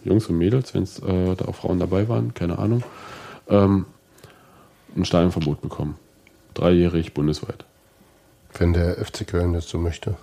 [0.04, 2.84] Jungs und Mädels, wenn es äh, da auch Frauen dabei waren, keine Ahnung,
[3.50, 3.86] ähm,
[4.96, 5.96] ein Stadionverbot bekommen.
[6.54, 7.66] Dreijährig bundesweit.
[8.58, 10.16] Wenn der FC Köln das so möchte.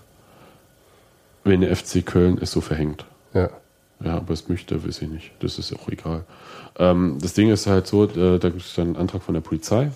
[1.45, 3.05] Wenn der FC Köln es so verhängt.
[3.33, 3.51] Ja.
[4.05, 5.31] Ja, aber es möchte, weiß ich nicht.
[5.41, 6.25] Das ist auch egal.
[6.79, 9.41] Ähm, das Ding ist halt so, äh, da gibt es dann einen Antrag von der
[9.41, 9.91] Polizei.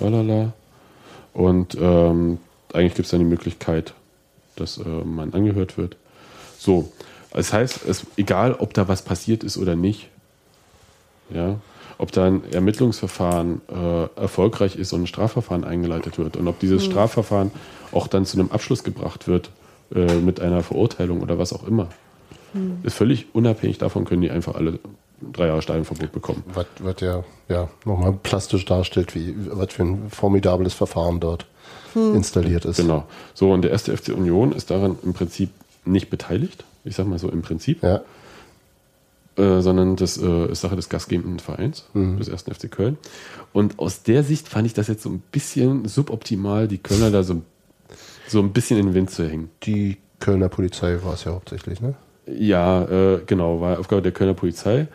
[0.00, 0.52] Lalala.
[1.32, 2.38] Und ähm,
[2.72, 3.94] eigentlich gibt es dann die Möglichkeit,
[4.56, 5.96] dass äh, man angehört wird.
[6.58, 6.92] So.
[7.30, 10.08] Das heißt, es, egal ob da was passiert ist oder nicht,
[11.30, 11.58] ja,
[11.98, 16.84] ob da ein Ermittlungsverfahren äh, erfolgreich ist und ein Strafverfahren eingeleitet wird und ob dieses
[16.84, 17.50] Strafverfahren
[17.92, 19.50] auch dann zu einem Abschluss gebracht wird
[19.94, 21.88] äh, mit einer Verurteilung oder was auch immer.
[22.84, 24.78] Ist völlig unabhängig davon, können die einfach alle
[25.32, 26.42] drei Jahre Stadionverbot bekommen.
[26.54, 31.46] Was, was ja, ja nochmal plastisch darstellt, wie was für ein formidables Verfahren dort
[31.94, 32.76] installiert ist.
[32.76, 33.04] Genau.
[33.34, 35.50] So, und der erste FC Union ist daran im Prinzip
[35.84, 36.64] nicht beteiligt.
[36.84, 37.82] Ich sag mal so im Prinzip.
[37.82, 38.02] Ja.
[39.36, 42.98] Äh, sondern das äh, ist Sache des gastgebenden Vereins, des ersten FC Köln.
[43.52, 47.22] Und aus der Sicht fand ich das jetzt so ein bisschen suboptimal, die Kölner da
[47.22, 47.42] so,
[48.28, 49.50] so ein bisschen in den Wind zu hängen.
[49.64, 51.94] Die Kölner Polizei war es ja hauptsächlich, ne?
[52.26, 54.88] Ja, äh, genau, war Aufgabe der Kölner Polizei.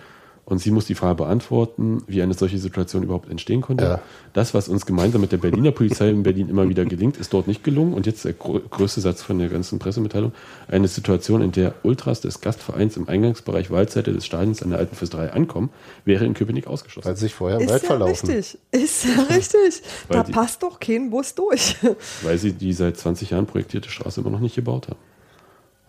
[0.43, 3.83] Und sie muss die Frage beantworten, wie eine solche Situation überhaupt entstehen konnte.
[3.85, 4.01] Ja.
[4.33, 7.47] Das, was uns gemeinsam mit der Berliner Polizei in Berlin immer wieder gelingt, ist dort
[7.47, 7.93] nicht gelungen.
[7.93, 10.33] Und jetzt der grö größte Satz von der ganzen Pressemitteilung.
[10.67, 14.95] Eine Situation, in der Ultras des Gastvereins im Eingangsbereich Waldseite des Stadions an der Alten
[14.95, 15.69] Fürsterei ankommen,
[16.05, 17.07] wäre in Köpenick ausgeschlossen.
[17.07, 18.29] Weil sie sich vorher im Ist Wald ja verlaufen.
[18.29, 18.57] richtig.
[18.71, 19.81] Ist ja richtig.
[20.09, 21.77] Da die- passt doch kein Bus durch.
[22.23, 24.99] Weil sie die seit 20 Jahren projektierte Straße immer noch nicht gebaut haben.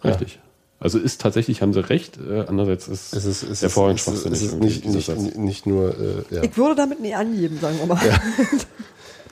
[0.04, 0.38] Richtig.
[0.82, 3.96] Also ist tatsächlich, haben sie recht, äh, andererseits ist Es ist, es der ist, Vorhin
[3.96, 4.42] es ist, es schwachsinnig.
[4.42, 5.90] ist irgendwie, nicht, nicht, nicht nur,
[6.30, 6.42] äh, ja.
[6.42, 8.00] Ich würde damit nie angeben, sagen wir mal.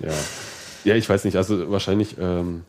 [0.03, 0.13] Ja.
[0.85, 2.17] ja, ich weiß nicht, also wahrscheinlich.
[2.19, 2.63] Ähm,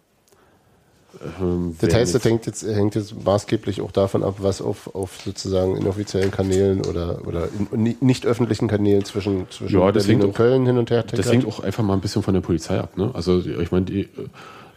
[1.40, 5.20] ähm, Das heißt, das hängt jetzt, hängt jetzt maßgeblich auch davon ab, was auf, auf
[5.24, 10.24] sozusagen inoffiziellen Kanälen oder, oder in, ni- nicht öffentlichen Kanälen zwischen, zwischen Ja, das Berlin
[10.24, 12.41] und auch- Köln hin und her Das hängt auch einfach mal ein bisschen von der
[12.41, 12.98] Polizei ab.
[12.98, 13.12] Ne?
[13.14, 14.10] Also ich meine, die,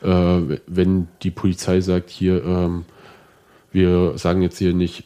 [0.03, 2.85] äh, wenn die Polizei sagt, hier, ähm,
[3.75, 5.05] wir sagen jetzt hier nicht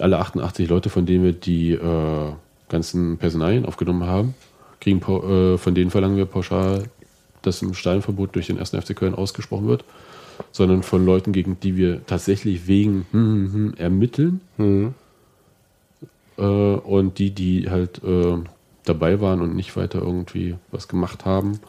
[0.00, 2.32] alle 88 Leute, von denen wir die äh,
[2.68, 4.34] ganzen Personalien aufgenommen haben,
[4.80, 6.84] kriegen, äh, von denen verlangen wir pauschal,
[7.42, 8.70] dass ein Stadionverbot durch den 1.
[8.70, 9.84] FC Köln ausgesprochen wird,
[10.52, 14.40] sondern von Leuten, gegen die wir tatsächlich wegen hm, hm, hm, ermitteln.
[16.38, 18.38] Äh, und die, die halt äh,
[18.84, 21.60] dabei waren und nicht weiter irgendwie was gemacht haben,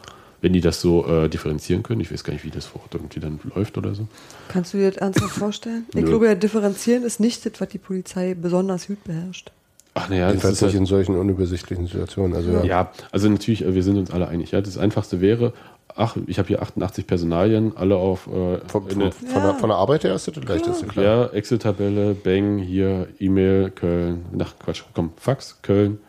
[0.44, 2.02] wenn die das so äh, differenzieren können.
[2.02, 4.06] Ich weiß gar nicht, wie das vor Ort irgendwie dann läuft oder so.
[4.48, 5.86] Kannst du dir das ernsthaft vorstellen?
[5.94, 6.10] Ich Nö.
[6.10, 9.52] glaube, ja, differenzieren ist nicht das, was die Polizei besonders gut beherrscht.
[9.94, 12.36] Ach naja, das ist nicht halt, in solchen unübersichtlichen Situationen.
[12.36, 12.62] Also, ja.
[12.62, 14.50] ja, also natürlich, äh, wir sind uns alle einig.
[14.50, 15.54] Ja, das Einfachste wäre,
[15.96, 19.78] ach, ich habe hier 88 Personalien, alle auf äh, Von, von, von, der, von der
[19.78, 21.04] Arbeit her ist das das leichteste, klar.
[21.04, 26.00] Ja, Excel-Tabelle, Bang, hier, E-Mail, Köln, nach Quatsch, komm, Fax, Köln,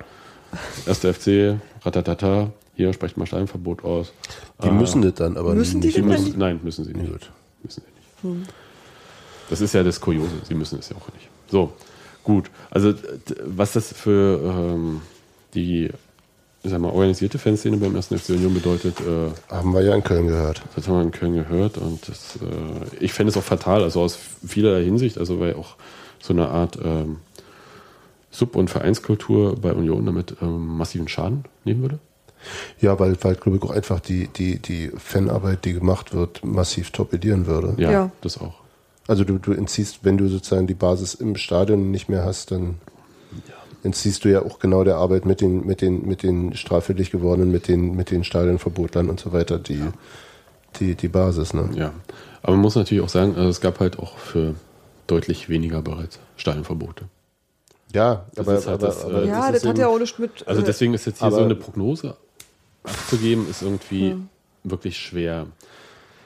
[0.88, 1.00] 1.
[1.00, 1.56] FC,
[1.86, 4.12] ratatata, hier sprecht mal Steinverbot aus.
[4.64, 6.38] Die Ah, müssen das dann, aber Müssen die Die denn müssen, nicht?
[6.38, 7.12] nein, müssen sie nicht.
[7.12, 7.32] Gut.
[7.64, 7.82] Müssen
[8.22, 8.50] sie nicht.
[9.50, 11.30] Das ist ja das Kuriose, sie müssen es ja auch nicht.
[11.50, 11.72] So,
[12.24, 12.50] gut.
[12.72, 12.94] Also,
[13.46, 15.02] was das für ähm,
[15.54, 15.90] die
[16.64, 18.08] ich sag mal, organisierte Fanszene beim 1.
[18.08, 20.64] FC Union bedeutet, äh, Haben wir ja in Köln gehört.
[20.76, 24.02] das haben wir in Köln gehört und das, äh, ich fände es auch fatal, also
[24.02, 25.76] aus vielerlei Hinsicht, also weil auch
[26.20, 27.18] so eine Art ähm,
[28.32, 32.00] Sub- und Vereinskultur bei Union damit ähm, massiven Schaden nehmen würde.
[32.80, 36.92] Ja, weil, weil glaube ich, auch einfach die, die, die Fanarbeit, die gemacht wird, massiv
[36.92, 37.74] torpedieren würde.
[37.78, 38.12] Ja, Ja.
[38.22, 38.56] das auch.
[39.08, 42.76] Also du, du entziehst, wenn du sozusagen die Basis im Stadion nicht mehr hast, dann
[43.84, 47.52] entziehst du ja auch genau der Arbeit mit den, mit den, mit den straffällig gewordenen,
[47.52, 49.84] mit den, mit den Stadionverbotlern und so weiter, die,
[50.80, 51.70] die, die Basis, ne?
[51.76, 51.94] Ja,
[52.42, 54.56] aber man muss natürlich auch sagen, also es gab halt auch für
[55.06, 57.06] deutlich weniger bereits Stadionverbote.
[57.94, 60.00] Ja, Das aber, halt aber, das, äh, aber ja, ist das hat eben- ja auch
[60.00, 60.48] nichts mit.
[60.48, 62.18] Also äh, deswegen ist jetzt hier aber- so eine Prognose
[62.88, 64.16] abzugeben, ist irgendwie
[64.64, 65.48] wirklich schwer.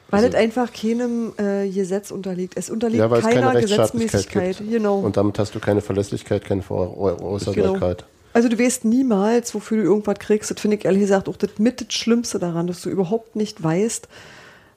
[0.09, 2.53] Weil also- es einfach keinem äh, Gesetz unterliegt.
[2.57, 4.57] Es unterliegt Ja, weil es keine keiner Rechtsstaatlichkeit Gesetzmäßigkeit.
[4.57, 4.71] gibt.
[4.71, 4.99] Genau.
[4.99, 8.05] Und damit hast du keine Verlässlichkeit, keine Voraussagbarkeit.
[8.33, 10.51] Also du weißt niemals, wofür du irgendwas kriegst.
[10.51, 13.61] Das finde ich ehrlich gesagt auch das mit das Schlimmste daran, dass du überhaupt nicht
[13.61, 14.07] weißt,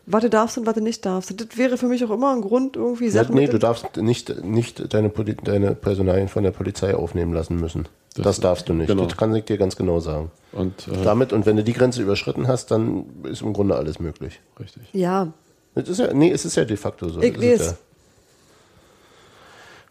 [0.06, 1.32] was du darfst und was du nicht darfst.
[1.40, 4.44] Das wäre für mich auch immer ein Grund, irgendwie Sachen nee, mit du darfst nicht,
[4.44, 7.86] nicht deine, Poli deine Personalien von der Polizei aufnehmen lassen müssen.
[8.16, 8.88] Das, Das- darfst du nicht.
[8.88, 9.04] genau.
[9.06, 10.30] Das kann ich dir ganz genau sagen.
[10.52, 14.00] Und äh, Damit, und wenn du die Grenze überschritten hast, dann ist im Grunde alles
[14.00, 14.40] möglich.
[14.60, 14.82] richtig.
[14.92, 15.32] Ja,
[15.74, 17.22] Es ist ja, nee, es ist ja de facto so.
[17.22, 17.74] Ich Das weiß.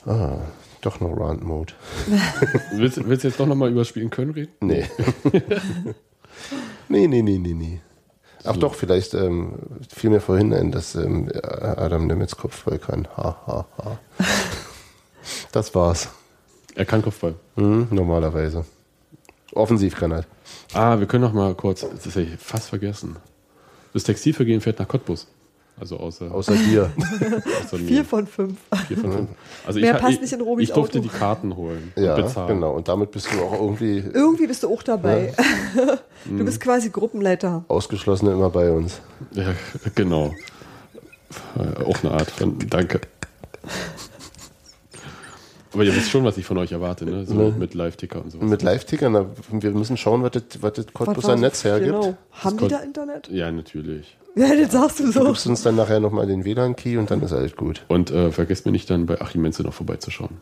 [0.06, 0.14] Ja.
[0.14, 0.38] Ah,
[0.82, 1.74] doch noch Round Mode.
[2.74, 4.52] Willst, willst du jetzt doch nochmal über das Spiel in Köln reden?
[4.62, 4.86] Nee.
[6.90, 7.80] nee, nee, nee, nee, nee.
[8.44, 9.54] Ach doch, vielleicht ähm,
[9.94, 13.08] fiel mir vorhin ein, dass ähm, Adam Nemitz Kopfball kann.
[13.18, 14.00] Ha, ha, ha.
[15.52, 16.10] Das war's.
[16.76, 17.36] Er kann Kopfball.
[17.56, 18.66] Mhm, normalerweise.
[19.54, 20.26] Offensiv kann er.
[20.74, 23.18] Ah, wir können noch mal kurz, das hätte ich fast vergessen.
[23.94, 25.28] Das Textilvergehen fährt nach Cottbus.
[25.82, 26.92] Also außer, Außer dir.
[27.64, 27.88] außer mir.
[27.88, 28.60] vier von fünf.
[28.88, 29.30] Vier von fünf.
[29.66, 31.08] Also Mehr ich, passt ich, nicht in Robis Ich durfte Auto.
[31.10, 32.48] die Karten holen ja, und bezahlen.
[32.56, 32.76] genau.
[32.76, 35.34] Und damit bist du auch irgendwie Irgendwie bist du auch dabei.
[36.26, 37.66] du bist quasi Gruppenleiter.
[37.68, 39.02] Ausgeschlossene immer bei uns.
[39.32, 39.56] Ja,
[39.96, 40.36] genau.
[41.58, 43.02] Äh, Auch eine Art von Danke.
[45.74, 47.26] Aber ihr wisst schon, was ich von euch erwarte, ne?
[47.26, 47.56] So Ne.
[47.58, 48.38] mit Live-Ticker und so.
[48.40, 51.94] Mit Live-Tickern, wir müssen schauen, was das, was das Cottbuser Netz hergibt.
[51.94, 52.18] Genau.
[52.32, 53.30] Haben die Gott- da Internet?
[53.30, 54.18] Ja, natürlich.
[54.36, 55.24] Ja, das sagst du Du so.
[55.26, 57.84] gibst uns dann nachher nochmal den WLAN-Key und dann ist alles gut.
[57.90, 60.38] Und äh, vergesst mir nicht dann bei Achim Menze noch vorbeizuschauen.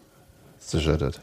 [0.59, 1.19] Sicher das.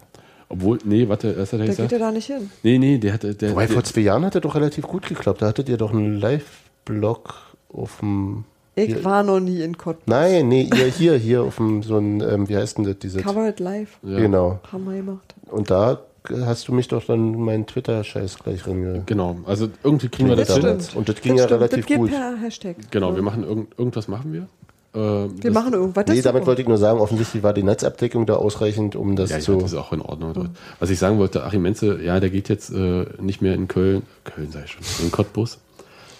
[0.48, 1.92] Obwohl, nee, warte, was hat er Da geht gesagt?
[1.92, 2.50] er da nicht hin.
[2.62, 3.34] Nee, nee, der hatte.
[3.34, 5.42] Der, Wobei, der, vor zwei Jahren hat er doch relativ gut geklappt.
[5.42, 7.34] Da hattet ihr doch einen Live-Blog
[7.72, 8.44] auf dem.
[8.74, 10.04] Ich Hier- war noch nie in Cottbus.
[10.06, 13.22] Nein, nee, ihr hier, hier auf dem, so ein, ähm, wie heißt denn das, diese.
[13.22, 13.98] Cover it live.
[14.02, 14.58] ja, Genau.
[14.70, 15.34] Haben wir gemacht.
[15.50, 16.00] Und da
[16.44, 19.02] hast du mich doch dann meinen Twitter-Scheiß gleich reinge.
[19.06, 20.56] Genau, also irgendwie kriegen wir das Das
[20.90, 20.98] hin.
[20.98, 21.60] Und das ging das ja stimmt.
[21.60, 22.10] relativ das geht gut.
[22.10, 22.76] per Hashtag.
[22.90, 23.16] Genau, Ja.
[23.16, 24.46] wir machen irgend, irgendwas machen wir.
[24.94, 26.06] Äh, Wir machen irgendwas.
[26.08, 29.36] Nee, damit wollte ich nur sagen, offensichtlich war die Netzabdeckung da ausreichend, um das Ja,
[29.36, 29.56] ja, zu.
[29.56, 30.32] das ist auch in Ordnung.
[30.32, 30.50] dort.
[30.78, 34.02] Was ich sagen wollte, Achim Menze, ja, der geht jetzt äh, nicht mehr in Köln,
[34.24, 35.58] Köln sei schon, in Cottbus,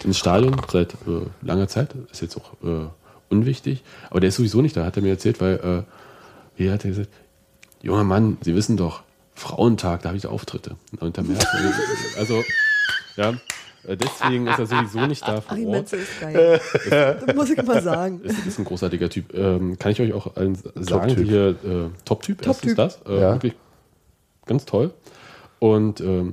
[0.05, 1.95] ins Stadion seit äh, langer Zeit.
[2.13, 2.87] Ist jetzt auch äh,
[3.31, 3.83] unwichtig.
[4.11, 5.83] Aber der ist sowieso nicht da, hat er mir erzählt, weil, äh,
[6.61, 7.09] wie hat er gesagt,
[7.83, 9.03] junger Mann, Sie wissen doch,
[9.37, 10.77] Frauentag, da habe ich Auftritte.
[10.99, 11.47] Unter März.
[12.19, 12.43] also,
[13.17, 13.35] ja,
[13.87, 15.93] Äh, Deswegen ist er sowieso nicht da vor Achim Ort.
[15.93, 16.61] Ist geil.
[16.91, 18.21] das muss ich mal sagen.
[18.25, 19.33] Ist, ist ein großartiger Typ.
[19.35, 21.17] Ähm, kann ich euch auch allen sagen, Top-Typ.
[21.19, 23.05] die hier äh, Top-Typ, erstens Top-Typ.
[23.05, 23.13] das.
[23.17, 23.33] Äh, Ja.
[23.35, 23.55] Wirklich
[24.47, 24.93] ganz toll.
[25.61, 26.33] Und ähm,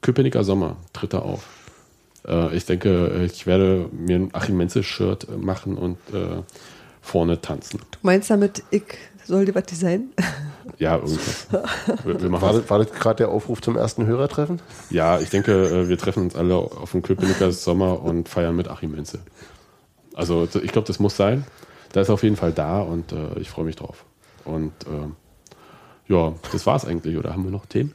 [0.00, 1.44] Köpenicker Sommer tritt da auf.
[2.26, 6.42] Äh, ich denke, ich werde mir ein Achim Menzel-Shirt äh, machen und äh,
[7.00, 7.80] vorne tanzen.
[7.90, 8.84] Du meinst damit, ich
[9.24, 10.12] soll dir was designen?
[10.78, 11.46] Ja, irgendwas.
[12.04, 12.62] Wir, wir War das.
[12.62, 14.60] das, war das gerade der Aufruf zum ersten Hörertreffen?
[14.90, 18.68] Ja, ich denke, äh, wir treffen uns alle auf dem Köpenicker Sommer und feiern mit
[18.68, 19.20] Achim Menzel.
[20.14, 21.44] Also ich glaube, das muss sein.
[21.92, 24.04] Da ist auf jeden Fall da und äh, ich freue mich drauf.
[24.44, 25.16] Und ähm,
[26.08, 27.16] ja, das war's eigentlich.
[27.16, 27.94] Oder haben wir noch Themen?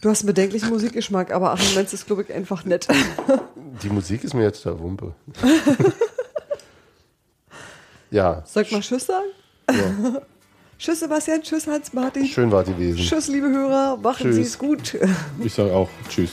[0.00, 2.86] Du hast einen bedenklichen Musikgeschmack, aber Achim Menzel ist, glaube ich, einfach nett.
[3.82, 5.14] Die Musik ist mir jetzt der Wumpe.
[8.10, 10.18] ja, Sag mal Tschüss sagen.
[10.78, 12.24] Tschüss Sebastian, tschüss Hans-Martin.
[12.26, 12.98] schön war die gewesen.
[12.98, 14.32] Tschüss liebe Hörer, machen.
[14.32, 14.96] Sie es gut.
[15.42, 16.30] Ich sage auch Tschüss.